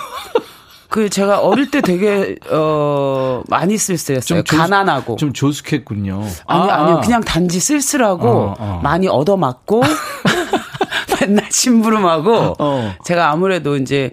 그 0.91 1.09
제가 1.09 1.39
어릴 1.39 1.71
때 1.71 1.79
되게 1.79 2.35
어 2.51 3.43
많이 3.47 3.77
쓸쓸했어요. 3.77 4.43
좀 4.43 4.57
가난하고 4.57 5.15
좀 5.15 5.31
조숙했군요. 5.31 6.21
아니 6.45 6.69
아, 6.69 6.83
아니요 6.83 6.99
그냥 7.01 7.21
단지 7.21 7.61
쓸쓸하고 7.61 8.27
어, 8.27 8.55
어. 8.59 8.79
많이 8.83 9.07
얻어맞고 9.07 9.81
맨날 11.21 11.49
심부름하고 11.49 12.55
어. 12.59 12.93
제가 13.05 13.31
아무래도 13.31 13.77
이제 13.77 14.11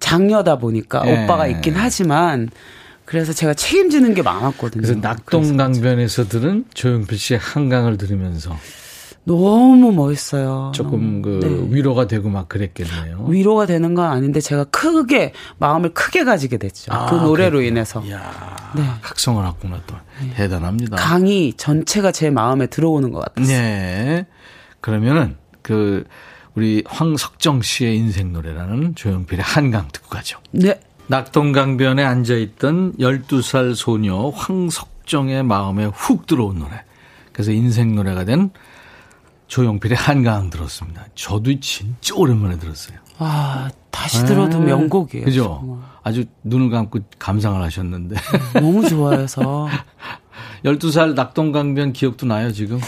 장녀다 0.00 0.56
보니까 0.56 1.04
예. 1.06 1.22
오빠가 1.22 1.46
있긴 1.46 1.74
하지만 1.76 2.50
그래서 3.04 3.32
제가 3.32 3.54
책임지는 3.54 4.14
게 4.14 4.22
많았거든요. 4.22 4.82
그래서 4.82 4.98
낙동강변에서 5.00 6.24
들은 6.24 6.64
조용필 6.74 7.16
씨의 7.16 7.38
한강을 7.38 7.96
들으면서 7.96 8.58
너무 9.24 9.92
멋있어요. 9.92 10.72
조금 10.74 11.20
그 11.20 11.40
네. 11.42 11.76
위로가 11.76 12.06
되고 12.06 12.30
막 12.30 12.48
그랬겠네요. 12.48 13.26
위로가 13.28 13.66
되는 13.66 13.94
건 13.94 14.10
아닌데 14.10 14.40
제가 14.40 14.64
크게 14.64 15.32
마음을 15.58 15.92
크게 15.92 16.24
가지게 16.24 16.56
됐죠. 16.56 16.92
아, 16.92 17.06
그 17.06 17.14
노래로 17.16 17.58
그랬구나. 17.58 17.66
인해서. 17.66 18.02
이야, 18.04 18.72
네. 18.74 18.82
각성을 19.02 19.46
했구나 19.46 19.80
또 19.86 19.96
네. 20.22 20.32
대단합니다. 20.34 20.96
강이 20.96 21.52
전체가 21.54 22.10
제 22.10 22.30
마음에 22.30 22.66
들어오는 22.66 23.10
것 23.10 23.20
같았어요. 23.20 23.56
네. 23.56 24.26
그러면은 24.80 25.36
그 25.62 26.04
우리 26.54 26.82
황석정 26.86 27.62
씨의 27.62 27.96
인생 27.98 28.32
노래라는 28.32 28.94
조용필의 28.94 29.44
한강 29.44 29.88
듣고 29.92 30.08
가죠. 30.08 30.38
네. 30.50 30.80
낙동강변에 31.08 32.02
앉아 32.02 32.34
있던 32.34 32.94
12살 32.98 33.74
소녀 33.74 34.28
황석정의 34.30 35.42
마음에 35.42 35.86
훅 35.86 36.26
들어온 36.26 36.58
노래. 36.58 36.82
그래서 37.32 37.52
인생 37.52 37.94
노래가 37.94 38.24
된 38.24 38.50
조용필의 39.48 39.96
한강 39.96 40.50
들었습니다. 40.50 41.06
저도 41.14 41.58
진짜 41.60 42.14
오랜만에 42.14 42.58
들었어요. 42.58 42.98
아, 43.18 43.68
다시 43.90 44.24
들어도 44.24 44.58
네. 44.58 44.66
명곡이에요. 44.66 45.24
그죠? 45.24 45.58
정말. 45.60 45.78
아주 46.04 46.24
눈을 46.44 46.70
감고 46.70 47.00
감상을 47.18 47.60
하셨는데. 47.60 48.16
너무 48.54 48.88
좋아해서. 48.88 49.68
12살 50.64 51.14
낙동강변 51.14 51.92
기억도 51.92 52.26
나요, 52.26 52.52
지금? 52.52 52.78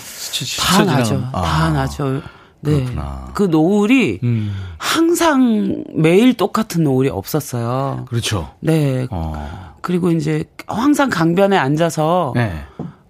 다 0.61 0.84
나죠. 0.84 1.28
아. 1.32 1.42
다 1.42 1.70
나죠. 1.70 2.22
네. 2.61 2.72
그렇구나. 2.72 3.30
그 3.34 3.44
노을이 3.44 4.20
음. 4.22 4.54
항상 4.78 5.84
매일 5.94 6.34
똑같은 6.34 6.84
노을이 6.84 7.08
없었어요. 7.08 8.04
그렇죠. 8.08 8.50
네. 8.61 9.06
어. 9.11 9.74
그리고 9.80 10.11
이제 10.11 10.44
항상 10.66 11.08
강변에 11.08 11.56
앉아서 11.56 12.32
네. 12.34 12.64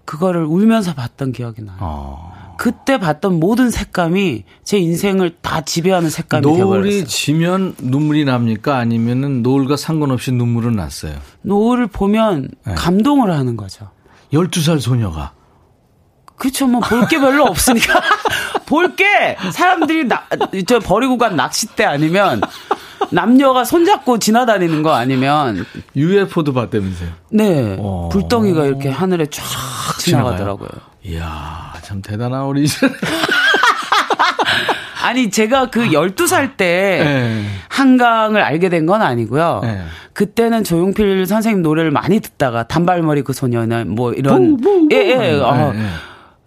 그거를 0.05 0.45
울면서 0.45 0.93
봤던 0.93 1.33
기억이 1.33 1.63
나요. 1.63 1.77
어. 1.81 2.40
그때 2.61 2.99
봤던 2.99 3.39
모든 3.39 3.71
색감이 3.71 4.43
제 4.63 4.77
인생을 4.77 5.37
다 5.41 5.61
지배하는 5.61 6.11
색감이 6.11 6.43
노을이 6.43 6.57
되어버렸어요. 6.59 7.05
지면 7.05 7.73
눈물이 7.79 8.23
납니까? 8.25 8.77
아니면은 8.77 9.41
노을과 9.41 9.77
상관없이 9.77 10.31
눈물은 10.31 10.73
났어요? 10.73 11.15
노을을 11.41 11.87
보면 11.87 12.49
네. 12.67 12.75
감동을 12.75 13.31
하는 13.31 13.57
거죠. 13.57 13.89
12살 14.31 14.79
소녀가. 14.79 15.31
그렇죠. 16.35 16.67
뭐볼 16.67 17.07
게 17.07 17.19
별로 17.19 17.45
없으니까. 17.45 17.99
볼 18.67 18.95
게 18.95 19.05
사람들이 19.51 20.03
나, 20.07 20.27
저 20.67 20.77
버리고 20.77 21.17
간 21.17 21.35
낚싯대 21.35 21.83
아니면 21.83 22.41
남녀가 23.09 23.63
손잡고 23.63 24.19
지나다니는 24.19 24.83
거 24.83 24.93
아니면 24.93 25.65
UFO도 25.95 26.53
봤다면서요? 26.53 27.09
네. 27.31 27.75
오. 27.79 28.05
어. 28.05 28.09
불덩이가 28.09 28.65
이렇게 28.65 28.89
하늘에 28.89 29.25
쫙 29.25 29.43
지나가더라고요. 29.97 30.90
이야, 31.03 31.73
참 31.81 32.01
대단한 32.01 32.43
우리 32.43 32.67
아니, 35.03 35.31
제가 35.31 35.69
그 35.71 35.87
12살 35.89 36.57
때 36.57 37.01
네. 37.03 37.45
한강을 37.69 38.41
알게 38.41 38.69
된 38.69 38.85
건 38.85 39.01
아니고요. 39.01 39.61
네. 39.63 39.83
그때는 40.13 40.63
조용필 40.63 41.25
선생님 41.25 41.63
노래를 41.63 41.89
많이 41.91 42.19
듣다가 42.19 42.67
단발머리 42.67 43.23
그 43.23 43.33
소녀는 43.33 43.95
뭐 43.95 44.13
이런 44.13 44.57
예, 44.91 44.95
예. 44.97 45.39
어. 45.39 45.71
네, 45.73 45.87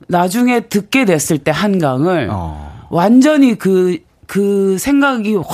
나중에 0.09 0.61
듣게 0.61 1.05
됐을 1.05 1.39
때 1.39 1.51
한강을 1.51 2.29
어. 2.31 2.87
완전히 2.91 3.57
그 3.57 3.99
그 4.27 4.79
생각이 4.79 5.35
확 5.37 5.45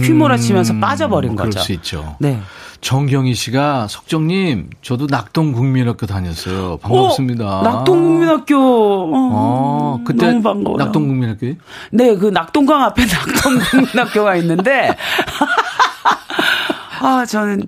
휘몰아치면서 0.00 0.74
음, 0.74 0.80
빠져버린 0.80 1.36
거죠. 1.36 1.50
그럴 1.50 1.62
수 1.64 1.72
있죠. 1.72 2.16
네. 2.18 2.40
정경희 2.80 3.34
씨가 3.34 3.86
석정님 3.88 4.70
저도 4.82 5.06
낙동국민학교 5.08 6.06
다녔어요. 6.06 6.78
반갑습니다. 6.78 7.60
오, 7.60 7.62
낙동국민학교. 7.62 8.56
어, 8.56 9.10
어, 9.14 10.00
그때 10.04 10.26
너무 10.26 10.42
반가워요. 10.42 10.84
낙동국민학교? 10.84 11.54
네, 11.92 12.16
그 12.16 12.26
낙동강 12.26 12.82
앞에 12.82 13.04
낙동국민학교가 13.06 14.34
있는데 14.36 14.96
아 17.00 17.24
저는 17.24 17.66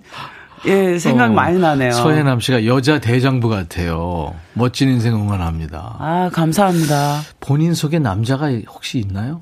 예 0.67 0.99
생각 0.99 1.31
어, 1.31 1.35
많이 1.35 1.59
나네요. 1.59 1.93
서해남 1.93 2.41
씨가 2.41 2.65
여자 2.67 2.99
대장부 2.99 3.49
같아요. 3.49 4.35
멋진 4.55 4.89
인생 4.89 5.15
응원합니다. 5.15 5.97
아 5.99 6.31
감사합니다. 6.33 7.21
본인 7.41 7.75
속에 7.75 7.99
남자가 7.99 8.51
혹시 8.69 8.99
있나요? 8.99 9.41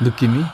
느낌이? 0.00 0.44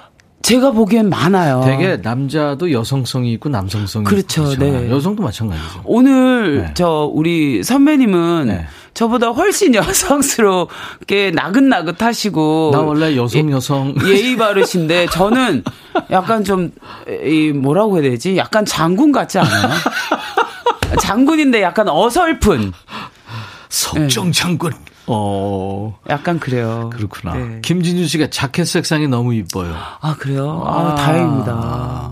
제가 0.45 0.72
보기엔 0.72 1.09
많아요. 1.09 1.62
되게 1.64 1.97
남자도 1.97 2.70
여성성이 2.70 3.32
있고 3.32 3.49
남성성이 3.49 4.05
그렇죠. 4.05 4.42
있고 4.53 4.57
그렇죠. 4.59 4.78
네. 4.78 4.90
여성도 4.90 5.22
마찬가지죠. 5.22 5.80
오늘 5.84 6.59
네. 6.59 6.70
저 6.74 7.11
우리 7.12 7.62
선배님은 7.62 8.45
네. 8.49 8.66
저보다 8.92 9.28
훨씬 9.28 9.74
여성스럽게 9.74 11.30
나긋나긋하시고 11.32 12.70
나 12.74 12.80
원래 12.82 13.16
여성 13.16 13.51
여성 13.51 13.95
예, 14.05 14.09
예의 14.11 14.36
바르신데 14.36 15.07
저는 15.07 15.64
약간 16.11 16.45
좀 16.45 16.72
이 17.26 17.53
뭐라고 17.53 17.97
해야 17.97 18.11
되지? 18.11 18.36
약간 18.36 18.64
장군 18.64 19.12
같지 19.12 19.38
않아요? 19.38 19.70
장군인데 21.01 21.62
약간 21.62 21.88
어설픈 21.88 22.72
석정 23.68 24.32
장군. 24.32 24.72
어. 25.07 25.98
약간 26.09 26.38
그래요. 26.40 26.90
그렇구나. 26.92 27.34
네. 27.34 27.61
김진주 27.62 28.07
씨가 28.07 28.28
자켓 28.30 28.66
색상이 28.66 29.09
너무 29.09 29.34
이뻐요. 29.34 29.74
아, 30.00 30.16
그래요? 30.18 30.62
아, 30.66 30.92
아 30.92 30.94
다행입니다. 30.94 32.11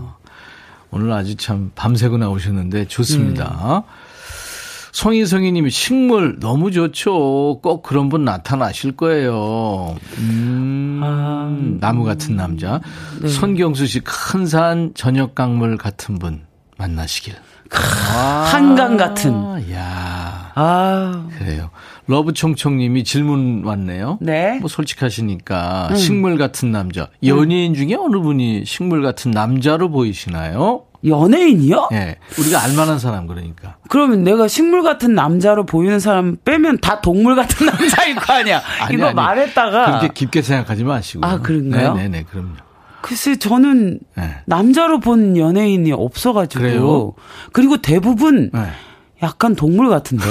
오늘 0.91 1.11
아주 1.11 1.35
참 1.35 1.71
밤새고 1.75 2.17
나오셨는데 2.17 2.87
좋습니다. 2.87 3.83
네. 3.87 3.93
송희성이 4.91 5.51
님이 5.51 5.71
식물 5.71 6.37
너무 6.39 6.71
좋죠. 6.71 7.59
꼭 7.63 7.81
그런 7.81 8.09
분 8.09 8.25
나타나실 8.25 8.91
거예요. 8.91 9.95
음, 10.19 11.01
아, 11.03 11.51
나무 11.79 12.03
같은 12.03 12.35
남자. 12.35 12.79
네. 13.19 13.27
손경수 13.27 13.87
씨 13.87 14.01
큰 14.01 14.45
산 14.45 14.91
저녁 14.93 15.33
강물 15.33 15.77
같은 15.77 16.19
분 16.19 16.45
만나시길. 16.77 17.33
아, 17.71 18.49
한강 18.51 18.95
같은. 18.97 19.33
야. 19.73 20.51
아. 20.53 21.27
그래요. 21.39 21.71
러브총총님이 22.07 23.03
질문 23.03 23.63
왔네요. 23.65 24.17
네. 24.21 24.59
뭐 24.59 24.67
솔직하시니까 24.67 25.89
음. 25.91 25.95
식물 25.95 26.37
같은 26.37 26.71
남자. 26.71 27.07
연예인 27.25 27.73
중에 27.73 27.95
어느 27.95 28.19
분이 28.19 28.65
식물 28.65 29.01
같은 29.01 29.31
남자로 29.31 29.89
보이시나요? 29.89 30.83
연예인이요? 31.05 31.89
네. 31.91 32.17
우리가 32.39 32.63
알만한 32.63 32.97
사람 32.99 33.27
그러니까. 33.27 33.75
그러면 33.89 34.23
내가 34.23 34.47
식물 34.47 34.83
같은 34.83 35.13
남자로 35.13 35.65
보이는 35.65 35.99
사람 35.99 36.37
빼면 36.45 36.79
다 36.79 37.01
동물 37.01 37.35
같은 37.35 37.65
남자일 37.67 38.15
거 38.15 38.33
아니야. 38.33 38.61
아니, 38.81 38.95
이거 38.95 39.07
아니, 39.07 39.15
말했다가. 39.15 39.85
그렇게 39.85 40.09
깊게 40.13 40.41
생각하지 40.41 40.83
마시고. 40.83 41.25
아, 41.25 41.39
그런가요? 41.39 41.93
네네네, 41.95 42.19
네, 42.19 42.23
그럼요. 42.23 42.53
글쎄, 43.01 43.35
저는 43.35 43.99
네. 44.15 44.35
남자로 44.45 45.01
본 45.01 45.35
연예인이 45.35 45.91
없어가지고. 45.91 46.61
그래요? 46.63 47.13
그리고 47.51 47.77
대부분 47.81 48.49
네. 48.53 48.61
약간 49.23 49.55
동물 49.55 49.89
같은데. 49.89 50.23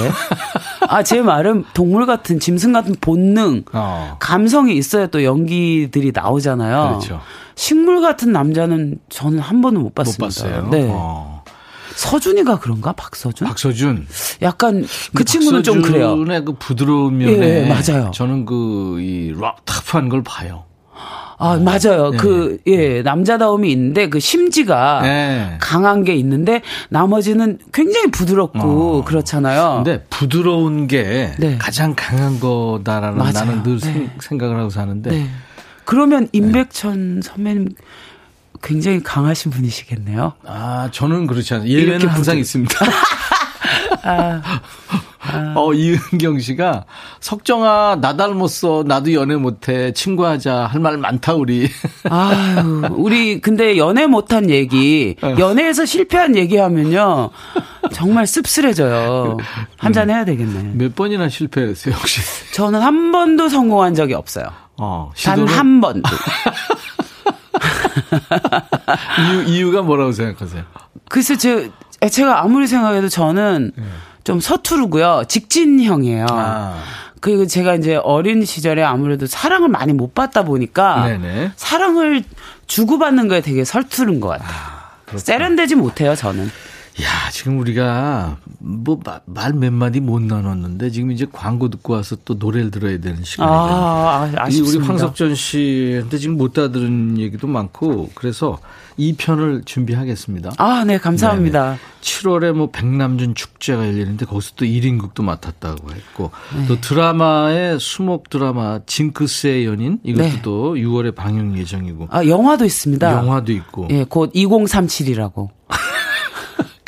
아, 0.87 1.03
제 1.03 1.21
말은 1.21 1.65
동물 1.73 2.05
같은 2.05 2.39
짐승 2.39 2.71
같은 2.73 2.95
본능, 3.01 3.63
어. 3.73 4.17
감성이 4.19 4.75
있어야 4.77 5.07
또 5.07 5.23
연기들이 5.23 6.11
나오잖아요. 6.13 6.99
그렇죠. 6.99 7.21
식물 7.55 8.01
같은 8.01 8.31
남자는 8.31 8.99
저는 9.09 9.39
한 9.39 9.61
번은 9.61 9.81
못 9.81 9.95
봤습니다. 9.95 10.25
못 10.25 10.27
봤어요. 10.27 10.69
네. 10.71 10.87
어. 10.91 11.43
서준이가 11.95 12.59
그런가? 12.59 12.91
박서준? 12.93 13.47
박서준. 13.47 14.07
약간 14.41 14.85
그 15.13 15.23
친구는 15.23 15.61
좀 15.63 15.81
그래요. 15.81 16.09
박서준의 16.09 16.45
그 16.45 16.53
부드러운 16.53 17.17
면에 17.17 17.31
예, 17.31 17.67
맞아요. 17.67 18.11
저는 18.11 18.45
그 18.45 18.99
이락 18.99 19.63
타프한 19.65 20.09
걸 20.09 20.23
봐요. 20.23 20.65
아, 21.43 21.57
맞아요. 21.57 22.11
네. 22.11 22.17
그, 22.17 22.57
예, 22.67 23.01
남자다움이 23.01 23.69
있는데 23.71 24.07
그 24.07 24.21
심지가 24.21 25.01
네. 25.01 25.57
강한 25.59 26.05
게 26.05 26.15
있는데 26.15 26.61
나머지는 26.87 27.59
굉장히 27.73 28.09
부드럽고 28.11 28.99
어. 28.99 29.03
그렇잖아요. 29.03 29.83
근데 29.83 30.05
부드러운 30.09 30.87
게 30.87 31.33
네. 31.37 31.57
가장 31.57 31.95
강한 31.97 32.39
거다라는 32.39 33.17
맞아요. 33.17 33.33
나는 33.33 33.63
늘 33.63 33.77
네. 33.79 34.09
생각을 34.21 34.57
하고 34.57 34.69
사는데. 34.69 35.09
네. 35.09 35.29
그러면 35.83 36.29
임백천 36.31 37.21
선배님 37.21 37.69
굉장히 38.61 39.03
강하신 39.03 39.51
분이시겠네요. 39.51 40.33
아, 40.45 40.89
저는 40.93 41.27
그렇지 41.27 41.53
않아요. 41.55 41.67
예외는 41.67 42.07
항상 42.07 42.37
있습니다. 42.37 42.73
아, 44.03 44.41
아. 45.25 45.53
어, 45.55 45.73
이은경 45.73 46.39
씨가 46.39 46.83
석정아, 47.21 47.99
나 48.01 48.17
닮았어. 48.17 48.83
나도 48.85 49.13
연애 49.13 49.35
못해. 49.35 49.91
친구하자. 49.93 50.65
할 50.65 50.81
말 50.81 50.97
많다, 50.97 51.33
우리. 51.33 51.69
아유, 52.09 52.87
우리 52.91 53.39
근데 53.39 53.77
연애 53.77 54.05
못한 54.05 54.49
얘기, 54.49 55.15
어. 55.21 55.35
연애에서 55.39 55.85
실패한 55.85 56.35
얘기하면요. 56.35 57.29
정말 57.93 58.27
씁쓸해져요. 58.27 59.37
한 59.77 59.93
잔 59.93 60.09
해야 60.09 60.25
되겠네. 60.25 60.71
몇 60.73 60.95
번이나 60.95 61.29
실패했어요, 61.29 61.95
혹시? 61.95 62.21
저는 62.53 62.81
한 62.81 63.11
번도 63.11 63.47
성공한 63.49 63.95
적이 63.95 64.15
없어요. 64.15 64.45
어, 64.77 65.11
단한 65.23 65.79
번도. 65.81 66.09
이유, 69.29 69.43
이유가 69.43 69.81
뭐라고 69.81 70.11
생각하세요? 70.11 70.63
글쎄, 71.09 71.37
제, 71.37 71.71
제가 72.11 72.41
아무리 72.43 72.67
생각해도 72.67 73.07
저는 73.09 73.71
네. 73.75 73.83
좀 74.23 74.39
서투르고요. 74.39 75.23
직진형이에요. 75.27 76.25
아. 76.29 76.81
그리고 77.19 77.47
제가 77.47 77.75
이제 77.75 77.95
어린 77.95 78.43
시절에 78.43 78.83
아무래도 78.83 79.25
사랑을 79.27 79.69
많이 79.69 79.93
못 79.93 80.13
받다 80.13 80.43
보니까 80.43 81.07
네네. 81.07 81.51
사랑을 81.55 82.23
주고받는 82.67 83.29
거에 83.29 83.41
되게 83.41 83.63
서투른 83.63 84.19
것 84.19 84.27
같아요. 84.27 84.49
아, 84.49 85.17
세련되지 85.17 85.75
못해요, 85.75 86.15
저는. 86.15 86.51
야, 87.01 87.29
지금 87.31 87.57
우리가 87.59 88.37
뭐 88.59 88.99
말 89.25 89.53
몇 89.53 89.73
마디 89.73 89.99
못 89.99 90.21
나눴는데 90.21 90.91
지금 90.91 91.11
이제 91.11 91.25
광고 91.31 91.69
듣고 91.69 91.93
와서 91.93 92.15
또 92.23 92.35
노래를 92.35 92.69
들어야 92.69 92.99
되는 92.99 93.23
시간이에요. 93.23 93.57
아, 93.59 94.31
아쉽습니다. 94.35 94.77
우리 94.77 94.87
황석전 94.87 95.33
씨한테 95.35 96.17
지금 96.19 96.37
못 96.37 96.53
다 96.53 96.69
들은 96.69 97.17
얘기도 97.17 97.47
많고 97.47 98.11
그래서 98.13 98.59
2편을 98.99 99.65
준비하겠습니다. 99.65 100.51
아, 100.57 100.83
네, 100.85 100.99
감사합니다. 100.99 101.63
네네. 101.63 101.77
7월에 102.01 102.51
뭐 102.53 102.69
백남준 102.69 103.33
축제가 103.33 103.87
열리는데 103.87 104.27
거기서 104.27 104.51
또 104.55 104.65
1인극도 104.65 105.23
맡았다고 105.23 105.91
했고 105.91 106.29
네. 106.55 106.67
또 106.67 106.79
드라마의 106.79 107.79
수목 107.79 108.29
드라마 108.29 108.81
징크스의 108.85 109.65
연인 109.65 109.97
이것도 110.03 110.23
네. 110.23 110.41
또 110.43 110.75
6월에 110.75 111.15
방영 111.15 111.57
예정이고. 111.57 112.09
아, 112.11 112.23
영화도 112.27 112.65
있습니다. 112.65 113.11
영화도 113.11 113.51
있고. 113.53 113.87
예, 113.89 114.03
곧 114.07 114.31
2037이라고. 114.33 115.49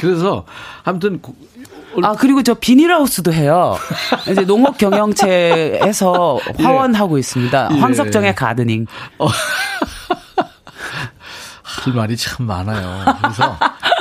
그래서 0.05 0.45
아무튼 0.83 1.19
아 2.03 2.13
그리고 2.13 2.43
저 2.43 2.53
비닐하우스도 2.53 3.33
해요. 3.33 3.75
이제 4.29 4.45
농업 4.45 4.77
경영체에서 4.77 6.39
예. 6.59 6.63
화원하고 6.63 7.17
있습니다. 7.17 7.69
예. 7.71 7.79
황석정의 7.79 8.35
가드닝. 8.35 8.85
어. 9.17 9.27
할 11.63 11.93
말이 11.93 12.15
참 12.17 12.45
많아요. 12.45 13.15
그래서 13.21 13.57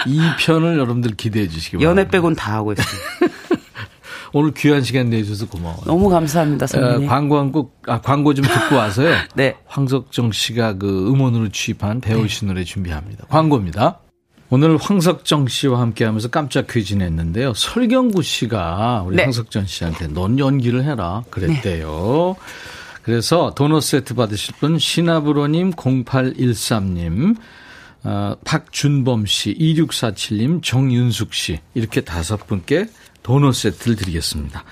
이 0.06 0.20
편을 0.38 0.78
여러분들 0.78 1.12
기대해 1.16 1.48
주시기 1.48 1.78
바랍니다. 1.78 1.90
연애 2.02 2.08
빼곤 2.10 2.34
다 2.34 2.54
하고 2.54 2.72
있어요. 2.72 2.86
오늘 4.32 4.52
귀한 4.52 4.82
시간 4.82 5.10
내주셔서 5.10 5.48
고마워요. 5.48 5.82
너무 5.86 6.08
감사합니다, 6.08 6.66
선생님. 6.66 7.06
어, 7.06 7.08
광고 7.08 7.38
한 7.38 7.52
곡, 7.52 7.80
아, 7.86 8.00
광고 8.00 8.34
좀 8.34 8.44
듣고 8.44 8.74
와서요. 8.76 9.14
네. 9.34 9.56
황석정 9.66 10.32
씨가 10.32 10.74
그 10.74 11.08
음원으로 11.08 11.50
취입한 11.50 12.00
배우신 12.00 12.48
네. 12.48 12.54
노래 12.54 12.64
준비합니다. 12.64 13.26
광고입니다. 13.28 14.00
오늘 14.50 14.76
황석정 14.76 15.48
씨와 15.48 15.80
함께 15.80 16.04
하면서 16.04 16.28
깜짝 16.28 16.66
퀴즈 16.68 16.94
냈는데요. 16.94 17.54
설경구 17.54 18.22
씨가 18.22 19.04
우리 19.06 19.16
네. 19.16 19.22
황석정 19.24 19.66
씨한테 19.66 20.08
넌 20.08 20.38
연기를 20.38 20.84
해라 20.84 21.24
그랬대요. 21.30 22.36
네. 22.38 22.44
그래서 23.02 23.52
도넛 23.54 23.82
세트 23.82 24.14
받으실 24.14 24.54
분 24.56 24.78
시나브로님 24.78 25.72
0813님 25.72 27.36
어, 28.04 28.36
박준범 28.44 29.26
씨 29.26 29.54
2647님 29.54 30.62
정윤숙 30.62 31.32
씨 31.34 31.60
이렇게 31.74 32.02
다섯 32.02 32.46
분께 32.46 32.86
도넛 33.22 33.54
세트를 33.54 33.96
드리겠습니다. 33.96 34.62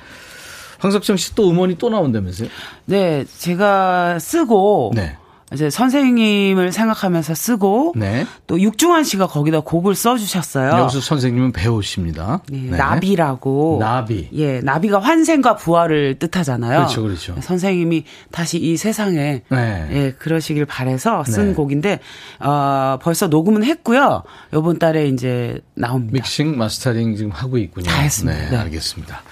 황석정 0.78 1.16
씨 1.16 1.34
또 1.34 1.50
음원이 1.50 1.78
또 1.78 1.88
나온다면서요? 1.88 2.48
네, 2.86 3.24
제가 3.38 4.18
쓰고 4.18 4.92
네. 4.94 5.16
이제 5.52 5.70
선생님을 5.70 6.72
생각하면서 6.72 7.34
쓰고 7.34 7.94
네. 7.96 8.26
또 8.46 8.60
육중환 8.60 9.04
씨가 9.04 9.26
거기다 9.26 9.60
곡을 9.60 9.94
써주셨어요. 9.94 10.80
여기서 10.80 11.00
선생님은 11.00 11.52
배우십니다. 11.52 12.42
네, 12.50 12.58
네. 12.70 12.76
나비라고. 12.76 13.78
나비. 13.80 14.28
예, 14.34 14.60
나비가 14.60 14.98
환생과 14.98 15.56
부활을 15.56 16.18
뜻하잖아요. 16.18 16.78
그렇죠, 16.78 17.02
그렇죠. 17.02 17.34
선생님이 17.40 18.04
다시 18.30 18.58
이 18.58 18.76
세상에 18.76 19.42
네. 19.48 19.88
예 19.90 20.12
그러시길 20.18 20.66
바래서 20.66 21.24
쓴 21.24 21.48
네. 21.48 21.54
곡인데 21.54 22.00
어, 22.40 22.98
벌써 23.02 23.26
녹음은 23.26 23.64
했고요. 23.64 24.22
이번 24.54 24.78
달에 24.78 25.08
이제 25.08 25.60
나옵니다. 25.74 26.12
믹싱 26.12 26.56
마스터링 26.56 27.16
지금 27.16 27.30
하고 27.30 27.58
있군요. 27.58 27.86
다 27.88 28.00
했습니다. 28.00 28.38
네, 28.38 28.50
네. 28.50 28.56
알겠습니다. 28.56 29.22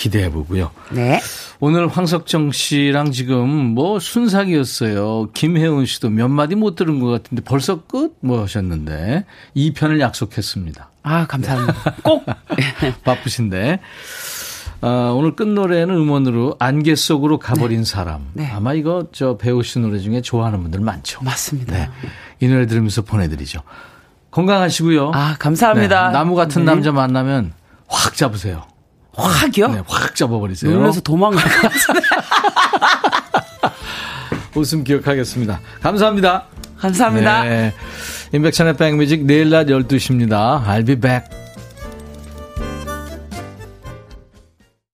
기대해 0.00 0.30
보고요. 0.30 0.70
네. 0.90 1.20
오늘 1.60 1.86
황석정 1.86 2.52
씨랑 2.52 3.12
지금 3.12 3.48
뭐 3.50 3.98
순삭이었어요. 3.98 5.28
김혜훈 5.34 5.84
씨도 5.84 6.08
몇 6.08 6.28
마디 6.28 6.54
못 6.54 6.74
들은 6.74 7.00
것 7.00 7.08
같은데 7.08 7.42
벌써 7.44 7.82
끝 7.82 8.14
뭐 8.20 8.42
하셨는데 8.42 9.26
2편을 9.54 10.00
약속했습니다. 10.00 10.88
아, 11.02 11.26
감사합니다. 11.26 11.96
꼭! 12.02 12.24
바쁘신데. 13.04 13.80
아, 14.82 15.12
오늘 15.14 15.36
끝 15.36 15.46
노래는 15.46 15.94
음원으로 15.94 16.56
안개 16.58 16.94
속으로 16.94 17.38
가버린 17.38 17.80
네. 17.80 17.84
사람. 17.84 18.28
네. 18.32 18.46
아마 18.50 18.72
이거 18.72 19.08
저 19.12 19.36
배우신 19.36 19.82
노래 19.82 19.98
중에 19.98 20.22
좋아하는 20.22 20.62
분들 20.62 20.80
많죠. 20.80 21.22
맞습니다. 21.22 21.76
네. 21.76 21.90
이 22.40 22.48
노래 22.48 22.66
들으면서 22.66 23.02
보내드리죠. 23.02 23.60
건강하시고요. 24.30 25.10
아, 25.12 25.36
감사합니다. 25.38 26.06
네. 26.08 26.12
나무 26.14 26.34
같은 26.34 26.64
네. 26.64 26.72
남자 26.72 26.90
만나면 26.90 27.52
확 27.86 28.16
잡으세요. 28.16 28.64
확이요? 29.14 29.68
네, 29.68 29.82
확 29.86 30.14
잡아버리세요. 30.14 30.72
놀라서 30.72 31.00
도망갈 31.00 31.42
것 31.44 31.62
같은데. 31.62 32.00
웃음 34.54 34.84
기억하겠습니다. 34.84 35.60
감사합니다. 35.82 36.46
감사합니다. 36.78 37.44
네. 37.44 37.74
인백천의 38.32 38.76
백뮤직 38.76 39.24
내일 39.24 39.50
낮 39.50 39.66
12시입니다. 39.66 40.64
I'll 40.64 40.86
be 40.86 40.96
back. 40.96 41.39